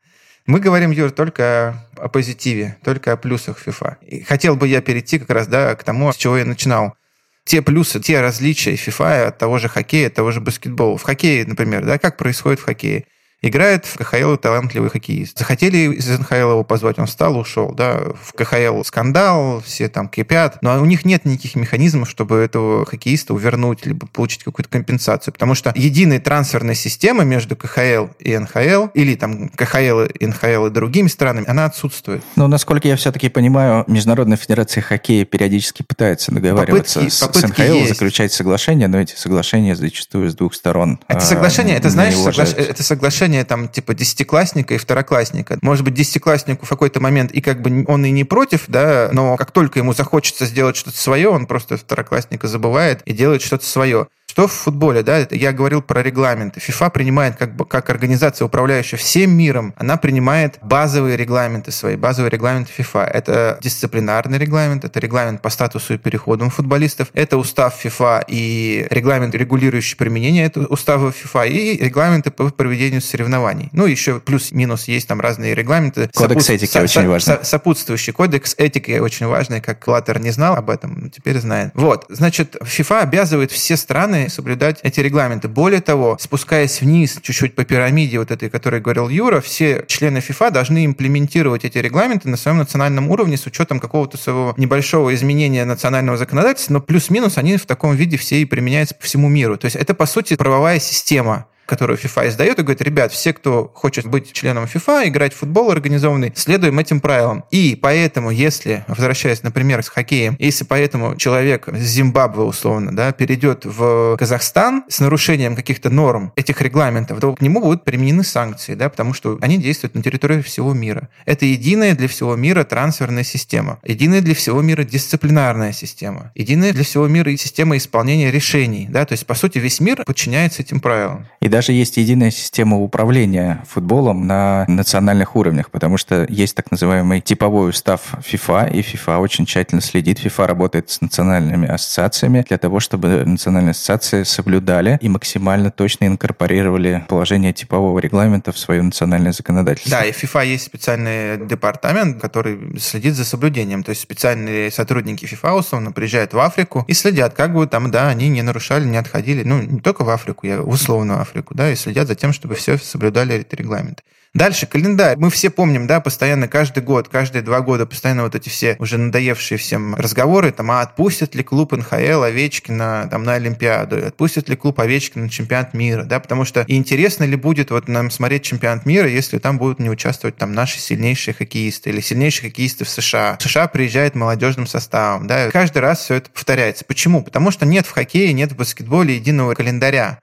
Мы 0.46 0.60
говорим, 0.60 0.90
Юр, 0.90 1.10
только 1.10 1.86
о 1.96 2.08
позитиве, 2.08 2.76
только 2.84 3.12
о 3.12 3.16
плюсах 3.16 3.66
FIFA. 3.66 3.96
И 4.02 4.22
хотел 4.22 4.56
бы 4.56 4.68
я 4.68 4.82
перейти 4.82 5.18
как 5.18 5.30
раз 5.30 5.46
да, 5.46 5.74
к 5.74 5.84
тому, 5.84 6.12
с 6.12 6.16
чего 6.16 6.36
я 6.36 6.44
начинал. 6.44 6.96
Те 7.44 7.62
плюсы, 7.62 7.98
те 7.98 8.20
различия 8.20 8.74
FIFA 8.74 9.28
от 9.28 9.38
того 9.38 9.58
же 9.58 9.68
хоккея, 9.68 10.08
от 10.08 10.14
того 10.14 10.32
же 10.32 10.40
баскетбола. 10.40 10.98
В 10.98 11.02
хоккее, 11.02 11.46
например, 11.46 11.86
да, 11.86 11.98
как 11.98 12.18
происходит 12.18 12.60
в 12.60 12.64
хоккее? 12.64 13.06
Играет 13.44 13.84
в 13.84 13.98
КХЛ 13.98 14.36
талантливый 14.36 14.88
хоккеист. 14.88 15.38
Захотели 15.38 15.94
из 15.94 16.08
НХЛ 16.08 16.34
его 16.34 16.64
позвать, 16.64 16.98
он 16.98 17.04
встал, 17.04 17.36
ушел. 17.38 17.72
Да? 17.74 18.00
В 18.22 18.32
КХЛ 18.32 18.82
скандал, 18.84 19.62
все 19.66 19.90
там 19.90 20.08
кипят. 20.08 20.56
Но 20.62 20.80
у 20.80 20.86
них 20.86 21.04
нет 21.04 21.26
никаких 21.26 21.54
механизмов, 21.54 22.08
чтобы 22.08 22.36
этого 22.36 22.86
хоккеиста 22.86 23.34
увернуть, 23.34 23.84
либо 23.84 24.06
получить 24.06 24.44
какую-то 24.44 24.70
компенсацию. 24.70 25.34
Потому 25.34 25.54
что 25.54 25.74
единой 25.76 26.20
трансферной 26.20 26.74
системы 26.74 27.26
между 27.26 27.54
КХЛ 27.54 28.06
и 28.18 28.38
НХЛ, 28.38 28.86
или 28.94 29.14
там 29.14 29.50
КХЛ, 29.50 30.04
НХЛ 30.20 30.66
и 30.66 30.70
другими 30.70 31.08
странами, 31.08 31.44
она 31.46 31.66
отсутствует. 31.66 32.24
Ну, 32.36 32.46
насколько 32.46 32.88
я 32.88 32.96
все-таки 32.96 33.28
понимаю, 33.28 33.84
Международная 33.88 34.38
федерация 34.38 34.80
хоккея 34.80 35.26
периодически 35.26 35.82
пытается 35.82 36.32
договариваться 36.32 37.00
попытки, 37.00 37.14
с, 37.14 37.20
попытки 37.20 37.46
с 37.46 37.50
НХЛ, 37.50 37.62
есть. 37.74 37.88
заключать 37.90 38.32
соглашения, 38.32 38.88
но 38.88 38.98
эти 38.98 39.14
соглашения 39.14 39.76
зачастую 39.76 40.30
с 40.30 40.34
двух 40.34 40.54
сторон. 40.54 40.98
Это 41.08 41.20
соглашение, 41.20 41.74
а, 41.74 41.78
это 41.78 41.90
знаешь, 41.90 42.14
согла... 42.14 42.44
это 42.44 42.82
соглашение 42.82 43.33
отношения 43.34 43.44
там 43.44 43.68
типа 43.68 43.94
десятиклассника 43.94 44.74
и 44.74 44.78
второклассника. 44.78 45.58
Может 45.62 45.84
быть, 45.84 45.94
десятикласснику 45.94 46.66
в 46.66 46.68
какой-то 46.68 47.00
момент 47.00 47.32
и 47.32 47.40
как 47.40 47.60
бы 47.60 47.84
он 47.88 48.04
и 48.04 48.10
не 48.10 48.24
против, 48.24 48.64
да, 48.68 49.10
но 49.12 49.36
как 49.36 49.50
только 49.50 49.78
ему 49.78 49.92
захочется 49.92 50.46
сделать 50.46 50.76
что-то 50.76 50.96
свое, 50.96 51.28
он 51.28 51.46
просто 51.46 51.76
второклассника 51.76 52.48
забывает 52.48 53.02
и 53.04 53.12
делает 53.12 53.42
что-то 53.42 53.64
свое. 53.64 54.06
Что 54.34 54.48
в 54.48 54.52
футболе, 54.52 55.04
да, 55.04 55.28
я 55.30 55.52
говорил 55.52 55.80
про 55.80 56.02
регламенты. 56.02 56.58
ФИФА 56.58 56.90
принимает 56.90 57.36
как, 57.36 57.68
как 57.68 57.88
организация, 57.88 58.44
управляющая 58.44 58.98
всем 58.98 59.30
миром, 59.30 59.72
она 59.76 59.96
принимает 59.96 60.58
базовые 60.60 61.16
регламенты 61.16 61.70
свои, 61.70 61.94
базовые 61.94 62.30
регламенты 62.32 62.72
ФИФА. 62.72 63.04
Это 63.04 63.58
дисциплинарный 63.62 64.36
регламент, 64.38 64.84
это 64.84 64.98
регламент 64.98 65.40
по 65.40 65.50
статусу 65.50 65.94
и 65.94 65.98
переходам 65.98 66.50
футболистов, 66.50 67.10
это 67.14 67.36
устав 67.36 67.76
ФИФА 67.76 68.24
и 68.26 68.88
регламент, 68.90 69.36
регулирующий 69.36 69.96
применение 69.96 70.46
этого 70.46 70.66
устава 70.66 71.12
ФИФА, 71.12 71.44
и 71.44 71.76
регламенты 71.76 72.32
по 72.32 72.50
проведению 72.50 73.02
соревнований. 73.02 73.68
Ну, 73.70 73.86
еще 73.86 74.18
плюс-минус 74.18 74.88
есть 74.88 75.06
там 75.06 75.20
разные 75.20 75.54
регламенты. 75.54 76.10
Кодекс 76.12 76.46
сопут... 76.46 76.60
этики 76.60 76.72
со- 76.72 76.82
очень 76.82 77.06
важный. 77.06 77.44
Сопутствующий 77.44 78.12
кодекс 78.12 78.56
этики 78.58 78.98
очень 78.98 79.26
важный, 79.26 79.60
как 79.60 79.78
Клаттер 79.78 80.18
не 80.18 80.32
знал 80.32 80.56
об 80.56 80.70
этом, 80.70 81.02
но 81.02 81.08
теперь 81.08 81.38
знает. 81.38 81.70
Вот, 81.74 82.06
значит, 82.08 82.56
ФИФА 82.64 83.02
обязывает 83.02 83.52
все 83.52 83.76
страны 83.76 84.23
соблюдать 84.28 84.80
эти 84.82 85.00
регламенты. 85.00 85.48
Более 85.48 85.80
того, 85.80 86.16
спускаясь 86.20 86.80
вниз 86.80 87.18
чуть-чуть 87.22 87.54
по 87.54 87.64
пирамиде 87.64 88.18
вот 88.18 88.30
этой, 88.30 88.48
о 88.48 88.50
которой 88.50 88.80
говорил 88.80 89.08
Юра, 89.08 89.40
все 89.40 89.84
члены 89.86 90.20
ФИФА 90.20 90.50
должны 90.50 90.84
имплементировать 90.86 91.64
эти 91.64 91.78
регламенты 91.78 92.28
на 92.28 92.36
своем 92.36 92.58
национальном 92.58 93.10
уровне 93.10 93.36
с 93.36 93.46
учетом 93.46 93.80
какого-то 93.80 94.16
своего 94.16 94.54
небольшого 94.56 95.14
изменения 95.14 95.64
национального 95.64 96.16
законодательства, 96.16 96.74
но 96.74 96.80
плюс-минус 96.80 97.38
они 97.38 97.56
в 97.56 97.66
таком 97.66 97.94
виде 97.96 98.16
все 98.16 98.42
и 98.42 98.44
применяются 98.44 98.94
по 98.94 99.04
всему 99.04 99.28
миру. 99.28 99.56
То 99.56 99.66
есть 99.66 99.76
это, 99.76 99.94
по 99.94 100.06
сути, 100.06 100.36
правовая 100.36 100.80
система 100.80 101.46
которую 101.66 101.98
FIFA 101.98 102.28
издает, 102.28 102.58
и 102.58 102.62
говорит, 102.62 102.82
ребят, 102.82 103.12
все, 103.12 103.32
кто 103.32 103.70
хочет 103.74 104.06
быть 104.06 104.32
членом 104.32 104.64
FIFA, 104.64 105.08
играть 105.08 105.32
в 105.32 105.38
футбол 105.38 105.70
организованный, 105.70 106.32
следуем 106.34 106.78
этим 106.78 107.00
правилам. 107.00 107.44
И 107.50 107.78
поэтому, 107.80 108.30
если, 108.30 108.84
возвращаясь, 108.88 109.42
например, 109.42 109.82
с 109.82 109.88
хоккеем, 109.88 110.36
если 110.38 110.64
поэтому 110.64 111.16
человек 111.16 111.68
с 111.68 111.80
Зимбабве, 111.80 112.42
условно, 112.42 112.94
да, 112.94 113.12
перейдет 113.12 113.64
в 113.64 114.16
Казахстан 114.18 114.84
с 114.88 115.00
нарушением 115.00 115.56
каких-то 115.56 115.90
норм 115.90 116.32
этих 116.36 116.60
регламентов, 116.60 117.20
то 117.20 117.34
к 117.34 117.40
нему 117.40 117.60
будут 117.60 117.84
применены 117.84 118.24
санкции, 118.24 118.74
да, 118.74 118.88
потому 118.88 119.14
что 119.14 119.38
они 119.40 119.58
действуют 119.58 119.94
на 119.94 120.02
территории 120.02 120.42
всего 120.42 120.72
мира. 120.74 121.08
Это 121.24 121.44
единая 121.46 121.94
для 121.94 122.08
всего 122.08 122.36
мира 122.36 122.64
трансферная 122.64 123.24
система, 123.24 123.80
единая 123.84 124.20
для 124.20 124.34
всего 124.34 124.60
мира 124.62 124.84
дисциплинарная 124.84 125.72
система, 125.72 126.32
единая 126.34 126.72
для 126.72 126.84
всего 126.84 127.06
мира 127.08 127.30
система 127.36 127.76
исполнения 127.76 128.30
решений, 128.30 128.86
да, 128.90 129.04
то 129.04 129.12
есть, 129.12 129.26
по 129.26 129.34
сути, 129.34 129.58
весь 129.58 129.80
мир 129.80 130.04
подчиняется 130.04 130.62
этим 130.62 130.80
правилам. 130.80 131.26
И 131.40 131.48
даже 131.54 131.72
есть 131.72 131.98
единая 131.98 132.32
система 132.32 132.80
управления 132.80 133.62
футболом 133.68 134.26
на 134.26 134.64
национальных 134.66 135.36
уровнях, 135.36 135.70
потому 135.70 135.98
что 135.98 136.26
есть 136.28 136.56
так 136.56 136.72
называемый 136.72 137.20
типовой 137.20 137.70
устав 137.70 138.14
FIFA, 138.28 138.72
и 138.72 138.80
FIFA 138.80 139.18
очень 139.20 139.46
тщательно 139.46 139.80
следит. 139.80 140.18
FIFA 140.18 140.46
работает 140.46 140.90
с 140.90 141.00
национальными 141.00 141.68
ассоциациями 141.68 142.44
для 142.48 142.58
того, 142.58 142.80
чтобы 142.80 143.24
национальные 143.24 143.70
ассоциации 143.70 144.24
соблюдали 144.24 144.98
и 145.00 145.08
максимально 145.08 145.70
точно 145.70 146.06
инкорпорировали 146.06 147.04
положение 147.08 147.52
типового 147.52 148.00
регламента 148.00 148.50
в 148.50 148.58
свое 148.58 148.82
национальное 148.82 149.30
законодательство. 149.30 149.92
Да, 149.92 150.04
и 150.04 150.10
FIFA 150.10 150.46
есть 150.48 150.64
специальный 150.64 151.46
департамент, 151.46 152.20
который 152.20 152.80
следит 152.80 153.14
за 153.14 153.24
соблюдением. 153.24 153.84
То 153.84 153.90
есть 153.90 154.02
специальные 154.02 154.72
сотрудники 154.72 155.24
FIFA 155.24 155.60
условно 155.60 155.92
приезжают 155.92 156.32
в 156.32 156.38
Африку 156.40 156.84
и 156.88 156.94
следят, 156.94 157.34
как 157.34 157.54
бы 157.54 157.64
там, 157.68 157.92
да, 157.92 158.08
они 158.08 158.28
не 158.28 158.42
нарушали, 158.42 158.84
не 158.86 158.96
отходили. 158.96 159.44
Ну, 159.44 159.62
не 159.62 159.78
только 159.78 160.02
в 160.02 160.10
Африку, 160.10 160.48
я 160.48 160.60
в 160.60 160.68
условную 160.68 161.20
Африку 161.20 161.43
Африку, 161.44 161.54
да, 161.54 161.70
и 161.70 161.76
следят 161.76 162.08
за 162.08 162.14
тем, 162.14 162.32
чтобы 162.32 162.54
все 162.54 162.78
соблюдали 162.78 163.36
эти 163.36 163.54
регламенты. 163.54 164.02
Дальше 164.34 164.66
календарь. 164.66 165.16
Мы 165.16 165.30
все 165.30 165.48
помним, 165.48 165.86
да, 165.86 166.00
постоянно 166.00 166.48
каждый 166.48 166.82
год, 166.82 167.08
каждые 167.08 167.42
два 167.42 167.60
года 167.60 167.86
постоянно 167.86 168.24
вот 168.24 168.34
эти 168.34 168.48
все 168.48 168.74
уже 168.80 168.98
надоевшие 168.98 169.58
всем 169.58 169.94
разговоры, 169.94 170.50
там, 170.50 170.72
а 170.72 170.80
отпустят 170.80 171.36
ли 171.36 171.44
клуб 171.44 171.70
НХЛ 171.70 172.22
Овечкина 172.24 173.06
там, 173.08 173.22
на 173.22 173.34
Олимпиаду, 173.34 174.04
отпустят 174.04 174.48
ли 174.48 174.56
клуб 174.56 174.80
Овечкина 174.80 175.24
на 175.24 175.30
чемпионат 175.30 175.72
мира, 175.72 176.02
да, 176.02 176.18
потому 176.18 176.44
что 176.44 176.64
интересно 176.66 177.22
ли 177.22 177.36
будет 177.36 177.70
вот 177.70 177.86
нам 177.86 178.10
смотреть 178.10 178.42
чемпионат 178.42 178.86
мира, 178.86 179.08
если 179.08 179.38
там 179.38 179.56
будут 179.56 179.78
не 179.78 179.88
участвовать 179.88 180.36
там 180.36 180.52
наши 180.52 180.80
сильнейшие 180.80 181.32
хоккеисты 181.32 181.90
или 181.90 182.00
сильнейшие 182.00 182.50
хоккеисты 182.50 182.84
в 182.84 182.88
США. 182.88 183.36
В 183.38 183.42
США 183.44 183.68
приезжает 183.68 184.16
молодежным 184.16 184.66
составом, 184.66 185.28
да, 185.28 185.48
каждый 185.52 185.78
раз 185.78 186.00
все 186.00 186.14
это 186.14 186.30
повторяется. 186.30 186.84
Почему? 186.84 187.22
Потому 187.22 187.52
что 187.52 187.66
нет 187.66 187.86
в 187.86 187.92
хоккее, 187.92 188.32
нет 188.32 188.50
в 188.50 188.56
баскетболе 188.56 189.14
единого 189.14 189.54
календаря. 189.54 190.18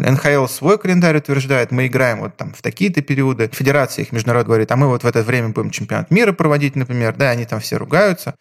НХЛ 0.00 0.46
свой 0.46 0.78
календарь 0.78 1.18
утверждает, 1.18 1.70
мы 1.70 1.86
играем 1.86 2.20
вот 2.20 2.36
там 2.36 2.52
в 2.52 2.62
такие-то 2.62 3.02
периоды. 3.02 3.50
Федерация 3.52 4.04
их 4.04 4.12
международная 4.12 4.46
говорит, 4.46 4.72
а 4.72 4.76
мы 4.76 4.88
вот 4.88 5.04
в 5.04 5.06
это 5.06 5.22
время 5.22 5.50
будем 5.50 5.70
чемпионат 5.70 6.10
мира 6.10 6.32
проводить, 6.32 6.76
например, 6.76 7.14
да, 7.16 7.30
они 7.30 7.44
там 7.44 7.60
все 7.60 7.76
ругаются. 7.76 8.34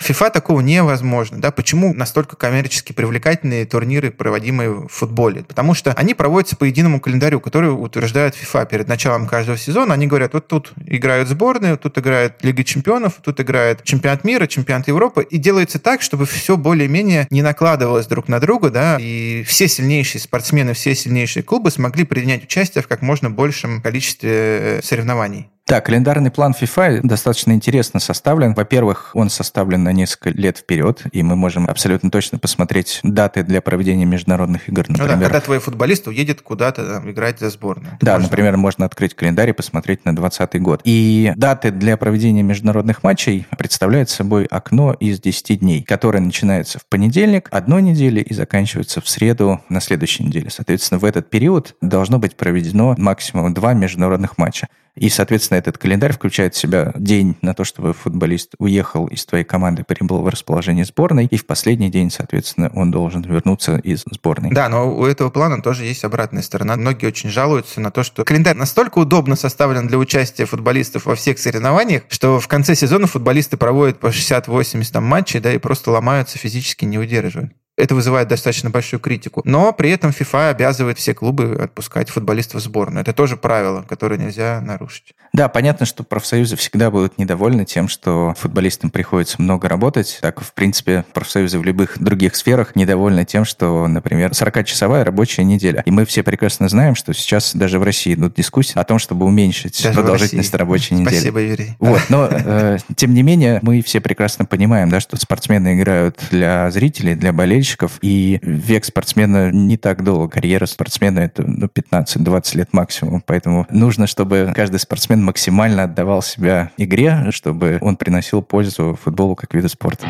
FIFA 0.00 0.30
такого 0.30 0.60
невозможно. 0.60 1.40
Да? 1.40 1.50
Почему 1.50 1.94
настолько 1.94 2.36
коммерчески 2.36 2.92
привлекательные 2.92 3.64
турниры, 3.64 4.10
проводимые 4.10 4.70
в 4.70 4.88
футболе? 4.88 5.42
Потому 5.42 5.74
что 5.74 5.92
они 5.92 6.14
проводятся 6.14 6.56
по 6.56 6.64
единому 6.64 7.00
календарю, 7.00 7.40
который 7.40 7.68
утверждает 7.68 8.34
FIFA 8.34 8.68
перед 8.68 8.88
началом 8.88 9.26
каждого 9.26 9.56
сезона. 9.56 9.94
Они 9.94 10.06
говорят, 10.06 10.34
вот 10.34 10.48
тут 10.48 10.72
играют 10.86 11.28
сборные, 11.28 11.76
тут 11.76 11.98
играет 11.98 12.42
Лига 12.42 12.62
чемпионов, 12.62 13.14
тут 13.22 13.40
играет 13.40 13.82
чемпионат 13.84 14.24
мира, 14.24 14.46
чемпионат 14.46 14.88
Европы. 14.88 15.26
И 15.28 15.38
делается 15.38 15.78
так, 15.78 16.02
чтобы 16.02 16.26
все 16.26 16.56
более-менее 16.56 17.26
не 17.30 17.42
накладывалось 17.42 18.06
друг 18.06 18.28
на 18.28 18.38
друга, 18.38 18.70
да, 18.70 18.98
и 19.00 19.42
все 19.44 19.66
сильнейшие 19.66 20.20
спортсмены, 20.20 20.74
все 20.74 20.94
сильнейшие 20.94 21.42
клубы 21.42 21.70
смогли 21.70 22.04
принять 22.04 22.44
участие 22.44 22.82
в 22.82 22.88
как 22.88 23.02
можно 23.02 23.30
большем 23.30 23.80
количестве 23.80 24.30
э, 24.32 24.80
соревнований. 24.82 25.48
Да, 25.66 25.80
календарный 25.80 26.30
план 26.30 26.54
FIFA 26.58 27.00
достаточно 27.02 27.50
интересно 27.50 27.98
составлен. 27.98 28.54
Во-первых, 28.54 29.10
он 29.14 29.30
составлен 29.30 29.82
на 29.82 29.92
несколько 29.92 30.30
лет 30.30 30.58
вперед, 30.58 31.02
и 31.10 31.24
мы 31.24 31.34
можем 31.34 31.68
абсолютно 31.68 32.08
точно 32.08 32.38
посмотреть 32.38 33.00
даты 33.02 33.42
для 33.42 33.60
проведения 33.60 34.04
международных 34.04 34.68
игр. 34.68 34.84
Например, 34.88 35.16
ну 35.16 35.18
да, 35.18 35.24
когда 35.24 35.40
твой 35.40 35.58
футболист 35.58 36.06
уедет 36.06 36.40
куда-то 36.40 36.88
там, 36.88 37.10
играть 37.10 37.40
за 37.40 37.50
сборную. 37.50 37.98
Да, 38.00 38.12
можно... 38.12 38.28
например, 38.28 38.56
можно 38.56 38.86
открыть 38.86 39.14
календарь 39.14 39.50
и 39.50 39.52
посмотреть 39.52 40.04
на 40.04 40.14
2020 40.14 40.62
год. 40.62 40.80
И 40.84 41.32
даты 41.34 41.72
для 41.72 41.96
проведения 41.96 42.44
международных 42.44 43.02
матчей 43.02 43.48
представляют 43.58 44.08
собой 44.08 44.44
окно 44.44 44.92
из 44.92 45.20
10 45.20 45.58
дней, 45.58 45.82
которое 45.82 46.20
начинается 46.20 46.78
в 46.78 46.86
понедельник 46.86 47.48
одной 47.50 47.82
недели 47.82 48.20
и 48.20 48.32
заканчивается 48.32 49.00
в 49.00 49.08
среду 49.08 49.60
на 49.68 49.80
следующей 49.80 50.22
неделе. 50.22 50.48
Соответственно, 50.48 51.00
в 51.00 51.04
этот 51.04 51.28
период 51.28 51.74
должно 51.80 52.20
быть 52.20 52.36
проведено 52.36 52.94
максимум 52.98 53.52
два 53.52 53.74
международных 53.74 54.38
матча. 54.38 54.68
И, 54.96 55.10
соответственно, 55.10 55.58
этот 55.58 55.78
календарь 55.78 56.12
включает 56.12 56.54
в 56.54 56.58
себя 56.58 56.92
день 56.96 57.36
на 57.42 57.54
то, 57.54 57.64
чтобы 57.64 57.92
футболист 57.92 58.54
уехал 58.58 59.06
из 59.06 59.24
твоей 59.26 59.44
команды, 59.44 59.84
прибыл 59.84 60.22
в 60.22 60.28
расположение 60.28 60.84
сборной, 60.84 61.26
и 61.26 61.36
в 61.36 61.46
последний 61.46 61.90
день, 61.90 62.10
соответственно, 62.10 62.70
он 62.74 62.90
должен 62.90 63.22
вернуться 63.22 63.76
из 63.76 64.04
сборной. 64.10 64.50
Да, 64.50 64.68
но 64.68 64.90
у 64.94 65.04
этого 65.04 65.30
плана 65.30 65.62
тоже 65.62 65.84
есть 65.84 66.04
обратная 66.04 66.42
сторона. 66.42 66.76
Многие 66.76 67.06
очень 67.06 67.30
жалуются 67.30 67.80
на 67.80 67.90
то, 67.90 68.02
что 68.02 68.24
календарь 68.24 68.56
настолько 68.56 68.98
удобно 68.98 69.36
составлен 69.36 69.86
для 69.86 69.98
участия 69.98 70.46
футболистов 70.46 71.06
во 71.06 71.14
всех 71.14 71.38
соревнованиях, 71.38 72.04
что 72.08 72.40
в 72.40 72.48
конце 72.48 72.74
сезона 72.74 73.06
футболисты 73.06 73.56
проводят 73.56 74.00
по 74.00 74.06
60-80 74.06 74.92
там 74.92 75.04
матчей, 75.04 75.40
да, 75.40 75.52
и 75.52 75.58
просто 75.58 75.90
ломаются, 75.90 76.38
физически 76.38 76.84
не 76.86 76.98
удерживают. 76.98 77.52
Это 77.76 77.94
вызывает 77.94 78.28
достаточно 78.28 78.70
большую 78.70 79.00
критику. 79.00 79.42
Но 79.44 79.72
при 79.72 79.90
этом 79.90 80.10
FIFA 80.10 80.50
обязывает 80.50 80.98
все 80.98 81.14
клубы 81.14 81.58
отпускать 81.60 82.08
футболистов 82.08 82.62
в 82.62 82.64
сборную. 82.64 83.02
Это 83.02 83.12
тоже 83.12 83.36
правило, 83.36 83.82
которое 83.82 84.18
нельзя 84.18 84.60
нарушить. 84.62 85.14
Да, 85.36 85.50
понятно, 85.50 85.84
что 85.84 86.02
профсоюзы 86.02 86.56
всегда 86.56 86.90
будут 86.90 87.18
недовольны 87.18 87.66
тем, 87.66 87.88
что 87.88 88.32
футболистам 88.38 88.88
приходится 88.88 89.36
много 89.38 89.68
работать. 89.68 90.18
Так, 90.22 90.40
в 90.40 90.54
принципе, 90.54 91.04
профсоюзы 91.12 91.58
в 91.58 91.62
любых 91.62 92.02
других 92.02 92.34
сферах 92.36 92.74
недовольны 92.74 93.26
тем, 93.26 93.44
что, 93.44 93.86
например, 93.86 94.30
40-часовая 94.30 95.04
рабочая 95.04 95.44
неделя. 95.44 95.82
И 95.84 95.90
мы 95.90 96.06
все 96.06 96.22
прекрасно 96.22 96.70
знаем, 96.70 96.94
что 96.94 97.12
сейчас 97.12 97.54
даже 97.54 97.78
в 97.78 97.82
России 97.82 98.14
идут 98.14 98.32
дискуссии 98.32 98.78
о 98.78 98.84
том, 98.84 98.98
чтобы 98.98 99.26
уменьшить 99.26 99.82
даже 99.82 100.00
продолжительность 100.00 100.54
рабочей 100.54 100.94
недели. 100.94 101.12
Спасибо, 101.12 101.42
Юрий. 101.42 101.76
Вот, 101.80 102.00
но, 102.08 102.30
э, 102.30 102.78
тем 102.96 103.12
не 103.12 103.22
менее, 103.22 103.58
мы 103.60 103.82
все 103.82 104.00
прекрасно 104.00 104.46
понимаем, 104.46 104.88
да, 104.88 105.00
что 105.00 105.18
спортсмены 105.18 105.74
играют 105.74 106.18
для 106.30 106.70
зрителей, 106.70 107.14
для 107.14 107.34
болельщиков, 107.34 107.98
и 108.00 108.38
век 108.40 108.86
спортсмена 108.86 109.50
не 109.52 109.76
так 109.76 110.02
долго. 110.02 110.30
Карьера 110.30 110.64
спортсмена— 110.64 111.18
это 111.20 111.42
ну, 111.42 111.66
15-20 111.66 112.56
лет 112.56 112.72
максимум. 112.72 113.22
Поэтому 113.26 113.66
нужно, 113.68 114.06
чтобы 114.06 114.50
каждый 114.56 114.80
спортсмен 114.80 115.25
максимально 115.26 115.82
отдавал 115.82 116.22
себя 116.22 116.70
игре, 116.78 117.26
чтобы 117.30 117.78
он 117.80 117.96
приносил 117.96 118.42
пользу 118.42 118.98
футболу 119.02 119.34
как 119.34 119.52
виду 119.52 119.68
спорта. 119.68 120.06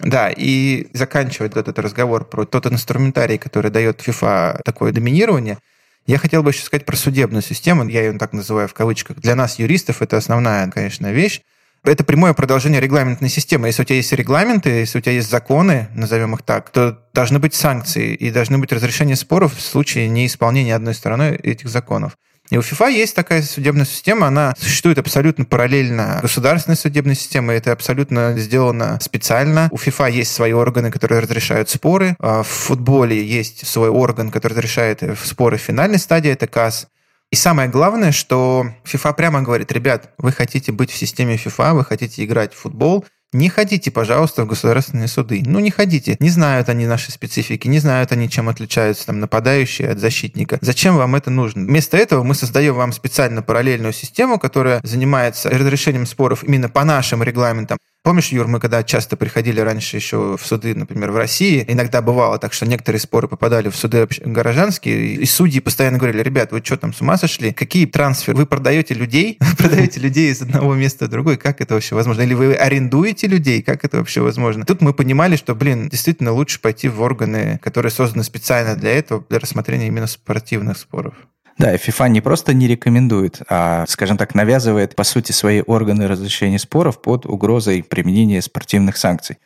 Да, 0.00 0.30
и 0.30 0.88
заканчивая 0.92 1.48
этот 1.48 1.78
разговор 1.78 2.24
про 2.24 2.44
тот 2.44 2.66
инструментарий, 2.66 3.36
который 3.36 3.70
дает 3.70 4.00
FIFA 4.00 4.62
такое 4.64 4.92
доминирование, 4.92 5.58
я 6.06 6.18
хотел 6.18 6.42
бы 6.42 6.50
еще 6.50 6.62
сказать 6.62 6.86
про 6.86 6.96
судебную 6.96 7.42
систему, 7.42 7.86
я 7.86 8.02
ее 8.02 8.12
так 8.18 8.32
называю 8.32 8.68
в 8.68 8.74
кавычках. 8.74 9.18
Для 9.18 9.34
нас, 9.34 9.58
юристов, 9.58 10.00
это 10.00 10.16
основная, 10.16 10.70
конечно, 10.70 11.12
вещь. 11.12 11.42
Это 11.84 12.02
прямое 12.02 12.32
продолжение 12.32 12.80
регламентной 12.80 13.28
системы. 13.28 13.68
Если 13.68 13.82
у 13.82 13.84
тебя 13.84 13.96
есть 13.96 14.12
регламенты, 14.12 14.70
если 14.70 14.98
у 14.98 15.00
тебя 15.00 15.12
есть 15.12 15.30
законы, 15.30 15.88
назовем 15.94 16.34
их 16.34 16.42
так, 16.42 16.70
то 16.70 16.98
должны 17.12 17.38
быть 17.38 17.54
санкции 17.54 18.14
и 18.14 18.30
должны 18.30 18.58
быть 18.58 18.72
разрешения 18.72 19.16
споров 19.16 19.54
в 19.54 19.60
случае 19.60 20.08
неисполнения 20.08 20.74
одной 20.74 20.94
стороной 20.94 21.36
этих 21.36 21.68
законов. 21.68 22.16
И 22.50 22.56
у 22.56 22.62
ФИФА 22.62 22.88
есть 22.88 23.14
такая 23.14 23.42
судебная 23.42 23.84
система, 23.84 24.28
она 24.28 24.54
существует 24.58 24.98
абсолютно 24.98 25.44
параллельно 25.44 26.18
государственной 26.22 26.76
судебной 26.76 27.14
системе, 27.14 27.54
это 27.54 27.72
абсолютно 27.72 28.38
сделано 28.38 28.98
специально. 29.02 29.68
У 29.70 29.76
ФИФА 29.76 30.06
есть 30.06 30.32
свои 30.32 30.52
органы, 30.52 30.90
которые 30.90 31.20
разрешают 31.20 31.68
споры. 31.68 32.16
А 32.20 32.42
в 32.42 32.48
футболе 32.48 33.22
есть 33.22 33.66
свой 33.66 33.90
орган, 33.90 34.30
который 34.30 34.54
разрешает 34.54 35.02
споры 35.22 35.58
в 35.58 35.60
финальной 35.60 35.98
стадии, 35.98 36.30
это 36.30 36.46
КАС. 36.46 36.88
И 37.30 37.36
самое 37.36 37.68
главное, 37.68 38.12
что 38.12 38.72
FIFA 38.84 39.14
прямо 39.14 39.42
говорит, 39.42 39.70
ребят, 39.70 40.14
вы 40.16 40.32
хотите 40.32 40.72
быть 40.72 40.90
в 40.90 40.96
системе 40.96 41.36
FIFA, 41.36 41.74
вы 41.74 41.84
хотите 41.84 42.24
играть 42.24 42.54
в 42.54 42.58
футбол, 42.58 43.04
не 43.32 43.50
ходите, 43.50 43.90
пожалуйста, 43.90 44.44
в 44.44 44.46
государственные 44.46 45.06
суды. 45.06 45.42
Ну, 45.44 45.58
не 45.58 45.70
ходите. 45.70 46.16
Не 46.18 46.30
знают 46.30 46.70
они 46.70 46.86
нашей 46.86 47.10
специфики, 47.10 47.68
не 47.68 47.78
знают 47.78 48.10
они, 48.10 48.30
чем 48.30 48.48
отличаются 48.48 49.04
там 49.04 49.20
нападающие 49.20 49.90
от 49.90 49.98
защитника. 49.98 50.58
Зачем 50.62 50.96
вам 50.96 51.14
это 51.14 51.30
нужно? 51.30 51.66
Вместо 51.66 51.98
этого 51.98 52.22
мы 52.22 52.34
создаем 52.34 52.74
вам 52.74 52.92
специально 52.92 53.42
параллельную 53.42 53.92
систему, 53.92 54.38
которая 54.38 54.80
занимается 54.82 55.50
разрешением 55.50 56.06
споров 56.06 56.42
именно 56.42 56.70
по 56.70 56.84
нашим 56.84 57.22
регламентам. 57.22 57.76
Помнишь, 58.04 58.28
Юр, 58.28 58.46
мы 58.46 58.60
когда 58.60 58.82
часто 58.82 59.16
приходили 59.16 59.60
раньше 59.60 59.96
еще 59.96 60.36
в 60.36 60.46
суды, 60.46 60.74
например, 60.74 61.10
в 61.10 61.16
России, 61.16 61.64
иногда 61.66 62.00
бывало 62.00 62.38
так, 62.38 62.52
что 62.52 62.64
некоторые 62.64 63.00
споры 63.00 63.28
попадали 63.28 63.68
в 63.68 63.76
суды 63.76 64.08
горожанские, 64.20 65.14
и 65.14 65.26
судьи 65.26 65.60
постоянно 65.60 65.98
говорили, 65.98 66.22
ребят, 66.22 66.52
вы 66.52 66.62
что 66.64 66.76
там, 66.76 66.94
с 66.94 67.00
ума 67.00 67.18
сошли? 67.18 67.52
Какие 67.52 67.86
трансферы? 67.86 68.38
Вы 68.38 68.46
продаете 68.46 68.94
людей? 68.94 69.38
продаете 69.58 70.00
людей 70.00 70.30
из 70.30 70.40
одного 70.40 70.74
места 70.74 71.06
в 71.06 71.08
другое? 71.08 71.36
Как 71.36 71.60
это 71.60 71.74
вообще 71.74 71.94
возможно? 71.94 72.22
Или 72.22 72.34
вы 72.34 72.54
арендуете 72.54 73.26
людей? 73.26 73.62
Как 73.62 73.84
это 73.84 73.98
вообще 73.98 74.20
возможно? 74.20 74.64
Тут 74.64 74.80
мы 74.80 74.94
понимали, 74.94 75.36
что, 75.36 75.54
блин, 75.54 75.88
действительно 75.88 76.32
лучше 76.32 76.60
пойти 76.60 76.88
в 76.88 77.02
органы, 77.02 77.58
которые 77.62 77.90
созданы 77.90 78.22
специально 78.22 78.76
для 78.76 78.92
этого, 78.92 79.24
для 79.28 79.38
рассмотрения 79.38 79.88
именно 79.88 80.06
спортивных 80.06 80.78
споров. 80.78 81.14
Да, 81.58 81.74
FIFA 81.74 82.08
не 82.08 82.20
просто 82.20 82.54
не 82.54 82.68
рекомендует, 82.68 83.42
а, 83.48 83.84
скажем 83.88 84.16
так, 84.16 84.34
навязывает, 84.34 84.94
по 84.94 85.02
сути, 85.02 85.32
свои 85.32 85.60
органы 85.66 86.06
разрешения 86.06 86.58
споров 86.58 87.02
под 87.02 87.26
угрозой 87.26 87.82
применения 87.82 88.40
спортивных 88.40 88.96
санкций 88.96 89.38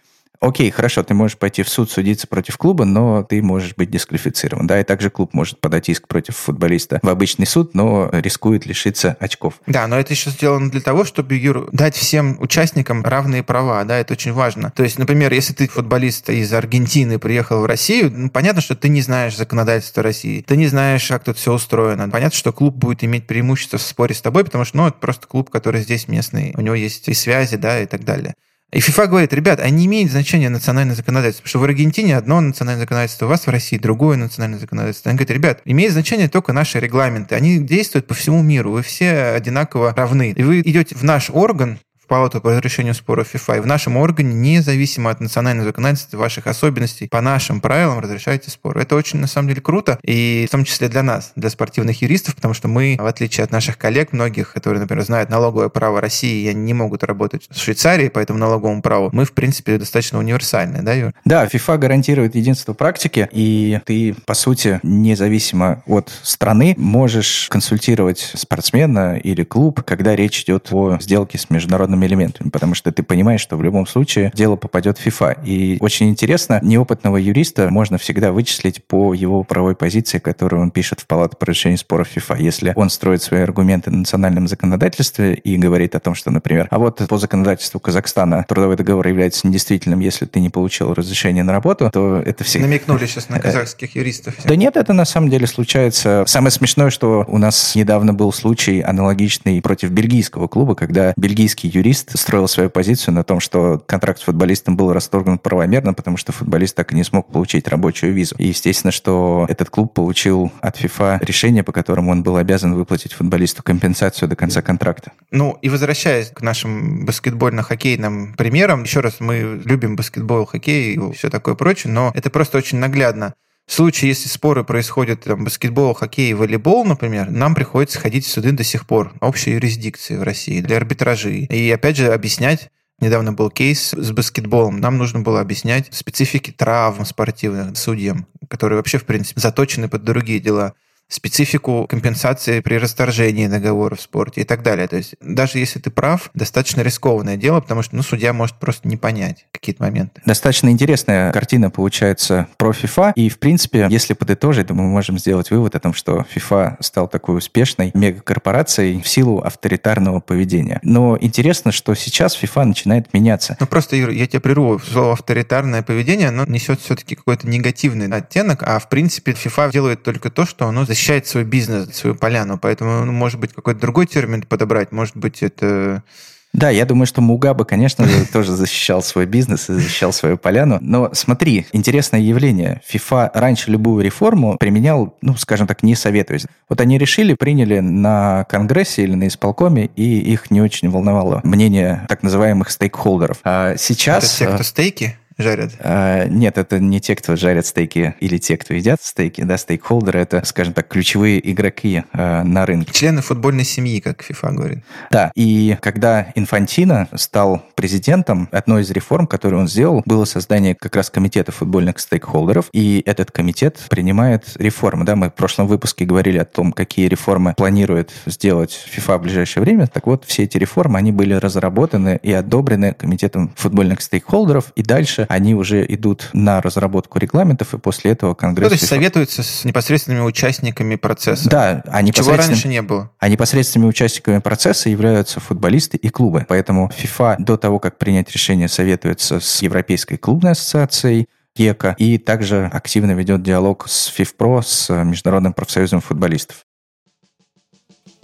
окей, 0.42 0.70
хорошо, 0.70 1.02
ты 1.02 1.14
можешь 1.14 1.38
пойти 1.38 1.62
в 1.62 1.68
суд 1.68 1.90
судиться 1.90 2.26
против 2.26 2.58
клуба, 2.58 2.84
но 2.84 3.22
ты 3.22 3.40
можешь 3.42 3.74
быть 3.76 3.90
дисквалифицирован. 3.90 4.66
Да, 4.66 4.80
и 4.80 4.84
также 4.84 5.10
клуб 5.10 5.32
может 5.32 5.60
подать 5.60 5.88
иск 5.88 6.08
против 6.08 6.36
футболиста 6.36 7.00
в 7.02 7.08
обычный 7.08 7.46
суд, 7.46 7.74
но 7.74 8.10
рискует 8.12 8.66
лишиться 8.66 9.16
очков. 9.20 9.54
Да, 9.66 9.86
но 9.86 9.98
это 9.98 10.12
еще 10.12 10.30
сделано 10.30 10.70
для 10.70 10.80
того, 10.80 11.04
чтобы, 11.04 11.36
Юр, 11.36 11.68
дать 11.72 11.94
всем 11.94 12.36
участникам 12.40 13.02
равные 13.02 13.42
права, 13.42 13.84
да, 13.84 13.98
это 13.98 14.12
очень 14.12 14.32
важно. 14.32 14.70
То 14.74 14.82
есть, 14.82 14.98
например, 14.98 15.32
если 15.32 15.54
ты 15.54 15.68
футболист 15.68 16.28
из 16.28 16.52
Аргентины 16.52 17.18
приехал 17.18 17.60
в 17.60 17.66
Россию, 17.66 18.12
ну, 18.14 18.30
понятно, 18.30 18.60
что 18.60 18.74
ты 18.74 18.88
не 18.88 19.00
знаешь 19.00 19.36
законодательства 19.36 20.02
России, 20.02 20.42
ты 20.42 20.56
не 20.56 20.66
знаешь, 20.66 21.06
как 21.06 21.24
тут 21.24 21.38
все 21.38 21.52
устроено. 21.52 22.08
Понятно, 22.08 22.36
что 22.36 22.52
клуб 22.52 22.74
будет 22.74 23.04
иметь 23.04 23.26
преимущество 23.26 23.78
в 23.78 23.82
споре 23.82 24.14
с 24.14 24.20
тобой, 24.20 24.44
потому 24.44 24.64
что, 24.64 24.76
ну, 24.76 24.88
это 24.88 24.98
просто 24.98 25.26
клуб, 25.26 25.50
который 25.50 25.80
здесь 25.82 26.08
местный, 26.08 26.54
у 26.56 26.60
него 26.60 26.74
есть 26.74 27.08
и 27.08 27.14
связи, 27.14 27.56
да, 27.56 27.80
и 27.80 27.86
так 27.86 28.04
далее. 28.04 28.34
И 28.72 28.80
ФИФА 28.80 29.06
говорит, 29.06 29.34
ребят, 29.34 29.60
а 29.60 29.68
не 29.68 29.84
имеет 29.84 30.10
значения 30.10 30.48
национальное 30.48 30.94
законодательство, 30.94 31.42
потому 31.42 31.50
что 31.50 31.58
в 31.58 31.64
Аргентине 31.64 32.16
одно 32.16 32.40
национальное 32.40 32.84
законодательство, 32.84 33.26
у 33.26 33.28
вас 33.28 33.46
в 33.46 33.50
России 33.50 33.76
другое 33.76 34.16
национальное 34.16 34.58
законодательство. 34.58 35.10
Они 35.10 35.18
говорят, 35.18 35.36
ребят, 35.36 35.60
имеет 35.66 35.92
значение 35.92 36.28
только 36.28 36.54
наши 36.54 36.80
регламенты, 36.80 37.34
они 37.34 37.58
действуют 37.58 38.06
по 38.06 38.14
всему 38.14 38.42
миру, 38.42 38.72
вы 38.72 38.82
все 38.82 39.34
одинаково 39.36 39.92
равны. 39.94 40.32
И 40.34 40.42
вы 40.42 40.60
идете 40.60 40.94
в 40.94 41.02
наш 41.04 41.28
орган, 41.28 41.80
палату 42.06 42.40
по 42.40 42.50
разрешению 42.50 42.94
споров 42.94 43.34
FIFA. 43.34 43.58
И 43.58 43.60
в 43.60 43.66
нашем 43.66 43.96
органе, 43.96 44.34
независимо 44.34 45.10
от 45.10 45.20
национального 45.20 45.68
законодательства, 45.68 46.16
ваших 46.16 46.46
особенностей, 46.46 47.08
по 47.08 47.20
нашим 47.20 47.60
правилам 47.60 48.00
разрешаете 48.00 48.50
споры. 48.50 48.82
Это 48.82 48.96
очень, 48.96 49.18
на 49.18 49.26
самом 49.26 49.48
деле, 49.48 49.60
круто, 49.60 49.98
и 50.02 50.46
в 50.48 50.50
том 50.50 50.64
числе 50.64 50.88
для 50.88 51.02
нас, 51.02 51.32
для 51.36 51.50
спортивных 51.50 52.02
юристов, 52.02 52.34
потому 52.34 52.54
что 52.54 52.68
мы, 52.68 52.96
в 52.98 53.06
отличие 53.06 53.44
от 53.44 53.50
наших 53.50 53.78
коллег, 53.78 54.12
многих, 54.12 54.52
которые, 54.52 54.80
например, 54.80 55.04
знают 55.04 55.30
налоговое 55.30 55.68
право 55.68 56.00
России, 56.00 56.44
и 56.44 56.48
они 56.48 56.62
не 56.62 56.74
могут 56.74 57.04
работать 57.04 57.46
в 57.50 57.58
Швейцарии 57.58 58.08
по 58.08 58.18
этому 58.18 58.38
налоговому 58.38 58.82
праву, 58.82 59.10
мы, 59.12 59.24
в 59.24 59.32
принципе, 59.32 59.78
достаточно 59.78 60.18
универсальны, 60.18 60.82
да, 60.82 60.92
Юр? 60.92 61.12
Да, 61.24 61.46
FIFA 61.46 61.78
гарантирует 61.78 62.34
единство 62.34 62.72
практики, 62.72 63.28
и 63.32 63.80
ты, 63.84 64.14
по 64.26 64.34
сути, 64.34 64.80
независимо 64.82 65.82
от 65.86 66.10
страны, 66.22 66.74
можешь 66.76 67.48
консультировать 67.50 68.32
спортсмена 68.34 69.16
или 69.16 69.44
клуб, 69.44 69.82
когда 69.82 70.16
речь 70.16 70.42
идет 70.42 70.68
о 70.72 70.98
сделке 71.00 71.38
с 71.38 71.50
международным 71.50 72.01
элементами, 72.06 72.50
потому 72.50 72.74
что 72.74 72.92
ты 72.92 73.02
понимаешь, 73.02 73.40
что 73.40 73.56
в 73.56 73.62
любом 73.62 73.86
случае 73.86 74.30
дело 74.34 74.56
попадет 74.56 74.98
в 74.98 75.06
FIFA. 75.06 75.38
И 75.44 75.76
очень 75.80 76.08
интересно, 76.08 76.60
неопытного 76.62 77.16
юриста 77.16 77.68
можно 77.70 77.98
всегда 77.98 78.32
вычислить 78.32 78.84
по 78.84 79.14
его 79.14 79.44
правовой 79.44 79.74
позиции, 79.74 80.18
которую 80.18 80.62
он 80.62 80.70
пишет 80.70 81.00
в 81.00 81.06
Палату 81.06 81.36
по 81.36 81.44
решению 81.44 81.78
споров 81.78 82.08
FIFA. 82.14 82.40
Если 82.40 82.72
он 82.76 82.90
строит 82.90 83.22
свои 83.22 83.42
аргументы 83.42 83.90
на 83.90 83.98
национальном 83.98 84.48
законодательстве 84.48 85.34
и 85.34 85.56
говорит 85.56 85.94
о 85.94 86.00
том, 86.00 86.14
что, 86.14 86.30
например, 86.30 86.68
а 86.70 86.78
вот 86.78 87.02
по 87.08 87.18
законодательству 87.18 87.80
Казахстана 87.80 88.44
трудовой 88.48 88.76
договор 88.76 89.06
является 89.06 89.46
недействительным, 89.46 90.00
если 90.00 90.26
ты 90.26 90.40
не 90.40 90.50
получил 90.50 90.94
разрешение 90.94 91.44
на 91.44 91.52
работу, 91.52 91.90
то 91.92 92.16
это 92.16 92.44
все... 92.44 92.58
Намекнули 92.58 93.06
сейчас 93.06 93.28
на 93.28 93.38
казахских 93.40 93.94
юристов. 93.96 94.34
Да 94.44 94.56
нет, 94.56 94.76
это 94.76 94.92
на 94.92 95.04
самом 95.04 95.30
деле 95.30 95.46
случается. 95.46 96.24
Самое 96.26 96.50
смешное, 96.50 96.90
что 96.90 97.24
у 97.28 97.38
нас 97.38 97.74
недавно 97.74 98.14
был 98.14 98.32
случай 98.32 98.80
аналогичный 98.80 99.60
против 99.60 99.90
бельгийского 99.90 100.48
клуба, 100.48 100.74
когда 100.74 101.12
бельгийский 101.16 101.68
юрист 101.68 101.81
юрист 101.82 102.16
строил 102.16 102.46
свою 102.46 102.70
позицию 102.70 103.14
на 103.14 103.24
том, 103.24 103.40
что 103.40 103.82
контракт 103.86 104.20
с 104.20 104.22
футболистом 104.22 104.76
был 104.76 104.92
расторгнут 104.92 105.42
правомерно, 105.42 105.94
потому 105.94 106.16
что 106.16 106.30
футболист 106.30 106.76
так 106.76 106.92
и 106.92 106.94
не 106.94 107.02
смог 107.02 107.30
получить 107.32 107.66
рабочую 107.66 108.14
визу. 108.14 108.36
И 108.38 108.46
естественно, 108.46 108.92
что 108.92 109.46
этот 109.48 109.68
клуб 109.68 109.92
получил 109.92 110.52
от 110.60 110.76
ФИФА 110.76 111.18
решение, 111.22 111.64
по 111.64 111.72
которому 111.72 112.12
он 112.12 112.22
был 112.22 112.36
обязан 112.36 112.74
выплатить 112.74 113.12
футболисту 113.14 113.64
компенсацию 113.64 114.28
до 114.28 114.36
конца 114.36 114.62
контракта. 114.62 115.10
Ну 115.32 115.58
и 115.60 115.68
возвращаясь 115.68 116.28
к 116.28 116.40
нашим 116.40 117.04
баскетбольно-хоккейным 117.04 118.36
примерам, 118.36 118.84
еще 118.84 119.00
раз, 119.00 119.16
мы 119.18 119.60
любим 119.64 119.96
баскетбол, 119.96 120.46
хоккей 120.46 120.94
и 120.94 121.12
все 121.12 121.30
такое 121.30 121.56
прочее, 121.56 121.92
но 121.92 122.12
это 122.14 122.30
просто 122.30 122.58
очень 122.58 122.78
наглядно. 122.78 123.34
В 123.66 123.72
случае, 123.72 124.10
если 124.10 124.28
споры 124.28 124.64
происходят 124.64 125.24
там, 125.24 125.44
баскетбол, 125.44 125.94
хоккей, 125.94 126.34
волейбол, 126.34 126.84
например, 126.84 127.30
нам 127.30 127.54
приходится 127.54 127.98
ходить 127.98 128.26
в 128.26 128.30
суды 128.30 128.52
до 128.52 128.64
сих 128.64 128.86
пор, 128.86 129.12
общей 129.20 129.52
юрисдикции 129.52 130.16
в 130.16 130.22
России, 130.22 130.60
для 130.60 130.76
арбитражей. 130.76 131.46
И 131.46 131.70
опять 131.70 131.96
же 131.96 132.12
объяснять, 132.12 132.70
Недавно 133.02 133.32
был 133.32 133.50
кейс 133.50 133.92
с 133.92 134.12
баскетболом. 134.12 134.78
Нам 134.78 134.96
нужно 134.96 135.22
было 135.22 135.40
объяснять 135.40 135.88
специфики 135.92 136.52
травм 136.52 137.04
спортивных 137.04 137.76
судьям, 137.76 138.28
которые 138.48 138.76
вообще, 138.76 138.98
в 138.98 139.04
принципе, 139.04 139.40
заточены 139.40 139.88
под 139.88 140.04
другие 140.04 140.38
дела 140.38 140.74
специфику 141.12 141.86
компенсации 141.88 142.60
при 142.60 142.76
расторжении 142.76 143.46
договора 143.46 143.96
в 143.96 144.00
спорте 144.00 144.40
и 144.40 144.44
так 144.44 144.62
далее. 144.62 144.88
То 144.88 144.96
есть 144.96 145.14
даже 145.20 145.58
если 145.58 145.78
ты 145.78 145.90
прав, 145.90 146.30
достаточно 146.34 146.80
рискованное 146.80 147.36
дело, 147.36 147.60
потому 147.60 147.82
что 147.82 147.94
ну, 147.96 148.02
судья 148.02 148.32
может 148.32 148.56
просто 148.56 148.88
не 148.88 148.96
понять 148.96 149.46
какие-то 149.52 149.82
моменты. 149.82 150.22
Достаточно 150.24 150.70
интересная 150.70 151.30
картина 151.32 151.70
получается 151.70 152.48
про 152.56 152.70
FIFA. 152.70 153.12
И, 153.14 153.28
в 153.28 153.38
принципе, 153.38 153.86
если 153.90 154.14
подытожить, 154.14 154.68
то 154.68 154.74
мы 154.74 154.84
можем 154.84 155.18
сделать 155.18 155.50
вывод 155.50 155.74
о 155.74 155.80
том, 155.80 155.92
что 155.92 156.24
FIFA 156.34 156.76
стал 156.80 157.08
такой 157.08 157.36
успешной 157.36 157.90
мегакорпорацией 157.94 159.02
в 159.02 159.08
силу 159.08 159.40
авторитарного 159.40 160.20
поведения. 160.20 160.80
Но 160.82 161.18
интересно, 161.20 161.72
что 161.72 161.94
сейчас 161.94 162.40
FIFA 162.40 162.64
начинает 162.64 163.12
меняться. 163.12 163.56
Ну 163.60 163.66
просто, 163.66 163.96
Юр, 163.96 164.10
я 164.10 164.26
тебя 164.26 164.40
прерву. 164.40 164.78
Слово 164.78 165.12
авторитарное 165.12 165.82
поведение, 165.82 166.28
оно 166.28 166.46
несет 166.46 166.80
все-таки 166.80 167.16
какой-то 167.16 167.46
негативный 167.46 168.08
оттенок, 168.08 168.62
а 168.62 168.78
в 168.78 168.88
принципе 168.88 169.32
FIFA 169.32 169.72
делает 169.72 170.02
только 170.02 170.30
то, 170.30 170.46
что 170.46 170.66
оно 170.66 170.86
защищает 170.86 171.01
защищает 171.02 171.26
свой 171.26 171.42
бизнес, 171.42 171.96
свою 171.96 172.14
поляну. 172.14 172.58
Поэтому, 172.58 173.04
ну, 173.04 173.10
может 173.10 173.40
быть, 173.40 173.52
какой-то 173.52 173.80
другой 173.80 174.06
термин 174.06 174.42
подобрать. 174.42 174.92
Может 174.92 175.16
быть, 175.16 175.42
это 175.42 176.04
да, 176.52 176.68
я 176.68 176.84
думаю, 176.84 177.06
что 177.06 177.22
Мугаба, 177.22 177.64
конечно 177.64 178.06
же, 178.06 178.26
тоже 178.32 178.52
защищал 178.52 179.02
свой 179.02 179.24
бизнес 179.24 179.70
и 179.70 179.72
защищал 179.72 180.12
свою 180.12 180.36
поляну. 180.36 180.76
Но 180.82 181.08
смотри, 181.14 181.66
интересное 181.72 182.20
явление. 182.20 182.82
FIFA 182.92 183.30
раньше 183.32 183.70
любую 183.70 184.04
реформу 184.04 184.58
применял, 184.60 185.16
ну, 185.22 185.34
скажем 185.36 185.66
так, 185.66 185.82
не 185.82 185.94
советуясь. 185.94 186.44
Вот 186.68 186.82
они 186.82 186.98
решили, 186.98 187.32
приняли 187.32 187.78
на 187.80 188.44
Конгрессе 188.50 189.04
или 189.04 189.14
на 189.14 189.28
исполкоме, 189.28 189.86
и 189.96 190.18
их 190.20 190.50
не 190.50 190.60
очень 190.60 190.90
волновало 190.90 191.40
мнение 191.42 192.04
так 192.06 192.22
называемых 192.22 192.70
стейкхолдеров. 192.70 193.38
А 193.44 193.76
сейчас... 193.78 194.40
Это 194.42 194.50
те, 194.50 194.54
кто 194.54 194.62
стейки? 194.62 195.16
Жарят? 195.38 195.72
А, 195.80 196.26
нет, 196.26 196.58
это 196.58 196.78
не 196.78 197.00
те, 197.00 197.16
кто 197.16 197.36
жарят 197.36 197.66
стейки 197.66 198.14
или 198.20 198.38
те, 198.38 198.56
кто 198.56 198.74
едят 198.74 199.00
стейки. 199.02 199.42
Да, 199.42 199.56
стейкхолдеры— 199.56 200.18
это, 200.20 200.44
скажем 200.44 200.74
так, 200.74 200.88
ключевые 200.88 201.50
игроки 201.50 202.04
а, 202.12 202.42
на 202.44 202.66
рынке. 202.66 202.92
Члены 202.92 203.22
футбольной 203.22 203.64
семьи, 203.64 204.00
как 204.00 204.22
FIFA 204.22 204.52
говорит. 204.52 204.84
Да, 205.10 205.32
и 205.34 205.76
когда 205.80 206.32
Инфантино 206.34 207.08
стал 207.14 207.64
президентом, 207.74 208.48
одной 208.52 208.82
из 208.82 208.90
реформ, 208.90 209.26
которую 209.26 209.60
он 209.60 209.68
сделал, 209.68 210.02
было 210.04 210.24
создание 210.24 210.74
как 210.74 210.96
раз 210.96 211.10
комитета 211.10 211.52
футбольных 211.52 211.98
стейкхолдеров, 211.98 212.68
и 212.72 213.02
этот 213.06 213.30
комитет 213.30 213.78
принимает 213.88 214.44
реформы. 214.56 215.04
Да, 215.04 215.16
мы 215.16 215.28
в 215.30 215.34
прошлом 215.34 215.66
выпуске 215.66 216.04
говорили 216.04 216.38
о 216.38 216.44
том, 216.44 216.72
какие 216.72 217.08
реформы 217.08 217.54
планирует 217.56 218.10
сделать 218.26 218.86
FIFA 218.94 219.18
в 219.18 219.22
ближайшее 219.22 219.62
время. 219.62 219.86
Так 219.86 220.06
вот, 220.06 220.24
все 220.26 220.44
эти 220.44 220.58
реформы, 220.58 220.98
они 220.98 221.12
были 221.12 221.34
разработаны 221.34 222.18
и 222.22 222.32
одобрены 222.32 222.94
комитетом 222.94 223.52
футбольных 223.56 224.02
стейкхолдеров, 224.02 224.72
и 224.76 224.82
дальше 224.82 225.21
они 225.28 225.54
уже 225.54 225.84
идут 225.88 226.30
на 226.32 226.60
разработку 226.60 227.18
регламентов, 227.18 227.74
и 227.74 227.78
после 227.78 228.12
этого 228.12 228.34
Конгресс... 228.34 228.64
Ну, 228.64 228.68
то 228.70 228.74
есть 228.74 228.88
советуются 228.88 229.42
с 229.42 229.64
непосредственными 229.64 230.22
участниками 230.22 230.96
процесса. 230.96 231.48
Да, 231.48 231.82
а 231.86 232.02
Чего 232.10 232.36
раньше 232.36 232.68
не 232.68 232.82
было. 232.82 233.10
А 233.18 233.28
непосредственными 233.28 233.88
участниками 233.88 234.38
процесса 234.38 234.88
являются 234.88 235.40
футболисты 235.40 235.96
и 235.96 236.08
клубы. 236.08 236.46
Поэтому 236.48 236.90
FIFA 236.96 237.36
до 237.38 237.56
того, 237.56 237.78
как 237.78 237.98
принять 237.98 238.30
решение, 238.32 238.68
советуется 238.68 239.40
с 239.40 239.62
Европейской 239.62 240.16
клубной 240.16 240.52
ассоциацией, 240.52 241.28
ЕКО, 241.56 241.94
и 241.98 242.18
также 242.18 242.70
активно 242.72 243.12
ведет 243.12 243.42
диалог 243.42 243.86
с 243.88 244.06
ФИФПРО, 244.06 244.62
с 244.62 245.04
Международным 245.04 245.52
профсоюзом 245.52 246.00
футболистов. 246.00 246.64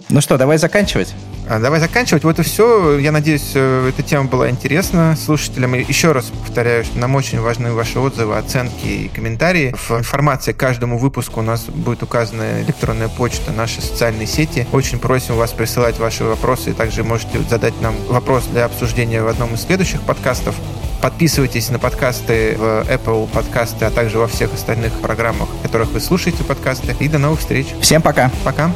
Ну 0.09 0.21
что, 0.21 0.39
давай 0.39 0.57
заканчивать. 0.57 1.13
А, 1.47 1.59
давай 1.59 1.79
заканчивать. 1.79 2.23
Вот 2.23 2.39
и 2.39 2.41
все. 2.41 2.97
Я 2.97 3.11
надеюсь, 3.11 3.51
э, 3.53 3.89
эта 3.89 4.01
тема 4.01 4.25
была 4.25 4.49
интересна 4.49 5.15
слушателям. 5.15 5.75
И 5.75 5.83
еще 5.87 6.13
раз 6.13 6.25
повторяю, 6.25 6.83
что 6.83 6.97
нам 6.97 7.15
очень 7.15 7.39
важны 7.39 7.71
ваши 7.73 7.99
отзывы, 7.99 8.35
оценки 8.35 8.87
и 8.87 9.07
комментарии. 9.07 9.75
В 9.77 9.91
информации 9.91 10.51
к 10.51 10.57
каждому 10.57 10.97
выпуску 10.97 11.41
у 11.41 11.43
нас 11.43 11.65
будет 11.65 12.01
указана 12.01 12.63
электронная 12.63 13.07
почта, 13.07 13.51
наши 13.51 13.81
социальные 13.81 14.25
сети. 14.25 14.67
Очень 14.71 14.97
просим 14.97 15.35
вас 15.35 15.51
присылать 15.51 15.99
ваши 15.99 16.23
вопросы. 16.23 16.71
И 16.71 16.73
также 16.73 17.03
можете 17.03 17.39
задать 17.47 17.79
нам 17.79 17.95
вопрос 18.07 18.45
для 18.45 18.65
обсуждения 18.65 19.21
в 19.21 19.27
одном 19.27 19.53
из 19.53 19.61
следующих 19.61 20.01
подкастов. 20.01 20.55
Подписывайтесь 21.03 21.69
на 21.69 21.77
подкасты 21.77 22.57
в 22.57 22.85
Apple 22.89 23.27
подкасты, 23.27 23.85
а 23.85 23.91
также 23.91 24.17
во 24.17 24.27
всех 24.27 24.51
остальных 24.55 24.91
программах, 25.01 25.49
в 25.49 25.61
которых 25.61 25.91
вы 25.91 25.99
слушаете 25.99 26.43
подкасты. 26.43 26.95
И 26.99 27.07
до 27.07 27.19
новых 27.19 27.39
встреч. 27.39 27.67
Всем 27.79 28.01
пока. 28.01 28.31
Пока. 28.43 28.71